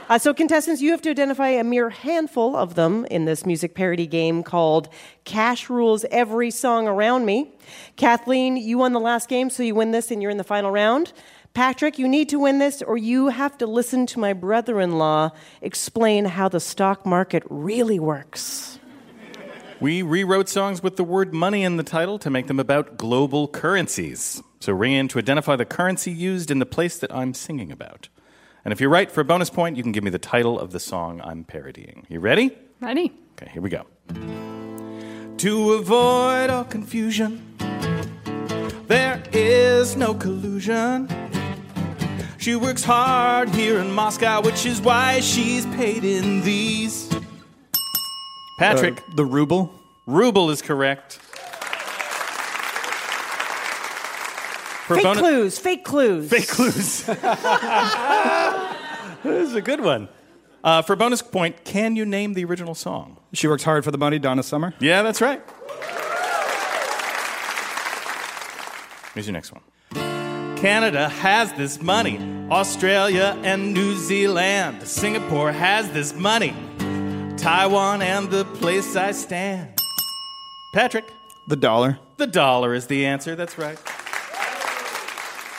Uh, 0.08 0.18
so, 0.18 0.32
contestants, 0.32 0.80
you 0.80 0.90
have 0.92 1.02
to 1.02 1.10
identify 1.10 1.48
a 1.48 1.64
mere 1.64 1.90
handful 1.90 2.56
of 2.56 2.74
them 2.74 3.04
in 3.06 3.26
this 3.26 3.44
music 3.44 3.74
parody 3.74 4.06
game 4.06 4.42
called 4.42 4.88
Cash 5.24 5.68
Rules 5.68 6.06
Every 6.10 6.50
Song 6.50 6.88
Around 6.88 7.26
Me. 7.26 7.50
Kathleen, 7.96 8.56
you 8.56 8.78
won 8.78 8.92
the 8.92 9.00
last 9.00 9.28
game, 9.28 9.50
so 9.50 9.62
you 9.62 9.74
win 9.74 9.90
this 9.90 10.10
and 10.10 10.22
you're 10.22 10.30
in 10.30 10.38
the 10.38 10.44
final 10.44 10.70
round. 10.70 11.12
Patrick, 11.52 11.98
you 11.98 12.08
need 12.08 12.30
to 12.30 12.38
win 12.38 12.58
this, 12.58 12.80
or 12.80 12.96
you 12.96 13.28
have 13.28 13.58
to 13.58 13.66
listen 13.66 14.06
to 14.06 14.18
my 14.18 14.32
brother 14.32 14.80
in 14.80 14.98
law 14.98 15.30
explain 15.60 16.24
how 16.24 16.48
the 16.48 16.60
stock 16.60 17.04
market 17.04 17.42
really 17.48 17.98
works. 17.98 18.78
We 19.84 20.00
rewrote 20.00 20.48
songs 20.48 20.82
with 20.82 20.96
the 20.96 21.04
word 21.04 21.34
money 21.34 21.62
in 21.62 21.76
the 21.76 21.82
title 21.82 22.18
to 22.20 22.30
make 22.30 22.46
them 22.46 22.58
about 22.58 22.96
global 22.96 23.46
currencies. 23.46 24.42
So 24.60 24.72
ring 24.72 24.92
in 24.92 25.08
to 25.08 25.18
identify 25.18 25.56
the 25.56 25.66
currency 25.66 26.10
used 26.10 26.50
in 26.50 26.58
the 26.58 26.64
place 26.64 26.96
that 27.00 27.14
I'm 27.14 27.34
singing 27.34 27.70
about. 27.70 28.08
And 28.64 28.72
if 28.72 28.80
you're 28.80 28.88
right, 28.88 29.10
for 29.10 29.20
a 29.20 29.26
bonus 29.26 29.50
point, 29.50 29.76
you 29.76 29.82
can 29.82 29.92
give 29.92 30.02
me 30.02 30.08
the 30.08 30.18
title 30.18 30.58
of 30.58 30.70
the 30.70 30.80
song 30.80 31.20
I'm 31.22 31.44
parodying. 31.44 32.06
You 32.08 32.20
ready? 32.20 32.56
Ready? 32.80 33.12
Okay, 33.32 33.50
here 33.52 33.60
we 33.60 33.68
go. 33.68 33.84
To 35.36 35.72
avoid 35.74 36.48
all 36.48 36.64
confusion, 36.64 37.54
there 38.86 39.22
is 39.34 39.96
no 39.96 40.14
collusion. 40.14 41.10
She 42.38 42.56
works 42.56 42.84
hard 42.84 43.50
here 43.50 43.80
in 43.80 43.92
Moscow, 43.92 44.40
which 44.40 44.64
is 44.64 44.80
why 44.80 45.20
she's 45.20 45.66
paid 45.76 46.04
in 46.04 46.40
these. 46.40 47.03
Patrick. 48.58 49.00
Uh, 49.00 49.14
the 49.14 49.24
ruble? 49.24 49.72
Ruble 50.06 50.50
is 50.50 50.62
correct. 50.62 51.14
For 54.86 54.96
fake 54.96 55.04
bonus- 55.04 55.20
clues, 55.20 55.58
fake 55.58 55.84
clues. 55.84 56.28
Fake 56.28 56.48
clues. 56.48 57.04
this 59.22 59.48
is 59.48 59.54
a 59.54 59.62
good 59.62 59.80
one. 59.80 60.08
Uh, 60.62 60.82
for 60.82 60.94
bonus 60.94 61.22
point, 61.22 61.64
can 61.64 61.96
you 61.96 62.04
name 62.04 62.34
the 62.34 62.44
original 62.44 62.74
song? 62.74 63.16
She 63.32 63.48
works 63.48 63.62
hard 63.62 63.84
for 63.84 63.90
the 63.90 63.98
money, 63.98 64.18
Donna 64.18 64.42
Summer. 64.42 64.74
Yeah, 64.80 65.02
that's 65.02 65.20
right. 65.20 65.42
Here's 69.14 69.26
your 69.26 69.32
next 69.32 69.52
one. 69.52 69.62
Canada 70.56 71.08
has 71.08 71.52
this 71.54 71.80
money. 71.80 72.18
Australia 72.50 73.38
and 73.42 73.72
New 73.72 73.96
Zealand. 73.96 74.86
Singapore 74.86 75.52
has 75.52 75.90
this 75.92 76.14
money. 76.14 76.54
Taiwan 77.44 78.00
and 78.00 78.30
the 78.30 78.46
place 78.46 78.96
I 78.96 79.12
stand. 79.12 79.78
Patrick. 80.72 81.04
The 81.46 81.56
dollar. 81.56 81.98
The 82.16 82.26
dollar 82.26 82.72
is 82.72 82.86
the 82.86 83.04
answer. 83.04 83.36
That's 83.36 83.58
right. 83.58 83.78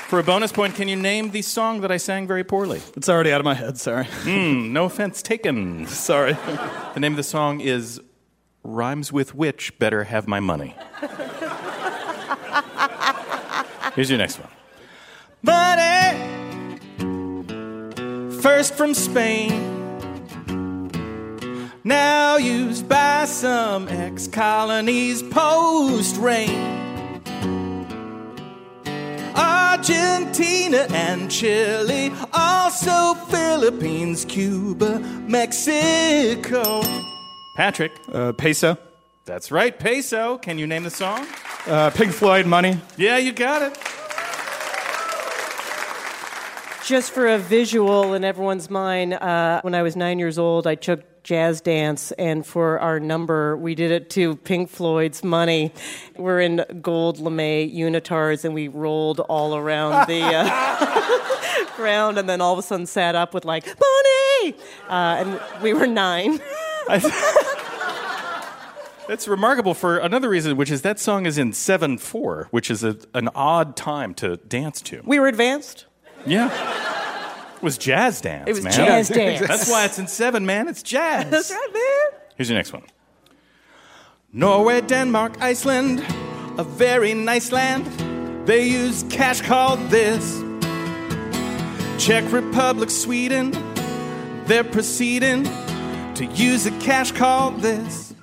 For 0.10 0.18
a 0.18 0.24
bonus 0.24 0.52
point, 0.52 0.74
can 0.74 0.88
you 0.88 0.96
name 0.96 1.30
the 1.30 1.44
song 1.44 1.82
that 1.82 1.92
I 1.92 1.98
sang 1.98 2.26
very 2.26 2.44
poorly? 2.44 2.82
It's 2.98 3.08
already 3.08 3.32
out 3.32 3.40
of 3.40 3.46
my 3.46 3.54
head, 3.54 3.78
sorry. 3.78 4.06
Hmm, 4.06 4.74
no 4.74 4.86
offense 4.86 5.22
taken. 5.22 5.86
Sorry. 6.08 6.34
The 6.96 7.00
name 7.00 7.14
of 7.14 7.18
the 7.18 7.24
song 7.24 7.62
is 7.62 8.02
Rhymes 8.64 9.14
with 9.14 9.36
Which 9.36 9.78
Better 9.78 10.06
Have 10.06 10.28
My 10.28 10.40
Money. 10.40 10.76
Here's 13.94 14.10
your 14.10 14.18
next 14.18 14.40
one. 14.40 14.50
Money, 15.44 16.80
first 18.42 18.74
from 18.74 18.96
Spain, 18.96 19.75
now 21.86 22.36
used 22.36 22.90
by 22.90 23.24
some 23.26 23.88
ex 23.88 24.28
colonies 24.28 25.22
post 25.24 26.18
reign. 26.18 26.74
Argentina 29.36 30.88
and 30.90 31.30
Chile, 31.30 32.12
also 32.34 33.14
Philippines, 33.26 34.26
Cuba, 34.26 35.00
Mexico. 35.28 36.82
Patrick. 37.56 37.92
Uh, 38.12 38.34
peso. 38.34 38.78
That's 39.26 39.52
right, 39.52 39.78
peso. 39.78 40.38
Can 40.40 40.58
you 40.58 40.66
name 40.66 40.84
the 40.84 40.90
song? 40.90 41.28
Uh, 41.68 41.92
Pink 41.92 42.14
Floyd, 42.14 42.48
money. 42.48 42.80
Yeah, 42.98 43.18
you 43.18 43.32
got 43.32 43.62
it. 43.62 43.78
Just 46.86 47.12
for 47.12 47.28
a 47.28 47.38
visual 47.38 48.14
in 48.14 48.24
everyone's 48.24 48.70
mind, 48.70 49.14
uh, 49.14 49.62
when 49.62 49.76
I 49.76 49.82
was 49.82 49.96
nine 49.96 50.20
years 50.20 50.38
old, 50.38 50.68
I 50.68 50.76
took 50.76 51.15
jazz 51.26 51.60
dance, 51.60 52.12
and 52.14 52.46
for 52.46 52.80
our 52.80 53.00
number, 53.00 53.58
we 53.58 53.74
did 53.76 53.92
it 53.92 54.12
to 54.12 54.36
Pink 54.38 54.70
Floyd's 54.70 55.24
Money. 55.24 55.74
We're 56.16 56.40
in 56.40 56.64
gold 56.82 57.20
lame 57.20 57.70
unitards, 57.76 58.46
and 58.46 58.54
we 58.54 58.68
rolled 58.68 59.20
all 59.22 59.58
around 59.58 60.08
the 60.08 60.22
uh, 60.22 61.66
ground, 61.76 62.20
and 62.20 62.30
then 62.30 62.42
all 62.42 62.54
of 62.54 62.60
a 62.60 62.62
sudden 62.62 62.86
sat 62.86 63.16
up 63.16 63.34
with 63.34 63.44
like, 63.44 63.66
Money! 63.66 64.56
Uh, 64.88 64.94
and 65.20 65.42
we 65.64 65.74
were 65.74 65.88
nine. 65.88 66.40
That's 69.08 69.28
remarkable 69.28 69.74
for 69.74 69.98
another 69.98 70.30
reason, 70.30 70.56
which 70.58 70.70
is 70.70 70.84
that 70.84 71.00
song 71.00 71.26
is 71.26 71.40
in 71.40 71.54
7 71.54 71.98
4, 71.98 72.50
which 72.52 72.70
is 72.70 72.84
a, 72.84 72.98
an 73.16 73.30
odd 73.34 73.76
time 73.76 74.14
to 74.16 74.38
dance 74.38 74.80
to. 74.84 75.02
We 75.04 75.20
were 75.20 75.28
advanced. 75.28 75.86
Yeah. 76.26 76.94
It 77.66 77.74
was 77.74 77.80
jazz 77.80 78.22
dance, 78.22 78.48
It 78.48 78.54
was 78.54 78.64
man. 78.64 78.74
jazz 78.74 79.10
dance. 79.10 79.48
That's 79.48 79.68
why 79.68 79.86
it's 79.86 79.98
in 79.98 80.06
7, 80.06 80.46
man. 80.46 80.68
It's 80.68 80.84
jazz. 80.84 81.32
That's 81.32 81.50
right, 81.50 81.70
man. 81.74 82.22
Here's 82.36 82.48
your 82.48 82.60
next 82.60 82.72
one 82.72 82.84
Norway, 84.32 84.82
Denmark, 84.82 85.42
Iceland, 85.42 86.06
a 86.60 86.64
very 86.64 87.16
nice 87.16 87.52
land. 87.52 87.88
They 88.48 88.68
use 88.68 89.02
cash 89.10 89.42
called 89.42 89.80
this. 89.90 90.44
Czech 91.98 92.32
Republic, 92.32 92.92
Sweden, 92.92 93.50
they're 94.46 94.64
proceeding 94.64 95.46
to 96.14 96.26
use 96.36 96.68
a 96.68 96.72
cash 96.80 97.12
called 97.14 97.62
this. 97.62 98.14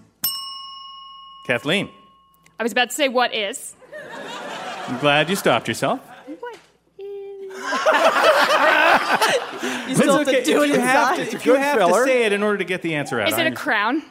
Kathleen, 1.49 1.90
I 2.61 2.62
was 2.62 2.70
about 2.70 2.90
to 2.90 2.95
say 2.95 3.09
what 3.09 3.34
is. 3.34 3.74
I'm 4.86 5.01
glad 5.01 5.28
you 5.28 5.34
stopped 5.34 5.66
yourself. 5.66 5.99
You 9.88 9.96
still 9.96 10.18
have 10.18 10.28
It's 10.28 10.28
okay. 10.28 10.40
to 10.40 10.44
do 10.44 10.62
If 10.62 10.70
it 10.70 10.74
you 10.74 10.80
have 10.80 11.16
to, 11.16 11.22
if 11.22 11.46
you 11.46 11.54
have 11.54 11.78
to 11.78 12.04
say 12.04 12.24
it 12.24 12.32
in 12.32 12.42
order 12.42 12.58
to 12.58 12.64
get 12.64 12.82
the 12.82 12.94
answer 12.94 13.20
out. 13.20 13.28
Is 13.28 13.34
it 13.34 13.40
a 13.40 13.46
understand. 13.46 13.56
crown? 13.56 14.02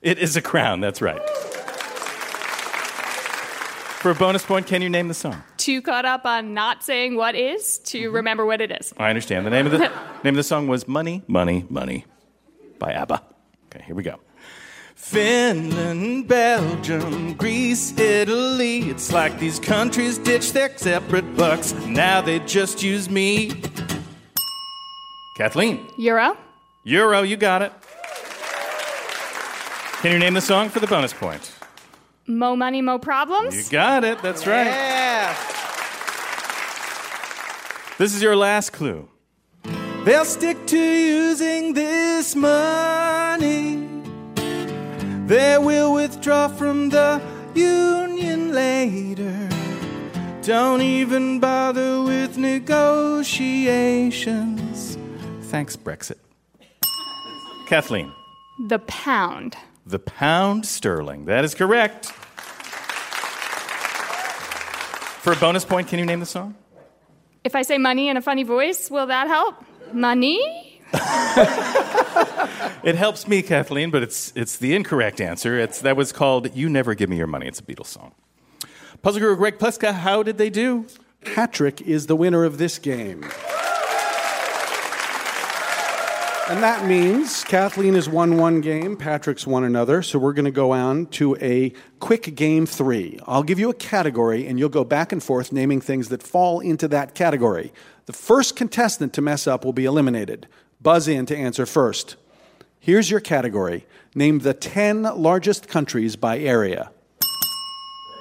It 0.00 0.18
is 0.18 0.36
a 0.36 0.42
crown, 0.42 0.80
that's 0.80 1.02
right. 1.02 1.20
For 4.00 4.10
a 4.10 4.14
bonus 4.14 4.44
point, 4.44 4.66
can 4.66 4.82
you 4.82 4.90
name 4.90 5.08
the 5.08 5.14
song? 5.14 5.42
too 5.64 5.80
caught 5.80 6.04
up 6.04 6.26
on 6.26 6.52
not 6.52 6.82
saying 6.82 7.16
what 7.16 7.34
is 7.34 7.78
to 7.78 7.98
mm-hmm. 7.98 8.16
remember 8.16 8.44
what 8.44 8.60
it 8.60 8.70
is. 8.70 8.92
I 8.98 9.08
understand. 9.08 9.46
The 9.46 9.50
name 9.50 9.64
of 9.64 9.72
the 9.72 9.78
name 10.24 10.34
of 10.34 10.36
the 10.36 10.42
song 10.42 10.68
was 10.68 10.86
"Money, 10.86 11.22
Money, 11.26 11.64
Money" 11.70 12.04
by 12.78 12.92
ABBA. 12.92 13.22
Okay, 13.66 13.82
here 13.86 13.96
we 13.96 14.02
go. 14.02 14.20
Finland, 14.94 16.28
Belgium, 16.28 17.34
Greece, 17.34 17.98
Italy. 17.98 18.90
It's 18.90 19.10
like 19.10 19.38
these 19.38 19.58
countries 19.58 20.18
ditch 20.18 20.52
their 20.52 20.76
separate 20.76 21.34
bucks. 21.34 21.72
Now 21.86 22.20
they 22.20 22.40
just 22.40 22.82
use 22.82 23.08
me. 23.08 23.52
Kathleen. 25.34 25.86
Euro? 25.98 26.36
Euro, 26.84 27.22
you 27.22 27.36
got 27.36 27.62
it. 27.62 27.72
Can 30.00 30.12
you 30.12 30.18
name 30.18 30.34
the 30.34 30.40
song 30.40 30.68
for 30.68 30.80
the 30.80 30.86
bonus 30.86 31.12
point? 31.12 31.50
Mo 32.26 32.54
money, 32.54 32.80
mo 32.82 32.98
problems? 32.98 33.56
You 33.56 33.64
got 33.70 34.04
it. 34.04 34.22
That's 34.22 34.46
right. 34.46 34.66
Yeah. 34.66 35.34
This 37.98 38.14
is 38.14 38.22
your 38.22 38.36
last 38.36 38.72
clue. 38.72 39.08
They'll 40.04 40.24
stick 40.24 40.66
to 40.66 40.78
using 40.78 41.72
this 41.74 42.36
money. 42.36 43.88
They 45.26 45.56
will 45.58 45.94
withdraw 45.94 46.48
from 46.48 46.90
the 46.90 47.20
union 47.54 48.52
later. 48.52 49.48
Don't 50.42 50.82
even 50.82 51.40
bother 51.40 52.02
with 52.02 52.36
negotiations. 52.36 54.53
Thanks, 55.54 55.76
Brexit. 55.76 56.16
Kathleen. 57.68 58.12
The 58.66 58.80
pound. 58.80 59.56
The 59.86 60.00
pound 60.00 60.66
sterling. 60.66 61.26
That 61.26 61.44
is 61.44 61.54
correct. 61.54 62.06
For 65.22 65.32
a 65.32 65.36
bonus 65.36 65.64
point, 65.64 65.86
can 65.86 66.00
you 66.00 66.06
name 66.06 66.18
the 66.18 66.26
song? 66.26 66.56
If 67.44 67.54
I 67.54 67.62
say 67.62 67.78
money 67.78 68.08
in 68.08 68.16
a 68.16 68.20
funny 68.20 68.42
voice, 68.42 68.90
will 68.90 69.06
that 69.06 69.28
help? 69.28 69.64
Money? 69.92 70.80
It 72.82 72.96
helps 72.96 73.26
me, 73.26 73.40
Kathleen, 73.40 73.90
but 73.90 74.02
it's 74.02 74.30
it's 74.36 74.58
the 74.58 74.74
incorrect 74.74 75.18
answer. 75.18 75.58
It's 75.58 75.80
that 75.80 75.96
was 75.96 76.12
called 76.12 76.54
"You 76.54 76.68
Never 76.68 76.94
Give 76.94 77.08
Me 77.08 77.16
Your 77.16 77.26
Money." 77.26 77.46
It's 77.46 77.58
a 77.58 77.62
Beatles 77.62 77.86
song. 77.86 78.12
Puzzle 79.00 79.20
Guru 79.20 79.36
Greg 79.36 79.58
Pliska, 79.58 79.94
how 79.94 80.22
did 80.22 80.36
they 80.36 80.50
do? 80.50 80.86
Patrick 81.24 81.80
is 81.80 82.08
the 82.08 82.14
winner 82.14 82.44
of 82.44 82.58
this 82.58 82.78
game. 82.78 83.24
And 86.46 86.62
that 86.62 86.86
means 86.86 87.42
Kathleen 87.42 87.94
has 87.94 88.06
won 88.06 88.36
one 88.36 88.60
game, 88.60 88.98
Patrick's 88.98 89.46
won 89.46 89.64
another. 89.64 90.02
So 90.02 90.18
we're 90.18 90.34
going 90.34 90.44
to 90.44 90.50
go 90.50 90.72
on 90.72 91.06
to 91.06 91.36
a 91.36 91.72
quick 92.00 92.34
game 92.34 92.66
three. 92.66 93.18
I'll 93.26 93.42
give 93.42 93.58
you 93.58 93.70
a 93.70 93.74
category, 93.74 94.46
and 94.46 94.58
you'll 94.58 94.68
go 94.68 94.84
back 94.84 95.10
and 95.10 95.22
forth 95.22 95.52
naming 95.52 95.80
things 95.80 96.10
that 96.10 96.22
fall 96.22 96.60
into 96.60 96.86
that 96.88 97.14
category. 97.14 97.72
The 98.04 98.12
first 98.12 98.56
contestant 98.56 99.14
to 99.14 99.22
mess 99.22 99.46
up 99.46 99.64
will 99.64 99.72
be 99.72 99.86
eliminated. 99.86 100.46
Buzz 100.82 101.08
in 101.08 101.24
to 101.26 101.36
answer 101.36 101.64
first. 101.64 102.16
Here's 102.78 103.10
your 103.10 103.20
category 103.20 103.86
Name 104.14 104.40
the 104.40 104.52
10 104.52 105.02
largest 105.02 105.66
countries 105.66 106.14
by 106.14 106.38
area. 106.38 106.90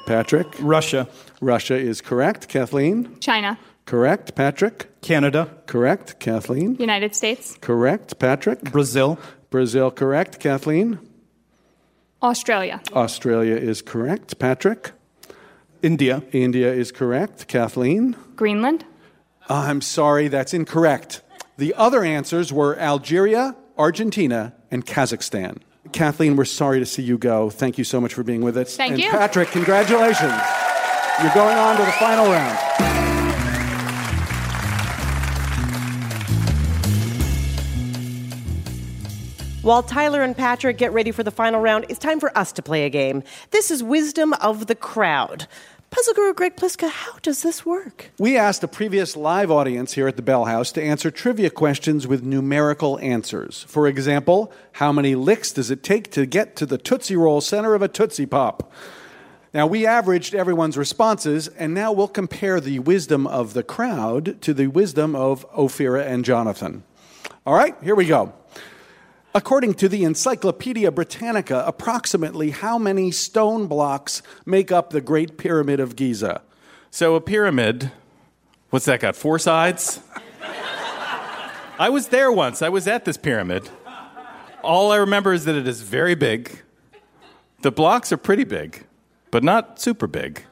Patrick? 0.08 0.48
Russia. 0.60 1.10
Russia 1.42 1.76
is 1.76 2.00
correct. 2.00 2.48
Kathleen? 2.48 3.20
China. 3.20 3.60
Correct. 3.86 4.36
Patrick? 4.36 4.90
Canada. 5.02 5.50
Correct. 5.66 6.20
Kathleen? 6.20 6.76
United 6.80 7.16
States. 7.16 7.58
Correct. 7.62 8.18
Patrick? 8.20 8.62
Brazil. 8.72 9.20
Brazil, 9.50 9.92
correct. 9.92 10.40
Kathleen? 10.40 11.00
Australia. 12.24 12.82
Australia 12.94 13.56
is 13.56 13.82
correct. 13.82 14.40
Patrick? 14.40 14.94
India. 15.84 16.24
India 16.32 16.74
is 16.74 16.92
correct. 16.92 17.48
Kathleen? 17.48 18.16
Greenland. 18.36 18.86
Uh, 19.50 19.66
I'm 19.68 19.82
sorry, 19.82 20.30
that's 20.30 20.54
incorrect. 20.54 21.22
The 21.58 21.76
other 21.76 22.04
answers 22.04 22.52
were 22.52 22.80
Algeria, 22.80 23.56
Argentina, 23.78 24.54
and 24.72 24.86
Kazakhstan. 24.86 25.58
Kathleen, 25.92 26.36
we're 26.36 26.46
sorry 26.46 26.80
to 26.80 26.86
see 26.86 27.04
you 27.04 27.18
go. 27.18 27.50
Thank 27.50 27.78
you 27.78 27.84
so 27.84 28.02
much 28.02 28.14
for 28.14 28.24
being 28.24 28.42
with 28.42 28.58
us. 28.58 28.76
Thank 28.76 28.94
and 28.94 29.04
you. 29.04 29.12
Patrick, 29.12 29.50
congratulations. 29.50 30.34
You're 31.22 31.34
going 31.34 31.58
on 31.58 31.76
to 31.78 31.86
the 31.86 31.92
final 31.92 32.26
round. 32.26 32.83
While 39.64 39.82
Tyler 39.82 40.22
and 40.22 40.36
Patrick 40.36 40.78
get 40.78 40.92
ready 40.92 41.12
for 41.12 41.24
the 41.24 41.32
final 41.32 41.62
round, 41.62 41.86
it's 41.88 41.98
time 41.98 42.20
for 42.20 42.38
us 42.38 42.52
to 42.52 42.62
play 42.62 42.84
a 42.84 42.90
game. 42.90 43.24
This 43.52 43.72
is 43.72 43.82
Wisdom 43.82 44.34
of 44.34 44.68
the 44.68 44.76
Crowd. 44.76 45.48
Puzzle 45.90 46.14
Guru 46.16 46.34
Greg 46.34 46.58
Pliska, 46.58 46.90
how 46.90 47.18
does 47.22 47.44
this 47.44 47.66
work? 47.66 48.12
We 48.20 48.36
asked 48.36 48.62
a 48.66 48.68
previous 48.68 49.16
live 49.16 49.50
audience 49.50 49.94
here 49.94 50.06
at 50.10 50.18
the 50.18 50.22
Bell 50.22 50.44
House 50.44 50.74
to 50.74 50.84
answer 50.84 51.10
trivia 51.10 51.50
questions 51.50 52.06
with 52.06 52.24
numerical 52.24 53.00
answers. 53.00 53.64
For 53.70 53.88
example, 53.88 54.52
how 54.74 54.92
many 54.92 55.16
licks 55.16 55.54
does 55.54 55.72
it 55.72 55.82
take 55.82 56.12
to 56.12 56.26
get 56.26 56.58
to 56.58 56.66
the 56.66 56.78
Tootsie 56.78 57.16
Roll 57.16 57.40
center 57.40 57.74
of 57.74 57.82
a 57.82 57.88
Tootsie 57.88 58.26
Pop? 58.26 58.70
Now, 59.54 59.66
we 59.66 59.86
averaged 59.86 60.36
everyone's 60.36 60.78
responses, 60.78 61.48
and 61.48 61.74
now 61.74 61.94
we'll 61.94 62.10
compare 62.10 62.60
the 62.60 62.80
wisdom 62.80 63.26
of 63.26 63.54
the 63.54 63.64
crowd 63.64 64.42
to 64.42 64.54
the 64.54 64.68
wisdom 64.68 65.16
of 65.16 65.50
Ophira 65.54 66.06
and 66.06 66.26
Jonathan. 66.26 66.84
All 67.46 67.54
right, 67.54 67.78
here 67.82 67.96
we 67.96 68.06
go. 68.06 68.34
According 69.36 69.74
to 69.76 69.90
the 69.90 70.04
Encyclopedia 70.04 70.92
Britannica, 70.92 71.64
approximately 71.66 72.52
how 72.52 72.78
many 72.78 73.10
stone 73.10 73.66
blocks 73.66 74.22
make 74.46 74.72
up 74.72 74.92
the 74.92 75.02
Great 75.02 75.38
Pyramid 75.38 75.80
of 75.80 75.96
Giza? 75.96 76.44
So 76.92 77.16
a 77.16 77.22
pyramid, 77.22 77.92
what's 78.70 78.86
that 78.86 79.00
got? 79.00 79.16
Four 79.16 79.40
sides? 79.40 80.02
I 81.80 81.90
was 81.90 82.10
there 82.10 82.32
once. 82.32 82.62
I 82.62 82.70
was 82.70 82.88
at 82.88 83.06
this 83.06 83.18
pyramid. 83.18 83.68
All 84.64 84.92
I 84.92 84.98
remember 84.98 85.34
is 85.34 85.46
that 85.46 85.56
it 85.56 85.68
is 85.68 85.82
very 85.82 86.14
big. 86.14 86.62
The 87.64 87.72
blocks 87.72 88.12
are 88.12 88.18
pretty 88.18 88.44
big, 88.44 88.86
but 89.32 89.44
not 89.44 89.80
super 89.80 90.06
big. 90.06 90.44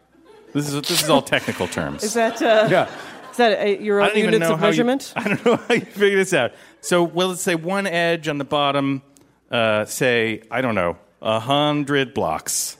This 0.53 0.67
is 0.67 0.73
this 0.82 1.03
is 1.03 1.09
all 1.09 1.21
technical 1.21 1.67
terms. 1.67 2.03
Is 2.03 2.15
that 2.15 2.41
uh, 2.41 2.67
Yeah. 2.69 2.89
Is 3.32 3.38
that 3.38 3.82
your 3.82 4.01
own 4.01 4.15
units 4.15 4.45
of 4.45 4.59
how 4.59 4.67
you- 4.67 4.71
measurement? 4.71 5.13
I 5.15 5.29
don't 5.29 5.45
know 5.45 5.55
how 5.55 5.73
you 5.73 5.82
figure 5.82 6.17
this 6.17 6.34
out. 6.34 6.51
So, 6.82 7.03
well, 7.03 7.29
let's 7.29 7.41
say 7.41 7.55
one 7.55 7.88
edge 7.88 8.27
on 8.27 8.38
the 8.38 8.43
bottom, 8.45 9.01
uh, 9.49 9.86
say, 9.86 10.43
I 10.51 10.61
don't 10.61 10.75
know, 10.75 10.97
a 11.21 11.39
hundred 11.39 12.13
blocks. 12.13 12.77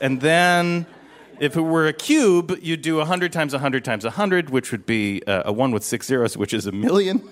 And 0.00 0.20
then, 0.20 0.86
if 1.40 1.56
it 1.56 1.62
were 1.62 1.86
a 1.86 1.92
cube, 1.92 2.58
you'd 2.60 2.82
do 2.82 3.00
a 3.00 3.04
hundred 3.04 3.32
times 3.32 3.54
a 3.54 3.58
hundred 3.58 3.84
times 3.84 4.04
a 4.04 4.10
hundred, 4.10 4.50
which 4.50 4.72
would 4.72 4.84
be 4.84 5.22
uh, 5.26 5.44
a 5.46 5.52
one 5.52 5.70
with 5.70 5.84
six 5.84 6.06
zeros, 6.06 6.36
which 6.36 6.52
is 6.52 6.66
a 6.66 6.72
million. 6.72 7.22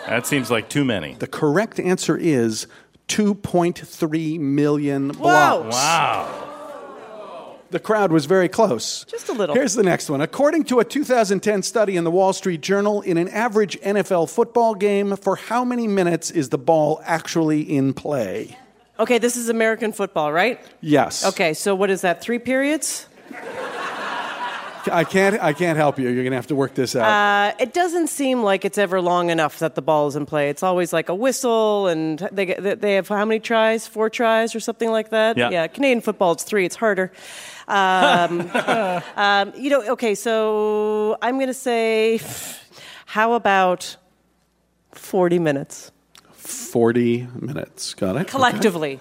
That 0.06 0.26
seems 0.26 0.50
like 0.50 0.70
too 0.70 0.82
many. 0.82 1.14
The 1.14 1.26
correct 1.26 1.78
answer 1.78 2.16
is 2.16 2.66
2.3 3.08 4.40
million 4.40 5.08
blocks. 5.08 5.74
Wow. 5.74 7.58
The 7.68 7.80
crowd 7.80 8.12
was 8.12 8.24
very 8.24 8.48
close. 8.48 9.04
Just 9.04 9.28
a 9.28 9.34
little. 9.34 9.54
Here's 9.54 9.74
the 9.74 9.82
next 9.82 10.08
one. 10.08 10.22
According 10.22 10.64
to 10.64 10.80
a 10.80 10.86
2010 10.86 11.62
study 11.62 11.96
in 11.96 12.04
the 12.04 12.10
Wall 12.10 12.32
Street 12.32 12.62
Journal, 12.62 13.02
in 13.02 13.18
an 13.18 13.28
average 13.28 13.78
NFL 13.80 14.30
football 14.30 14.74
game, 14.74 15.16
for 15.16 15.36
how 15.36 15.66
many 15.66 15.86
minutes 15.86 16.30
is 16.30 16.48
the 16.48 16.56
ball 16.56 17.02
actually 17.04 17.60
in 17.60 17.92
play? 17.92 18.56
Okay, 18.98 19.18
this 19.18 19.36
is 19.36 19.50
American 19.50 19.92
football, 19.92 20.32
right? 20.32 20.58
Yes. 20.80 21.26
Okay, 21.26 21.52
so 21.52 21.74
what 21.74 21.90
is 21.90 22.00
that? 22.00 22.22
Three 22.22 22.38
periods? 22.38 23.06
I 24.90 25.04
can't. 25.04 25.40
I 25.42 25.52
can't 25.52 25.76
help 25.76 25.98
you. 25.98 26.06
You're 26.08 26.22
going 26.24 26.30
to 26.30 26.36
have 26.36 26.46
to 26.48 26.54
work 26.54 26.74
this 26.74 26.96
out. 26.96 27.04
Uh, 27.08 27.54
it 27.60 27.72
doesn't 27.72 28.08
seem 28.08 28.42
like 28.42 28.64
it's 28.64 28.78
ever 28.78 29.00
long 29.00 29.30
enough 29.30 29.58
that 29.60 29.74
the 29.74 29.82
ball 29.82 30.06
is 30.08 30.16
in 30.16 30.26
play. 30.26 30.48
It's 30.50 30.62
always 30.62 30.92
like 30.92 31.08
a 31.08 31.14
whistle, 31.14 31.86
and 31.88 32.18
they 32.32 32.46
get- 32.46 32.80
they 32.80 32.94
have 32.94 33.08
how 33.08 33.24
many 33.24 33.40
tries? 33.40 33.86
Four 33.86 34.10
tries 34.10 34.54
or 34.54 34.60
something 34.60 34.90
like 34.90 35.10
that. 35.10 35.36
Yeah. 35.36 35.50
Yeah. 35.50 35.66
Canadian 35.66 36.00
football, 36.00 36.32
it's 36.32 36.44
three. 36.44 36.64
It's 36.64 36.76
harder. 36.76 37.12
Um, 37.68 38.50
um, 39.16 39.52
you 39.56 39.70
know. 39.70 39.82
Okay, 39.92 40.14
so 40.14 41.16
I'm 41.22 41.36
going 41.36 41.46
to 41.48 41.54
say, 41.54 42.20
how 43.06 43.34
about 43.34 43.96
forty 44.92 45.38
minutes 45.38 45.90
40 46.32 47.28
minutes. 47.40 47.94
Got 47.94 48.16
it? 48.16 48.20
Okay. 48.22 48.30
collectively 48.30 49.00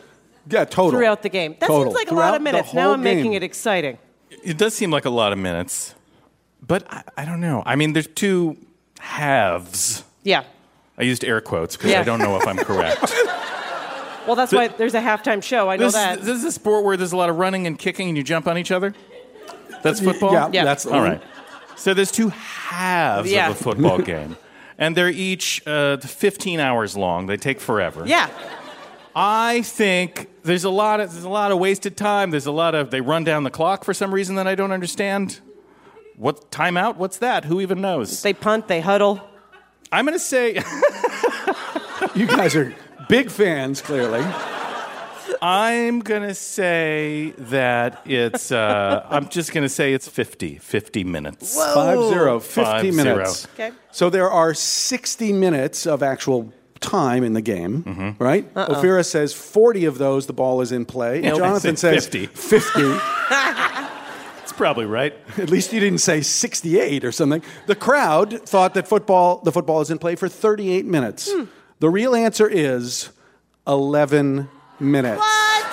Yeah, 0.49 0.65
total. 0.65 0.91
throughout 0.91 1.21
the 1.23 1.29
game? 1.29 1.55
That 1.59 1.67
Total. 1.67 1.85
seems 1.85 1.95
like 1.95 2.11
a 2.11 2.15
lot 2.15 2.35
of 2.35 2.41
minutes. 2.41 2.73
Now 2.73 2.93
I'm 2.93 3.01
making 3.03 3.33
it 3.33 3.43
exciting. 3.43 3.97
It 4.43 4.57
does 4.57 4.73
seem 4.73 4.91
like 4.91 5.05
a 5.05 5.09
lot 5.09 5.31
of 5.33 5.39
minutes, 5.39 5.93
but 6.65 6.83
I, 6.91 7.03
I 7.17 7.25
don't 7.25 7.41
know. 7.41 7.63
I 7.65 7.75
mean, 7.75 7.93
there's 7.93 8.07
two 8.07 8.57
halves. 8.99 10.03
Yeah. 10.23 10.43
I 10.97 11.03
used 11.03 11.23
air 11.23 11.41
quotes 11.41 11.75
because 11.77 11.91
Yeah. 11.91 12.01
I 12.01 12.03
don't 12.03 12.19
know 12.19 12.37
if 12.37 12.47
I'm 12.47 12.57
correct. 12.69 13.01
Well, 14.27 14.35
that's 14.35 14.51
why 14.51 14.67
there's 14.67 14.93
a 14.93 15.01
halftime 15.01 15.41
show. 15.43 15.69
I 15.69 15.77
know 15.77 15.85
this, 15.85 15.93
that. 15.93 16.21
this 16.21 16.37
is 16.37 16.43
a 16.43 16.51
sport 16.51 16.83
where 16.85 16.95
there's 16.97 17.11
a 17.11 17.17
lot 17.17 17.29
of 17.29 17.37
running 17.37 17.65
and 17.67 17.77
kicking 17.77 18.07
and 18.09 18.17
you 18.17 18.23
jump 18.23 18.47
on 18.47 18.57
each 18.57 18.71
other? 18.71 18.93
That's 19.81 19.99
football? 19.99 20.33
yeah, 20.33 20.49
Yeah. 20.53 20.63
that's- 20.63 20.85
All 20.85 21.01
right. 21.01 21.21
So 21.75 21.95
there's 21.95 22.11
two 22.11 22.29
halves 22.29 23.31
Yeah. 23.31 23.49
of 23.49 23.59
a 23.59 23.63
football 23.63 23.97
game. 24.13 24.37
And 24.77 24.95
they're 24.95 25.09
each 25.09 25.61
uh, 25.67 25.97
15 25.97 26.59
hours 26.59 26.95
long. 26.95 27.25
They 27.27 27.37
take 27.37 27.59
forever. 27.59 28.03
yeah. 28.05 28.29
I 29.15 29.61
think 29.63 30.29
there's 30.43 30.63
a 30.63 30.69
lot 30.69 30.99
of 30.99 31.11
there's 31.11 31.23
a 31.25 31.29
lot 31.29 31.51
of 31.51 31.59
wasted 31.59 31.97
time. 31.97 32.31
There's 32.31 32.45
a 32.45 32.51
lot 32.51 32.75
of 32.75 32.91
they 32.91 33.01
run 33.01 33.23
down 33.23 33.43
the 33.43 33.49
clock 33.51 33.83
for 33.83 33.93
some 33.93 34.13
reason 34.13 34.35
that 34.35 34.47
I 34.47 34.55
don't 34.55 34.71
understand. 34.71 35.39
What 36.17 36.51
timeout? 36.51 36.97
What's 36.97 37.17
that? 37.17 37.45
Who 37.45 37.61
even 37.61 37.81
knows? 37.81 38.21
They 38.21 38.33
punt, 38.33 38.67
they 38.67 38.79
huddle. 38.81 39.21
I'm 39.91 40.05
going 40.05 40.17
to 40.17 40.19
say 40.23 40.53
You 42.15 42.27
guys 42.27 42.55
are 42.55 42.73
big 43.09 43.29
fans, 43.29 43.81
clearly. 43.81 44.23
I'm 45.41 46.01
going 46.01 46.21
to 46.23 46.35
say 46.35 47.33
that 47.37 48.01
it's 48.05 48.51
uh, 48.51 49.05
I'm 49.09 49.29
just 49.29 49.53
going 49.53 49.63
to 49.63 49.69
say 49.69 49.93
it's 49.93 50.07
50 50.07 50.57
50 50.57 51.03
minutes. 51.03 51.55
Five 51.55 51.97
zero, 52.09 52.39
50 52.39 52.61
Five 52.63 52.93
zero. 52.93 53.15
minutes. 53.15 53.47
Okay. 53.53 53.71
So 53.91 54.09
there 54.09 54.29
are 54.29 54.53
60 54.53 55.33
minutes 55.33 55.87
of 55.87 56.03
actual 56.03 56.53
time 56.81 57.23
in 57.23 57.33
the 57.33 57.41
game, 57.41 57.83
Mm-hmm. 57.83 58.23
right? 58.23 58.45
Uh-uh. 58.55 58.75
Ophira 58.81 59.05
says 59.05 59.33
40 59.33 59.85
of 59.85 59.97
those 59.97 60.25
the 60.27 60.33
ball 60.33 60.59
is 60.61 60.71
in 60.73 60.85
play. 60.85 61.23
Yeah, 61.23 61.35
I 61.35 61.37
Jonathan 61.37 61.75
said 61.77 62.01
says 62.01 62.07
50. 62.07 62.25
50. 62.27 62.99
It's 64.43 64.57
probably 64.57 64.85
right. 64.85 65.13
At 65.37 65.49
least 65.49 65.71
you 65.71 65.79
didn't 65.79 65.99
say 65.99 66.19
68 66.21 67.05
or 67.05 67.11
something. 67.13 67.41
The 67.67 67.75
crowd 67.75 68.41
thought 68.41 68.73
that 68.73 68.85
football 68.85 69.39
the 69.45 69.51
football 69.51 69.79
is 69.79 69.89
in 69.89 69.97
play 69.97 70.15
for 70.15 70.27
38 70.27 70.85
minutes. 70.85 71.31
Hmm. 71.31 71.45
The 71.79 71.89
real 71.89 72.13
answer 72.13 72.49
is 72.49 73.11
11 73.65 74.49
minutes. 74.79 75.19
What? 75.19 75.67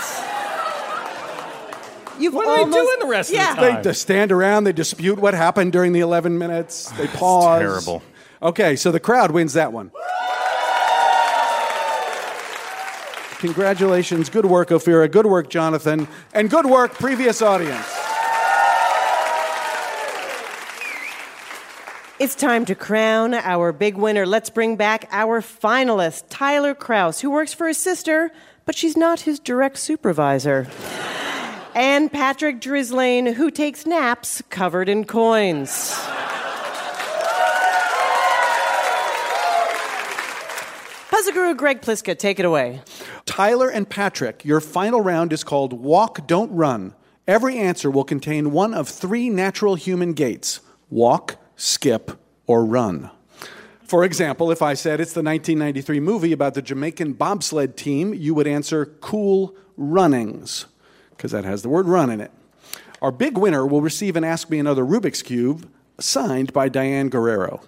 You've 2.21 2.35
What 2.35 2.47
are 2.49 2.65
they 2.67 2.71
doing 2.73 2.97
the 3.01 3.07
rest 3.07 3.33
yeah. 3.33 3.51
of 3.51 3.57
the 3.57 3.63
They 3.63 3.73
time? 3.73 3.83
just 3.85 4.03
stand 4.03 4.33
around, 4.33 4.65
they 4.65 4.73
dispute 4.73 5.19
what 5.19 5.35
happened 5.35 5.73
during 5.73 5.93
the 5.93 6.01
11 6.01 6.37
minutes, 6.39 6.91
they 6.93 7.07
pause. 7.09 7.61
terrible. 7.61 8.03
Okay, 8.43 8.75
so 8.77 8.91
the 8.93 9.01
crowd 9.01 9.31
wins 9.33 9.53
that 9.55 9.73
one. 9.73 9.91
Congratulations. 13.39 14.29
Good 14.29 14.47
work, 14.47 14.71
Ophira. 14.71 15.11
Good 15.11 15.27
work, 15.27 15.49
Jonathan. 15.49 16.09
And 16.35 16.51
good 16.51 16.67
work, 16.67 16.95
previous 16.95 17.41
audience. 17.41 17.87
It's 22.19 22.35
time 22.35 22.65
to 22.65 22.75
crown 22.75 23.35
our 23.35 23.71
big 23.71 23.97
winner. 23.97 24.27
Let's 24.27 24.51
bring 24.51 24.75
back 24.75 25.09
our 25.13 25.41
finalist, 25.41 26.25
Tyler 26.29 26.75
Kraus, 26.75 27.21
who 27.21 27.31
works 27.31 27.55
for 27.55 27.69
his 27.69 27.79
sister, 27.79 28.33
but 28.65 28.75
she's 28.75 28.97
not 28.97 29.21
his 29.21 29.39
direct 29.39 29.77
supervisor. 29.77 30.67
And 31.77 32.13
Patrick 32.13 32.61
Drislane, 32.61 33.35
who 33.35 33.53
takes 33.53 33.87
naps 33.87 34.43
covered 34.51 34.89
in 34.89 35.05
coins. 35.05 35.97
Puzzle 41.19 41.33
Guru 41.33 41.55
Greg 41.57 41.81
Pliska, 41.81 42.17
take 42.17 42.39
it 42.39 42.45
away. 42.45 42.81
Tyler 43.27 43.69
and 43.69 43.91
Patrick, 43.91 44.45
your 44.45 44.61
final 44.61 45.01
round 45.01 45.33
is 45.33 45.43
called 45.43 45.73
Walk, 45.73 46.29
Don't 46.29 46.53
Run. 46.53 46.95
Every 47.27 47.59
answer 47.59 47.91
will 47.91 48.05
contain 48.05 48.53
one 48.53 48.73
of 48.73 48.89
three 48.89 49.29
natural 49.29 49.75
human 49.75 50.13
gaits 50.13 50.61
walk, 50.91 51.35
skip, 51.57 52.13
or 52.47 52.65
run. 52.65 53.11
For 53.83 54.05
example, 54.05 54.53
if 54.53 54.63
I 54.63 54.75
said 54.75 55.01
it's 55.01 55.13
the 55.13 55.25
1993 55.25 55.99
movie 55.99 56.31
about 56.31 56.55
the 56.55 56.63
Jamaican 56.63 57.15
bobsled 57.15 57.77
team, 57.77 58.15
you 58.15 58.33
would 58.35 58.47
answer 58.47 58.87
cool 58.87 59.57
runnings, 59.77 60.67
because 61.11 61.33
that 61.33 61.45
has 61.45 61.63
the 61.63 61.69
word 61.69 61.89
run 61.89 62.11
in 62.11 62.21
it. 62.21 62.31
Our 63.03 63.11
big 63.11 63.37
winner 63.37 63.67
will 63.67 63.83
receive 63.83 64.15
an 64.15 64.23
Ask 64.23 64.51
Me 64.51 64.61
Another 64.61 64.85
Rubik's 64.85 65.23
Cube 65.23 65.69
signed 65.99 66.53
by 66.53 66.69
Diane 66.69 67.09
Guerrero. 67.09 67.63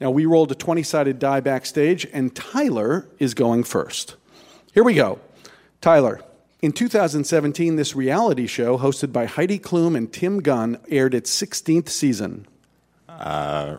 Now, 0.00 0.10
we 0.10 0.26
rolled 0.26 0.52
a 0.52 0.54
20 0.54 0.82
sided 0.82 1.18
die 1.18 1.40
backstage, 1.40 2.06
and 2.12 2.34
Tyler 2.34 3.08
is 3.18 3.34
going 3.34 3.64
first. 3.64 4.16
Here 4.72 4.84
we 4.84 4.94
go. 4.94 5.20
Tyler, 5.80 6.20
in 6.60 6.72
2017, 6.72 7.76
this 7.76 7.96
reality 7.96 8.46
show, 8.46 8.78
hosted 8.78 9.12
by 9.12 9.26
Heidi 9.26 9.58
Klum 9.58 9.96
and 9.96 10.12
Tim 10.12 10.40
Gunn, 10.40 10.78
aired 10.88 11.14
its 11.14 11.30
16th 11.30 11.88
season. 11.88 12.46
Uh, 13.08 13.76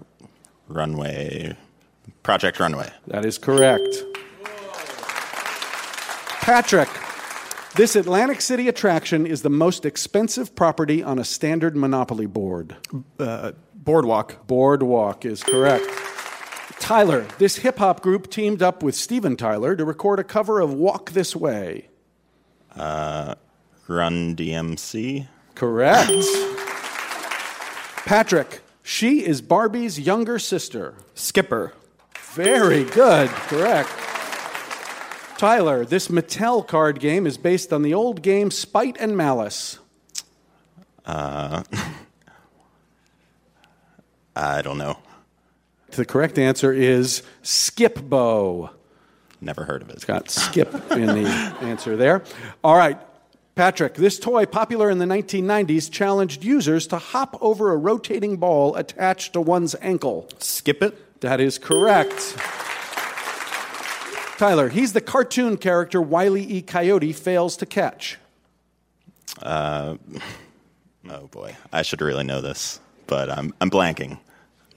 runway. 0.68 1.56
Project 2.24 2.60
Runway. 2.60 2.92
That 3.08 3.26
is 3.26 3.38
correct. 3.38 4.04
Patrick, 6.42 6.90
this 7.76 7.96
Atlantic 7.96 8.42
City 8.42 8.68
attraction 8.68 9.28
is 9.28 9.42
the 9.42 9.50
most 9.50 9.86
expensive 9.86 10.56
property 10.56 11.04
on 11.04 11.20
a 11.20 11.24
standard 11.24 11.76
Monopoly 11.76 12.26
board. 12.26 12.76
Uh, 13.20 13.52
boardwalk. 13.88 14.46
Boardwalk 14.48 15.24
is 15.24 15.42
correct. 15.42 15.86
Tyler, 16.78 17.26
this 17.38 17.56
hip 17.56 17.78
hop 17.78 18.02
group 18.02 18.30
teamed 18.30 18.62
up 18.62 18.84
with 18.84 18.96
Steven 18.96 19.38
Tyler 19.38 19.78
to 19.78 19.86
record 19.86 20.20
a 20.20 20.26
cover 20.26 20.60
of 20.60 20.74
Walk 20.74 21.12
This 21.12 21.34
Way. 21.36 21.88
Uh, 22.76 23.36
Run 23.88 24.36
DMC. 24.36 25.28
Correct. 25.56 26.12
Patrick, 28.06 28.60
she 28.84 29.26
is 29.26 29.42
Barbie's 29.42 29.98
younger 29.98 30.38
sister. 30.38 30.96
Skipper. 31.16 31.72
Very 32.34 32.84
good. 32.84 33.30
Correct. 33.30 33.90
Tyler, 35.38 35.86
this 35.86 36.10
Mattel 36.10 36.68
card 36.68 37.00
game 37.00 37.26
is 37.26 37.38
based 37.38 37.72
on 37.72 37.84
the 37.84 37.94
old 37.94 38.22
game 38.22 38.52
Spite 38.52 38.98
and 39.00 39.16
Malice. 39.16 39.80
Uh, 41.06 41.64
I 44.38 44.62
don't 44.62 44.78
know. 44.78 44.98
The 45.92 46.06
correct 46.06 46.38
answer 46.38 46.72
is 46.72 47.24
Skip-Bo. 47.42 48.70
Never 49.42 49.64
heard 49.64 49.82
of 49.82 49.90
it. 49.90 49.96
It's 49.96 50.06
got 50.06 50.30
skip 50.30 50.74
in 50.92 51.08
the 51.08 51.28
answer 51.62 51.96
there. 51.96 52.24
All 52.64 52.76
right. 52.76 53.00
Patrick, 53.56 53.96
this 53.96 54.20
toy, 54.20 54.46
popular 54.46 54.90
in 54.90 55.00
the 55.00 55.06
1990s, 55.06 55.92
challenged 55.92 56.44
users 56.44 56.86
to 56.88 56.98
hop 56.98 57.38
over 57.42 57.72
a 57.72 57.78
rotating 57.78 58.38
ball 58.38 58.76
attached 58.76 59.34
to 59.34 59.42
one's 59.42 59.76
ankle. 59.82 60.30
Skip 60.40 60.84
it? 60.84 61.22
That 61.22 61.40
is 61.40 61.58
correct. 61.58 62.38
Tyler, 64.38 64.70
he's 64.70 64.94
the 64.94 65.02
cartoon 65.02 65.58
character 65.58 66.00
Wile 66.00 66.38
E. 66.38 66.62
Coyote 66.62 67.14
fails 67.14 67.58
to 67.58 67.66
catch. 67.66 68.20
Uh, 69.42 69.98
oh 71.10 71.28
boy, 71.28 71.56
I 71.74 71.82
should 71.82 72.02
really 72.02 72.24
know 72.24 72.42
this, 72.42 72.80
but 73.08 73.32
I'm 73.32 73.56
I'm 73.60 73.72
blanking. 73.72 74.20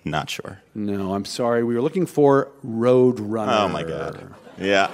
Not 0.04 0.30
sure. 0.30 0.60
No, 0.74 1.14
I'm 1.14 1.24
sorry. 1.24 1.62
We 1.62 1.74
were 1.74 1.82
looking 1.82 2.06
for 2.06 2.48
Road 2.62 3.20
Runner. 3.20 3.52
Oh 3.52 3.68
my 3.68 3.82
god. 3.82 4.34
Yeah, 4.58 4.90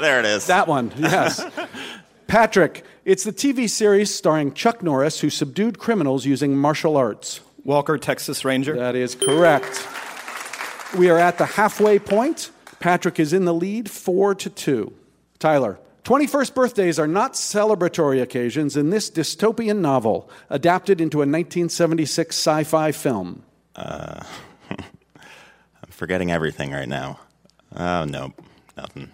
there 0.00 0.20
it 0.20 0.26
is. 0.26 0.46
That 0.46 0.68
one, 0.68 0.92
yes. 0.96 1.44
Patrick, 2.26 2.84
it's 3.04 3.24
the 3.24 3.32
TV 3.32 3.68
series 3.68 4.14
starring 4.14 4.54
Chuck 4.54 4.82
Norris 4.82 5.20
who 5.20 5.30
subdued 5.30 5.78
criminals 5.78 6.24
using 6.24 6.56
martial 6.56 6.96
arts. 6.96 7.40
Walker, 7.64 7.98
Texas 7.98 8.44
Ranger. 8.44 8.76
That 8.76 8.96
is 8.96 9.14
correct. 9.14 9.86
We 10.96 11.10
are 11.10 11.18
at 11.18 11.38
the 11.38 11.46
halfway 11.46 11.98
point. 11.98 12.50
Patrick 12.78 13.18
is 13.18 13.32
in 13.32 13.44
the 13.44 13.54
lead, 13.54 13.90
four 13.90 14.34
to 14.34 14.50
two. 14.50 14.92
Tyler, 15.38 15.78
21st 16.04 16.54
birthdays 16.54 16.98
are 16.98 17.06
not 17.06 17.32
celebratory 17.32 18.20
occasions 18.20 18.76
in 18.76 18.90
this 18.90 19.10
dystopian 19.10 19.78
novel, 19.78 20.28
adapted 20.50 21.00
into 21.00 21.18
a 21.18 21.26
1976 21.26 22.36
sci 22.36 22.64
fi 22.64 22.92
film. 22.92 23.42
Uh, 23.76 24.22
I'm 24.70 25.90
forgetting 25.90 26.30
everything 26.30 26.72
right 26.72 26.88
now. 26.88 27.20
Oh, 27.74 28.04
no, 28.04 28.32
nothing. 28.76 29.10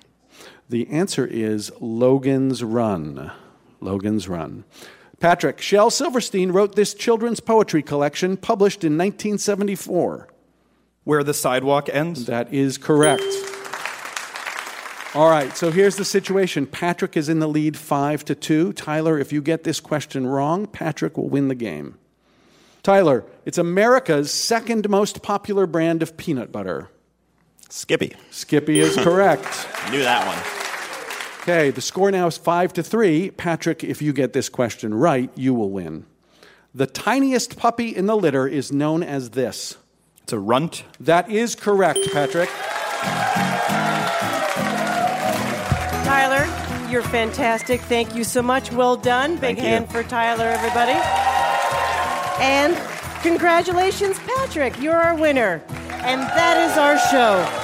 The 0.69 0.89
answer 0.89 1.27
is 1.27 1.73
Logan's 1.81 2.63
Run. 2.63 3.33
Logan's 3.81 4.29
Run. 4.29 4.65
Patrick, 5.19 5.61
Shel 5.61 5.91
Silverstein 5.91 6.51
wrote 6.51 6.77
this 6.77 6.95
children's 6.95 7.41
poetry 7.41 7.83
collection 7.83 8.37
published 8.37 8.85
in 8.85 8.97
1974. 8.97 10.29
Where 11.05 11.25
the 11.25 11.35
sidewalk 11.35 11.89
ends? 11.93 12.27
That 12.27 12.53
is 12.53 12.79
correct. 12.79 13.23
All 15.13 15.29
right, 15.29 15.55
so 15.57 15.73
here's 15.73 15.97
the 15.97 16.05
situation. 16.05 16.67
Patrick 16.67 17.17
is 17.17 17.29
in 17.29 17.41
the 17.41 17.49
lead 17.49 17.77
5 17.77 18.25
to 18.27 18.35
2. 18.35 18.73
Tyler, 18.75 19.19
if 19.19 19.33
you 19.33 19.43
get 19.43 19.65
this 19.65 19.81
question 19.81 20.27
wrong, 20.27 20.67
Patrick 20.67 21.17
will 21.17 21.29
win 21.29 21.49
the 21.49 21.57
game. 21.57 21.99
Tyler, 22.83 23.25
it's 23.45 23.59
America's 23.59 24.31
second 24.33 24.89
most 24.89 25.23
popular 25.23 25.67
brand 25.67 26.03
of 26.03 26.17
peanut 26.17 26.51
butter. 26.51 26.91
Skippy. 27.69 28.15
Skippy 28.31 28.81
is 28.81 28.97
correct. 29.05 29.45
Knew 29.91 30.03
that 30.03 30.27
one. 30.27 30.39
Okay, 31.43 31.71
the 31.71 31.81
score 31.81 32.11
now 32.11 32.27
is 32.27 32.37
5 32.37 32.73
to 32.75 32.83
3. 32.83 33.31
Patrick, 33.33 33.83
if 33.83 34.03
you 34.03 34.13
get 34.13 34.33
this 34.33 34.49
question 34.49 34.93
right, 34.95 35.31
you 35.35 35.55
will 35.55 35.71
win. 35.71 36.05
The 36.75 36.87
tiniest 36.87 37.57
puppy 37.57 37.95
in 37.95 38.07
the 38.07 38.17
litter 38.17 38.47
is 38.47 38.73
known 38.73 39.03
as 39.03 39.31
this. 39.31 39.77
It's 40.23 40.33
a 40.33 40.39
runt. 40.39 40.85
That 41.01 41.31
is 41.31 41.55
correct, 41.55 41.99
Patrick. 42.13 42.49
Tyler, 46.05 46.47
you're 46.91 47.03
fantastic. 47.03 47.81
Thank 47.83 48.15
you 48.15 48.25
so 48.25 48.43
much. 48.43 48.71
Well 48.73 48.97
done. 48.97 49.33
Big 49.33 49.41
Thank 49.41 49.59
you. 49.59 49.65
hand 49.65 49.91
for 49.91 50.03
Tyler, 50.03 50.45
everybody. 50.47 51.30
And 52.41 52.75
congratulations, 53.23 54.19
Patrick. 54.21 54.81
You're 54.81 54.97
our 54.97 55.15
winner. 55.15 55.63
And 56.03 56.23
that 56.23 56.57
is 56.71 56.79
our 56.79 56.99
show. 56.99 57.60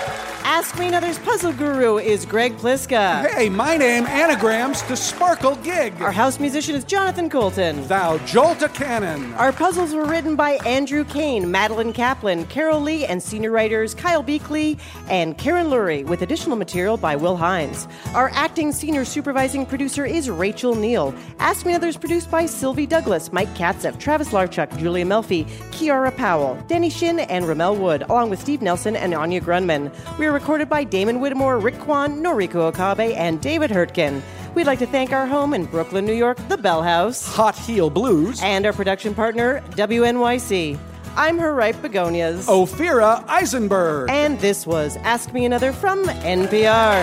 Ask 0.49 0.79
Me 0.79 0.87
Another's 0.87 1.19
puzzle 1.19 1.53
guru 1.53 1.99
is 1.99 2.25
Greg 2.25 2.57
Pliska. 2.57 3.29
Hey, 3.31 3.49
my 3.49 3.77
name 3.77 4.07
anagrams 4.07 4.81
to 4.83 4.97
Sparkle 4.97 5.57
Gig. 5.57 6.01
Our 6.01 6.13
house 6.13 6.39
musician 6.39 6.77
is 6.77 6.85
Jonathan 6.85 7.29
Coulton. 7.29 7.85
Thou 7.89 8.19
jolt 8.19 8.63
a 8.63 8.69
cannon. 8.69 9.35
Our 9.35 9.51
puzzles 9.51 9.93
were 9.93 10.05
written 10.05 10.37
by 10.37 10.53
Andrew 10.65 11.03
Kane, 11.03 11.51
Madeline 11.51 11.93
Kaplan, 11.93 12.47
Carol 12.47 12.81
Lee, 12.81 13.05
and 13.05 13.21
senior 13.21 13.51
writers 13.51 13.93
Kyle 13.93 14.23
Beakley 14.23 14.79
and 15.09 15.37
Karen 15.37 15.67
Lurie, 15.67 16.07
with 16.07 16.23
additional 16.23 16.55
material 16.55 16.97
by 16.97 17.17
Will 17.17 17.37
Hines. 17.37 17.89
Our 18.15 18.31
acting 18.33 18.71
senior 18.71 19.05
supervising 19.05 19.67
producer 19.67 20.07
is 20.07 20.31
Rachel 20.31 20.77
Neel. 20.77 21.13
Ask 21.41 21.67
Me 21.67 21.73
Another 21.73 21.89
is 21.89 21.97
produced 21.97 22.31
by 22.31 22.47
Sylvie 22.47 22.87
Douglis, 22.87 23.33
Mike 23.33 23.53
Katzif, 23.57 23.99
Travis 23.99 24.29
Larchuk, 24.29 24.79
Julia 24.79 25.05
Melfi, 25.05 25.45
Kiara 25.73 26.17
Powell, 26.17 26.55
Denny 26.69 26.89
Shin, 26.89 27.19
and 27.19 27.49
Ramel 27.49 27.75
Wood, 27.75 28.03
along 28.03 28.31
with 28.31 28.41
Steve 28.41 28.63
Nelson 28.63 28.95
and 28.95 29.13
Anya 29.13 29.41
Grundmann. 29.41 29.93
We 30.21 30.27
are 30.27 30.36
recorded 30.37 30.69
by 30.69 30.85
Damon 30.85 31.21
Whittemore, 31.21 31.59
Rick 31.59 31.79
Kwan, 31.79 32.23
Noriko 32.23 32.57
Okabe, 32.57 33.15
and 33.17 33.41
David 33.41 33.71
Hurtgen. 33.71 34.21
We'd 34.55 34.67
like 34.67 34.79
to 34.81 34.87
thank 34.87 35.11
our 35.11 35.27
home 35.27 35.55
in 35.55 35.65
Brooklyn, 35.65 36.05
New 36.05 36.13
York, 36.13 36.37
the 36.51 36.59
Bell 36.59 36.83
House, 36.83 37.27
Hot 37.27 37.57
Heel 37.57 37.89
Blues, 37.89 38.39
and 38.43 38.67
our 38.67 38.75
production 38.75 39.15
partner, 39.15 39.63
WNYC. 39.71 40.79
I'm 41.17 41.39
her 41.39 41.55
ripe 41.55 41.81
begonias. 41.81 42.47
Ophira 42.49 43.25
Eisenberg. 43.27 44.11
And 44.11 44.39
this 44.41 44.67
was 44.67 44.99
Ask 44.99 45.33
Me 45.33 45.47
Another 45.47 45.73
from 45.73 46.05
NPR. 46.05 47.03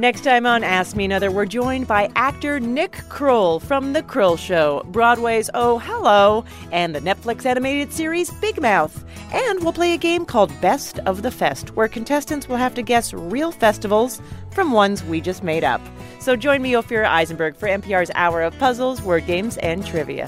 Next 0.00 0.24
time 0.24 0.46
on 0.46 0.64
Ask 0.64 0.96
Me 0.96 1.04
Another, 1.04 1.30
we're 1.30 1.44
joined 1.44 1.86
by 1.86 2.10
actor 2.16 2.58
Nick 2.58 3.02
Kroll 3.10 3.60
from 3.60 3.92
The 3.92 4.02
Kroll 4.02 4.38
Show, 4.38 4.82
Broadway's 4.86 5.50
Oh 5.52 5.78
Hello, 5.78 6.42
and 6.72 6.94
the 6.94 7.00
Netflix 7.00 7.44
animated 7.44 7.92
series 7.92 8.30
Big 8.30 8.62
Mouth. 8.62 9.04
And 9.30 9.62
we'll 9.62 9.74
play 9.74 9.92
a 9.92 9.98
game 9.98 10.24
called 10.24 10.58
Best 10.62 11.00
of 11.00 11.20
the 11.20 11.30
Fest, 11.30 11.76
where 11.76 11.86
contestants 11.86 12.48
will 12.48 12.56
have 12.56 12.74
to 12.76 12.82
guess 12.82 13.12
real 13.12 13.52
festivals 13.52 14.22
from 14.52 14.72
ones 14.72 15.04
we 15.04 15.20
just 15.20 15.42
made 15.42 15.64
up. 15.64 15.82
So 16.18 16.34
join 16.34 16.62
me, 16.62 16.72
Ophira 16.72 17.06
Eisenberg, 17.06 17.54
for 17.54 17.68
NPR's 17.68 18.10
Hour 18.14 18.40
of 18.40 18.58
Puzzles, 18.58 19.02
Word 19.02 19.26
Games, 19.26 19.58
and 19.58 19.84
Trivia. 19.84 20.26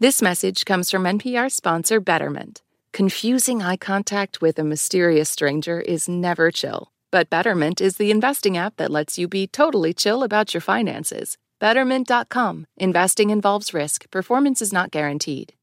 This 0.00 0.22
message 0.22 0.64
comes 0.64 0.92
from 0.92 1.02
NPR 1.02 1.50
sponsor 1.50 1.98
Betterment. 1.98 2.62
Confusing 2.92 3.62
eye 3.62 3.76
contact 3.76 4.40
with 4.40 4.56
a 4.60 4.62
mysterious 4.62 5.28
stranger 5.28 5.80
is 5.80 6.08
never 6.08 6.52
chill. 6.52 6.92
But 7.10 7.28
Betterment 7.30 7.80
is 7.80 7.96
the 7.96 8.12
investing 8.12 8.56
app 8.56 8.76
that 8.76 8.92
lets 8.92 9.18
you 9.18 9.26
be 9.26 9.48
totally 9.48 9.92
chill 9.92 10.22
about 10.22 10.54
your 10.54 10.60
finances. 10.60 11.36
Betterment.com. 11.58 12.66
Investing 12.76 13.30
involves 13.30 13.74
risk, 13.74 14.08
performance 14.12 14.62
is 14.62 14.72
not 14.72 14.92
guaranteed. 14.92 15.54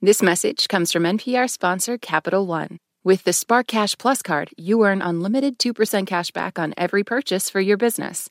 This 0.00 0.22
message 0.22 0.68
comes 0.68 0.92
from 0.92 1.02
NPR 1.02 1.50
sponsor 1.50 1.98
Capital 1.98 2.46
One. 2.46 2.78
With 3.02 3.24
the 3.24 3.32
Spark 3.32 3.66
Cash 3.66 3.98
Plus 3.98 4.22
card, 4.22 4.50
you 4.56 4.84
earn 4.84 5.02
unlimited 5.02 5.58
2% 5.58 6.06
cash 6.06 6.30
back 6.30 6.56
on 6.60 6.72
every 6.76 7.02
purchase 7.02 7.50
for 7.50 7.60
your 7.60 7.78
business. 7.78 8.30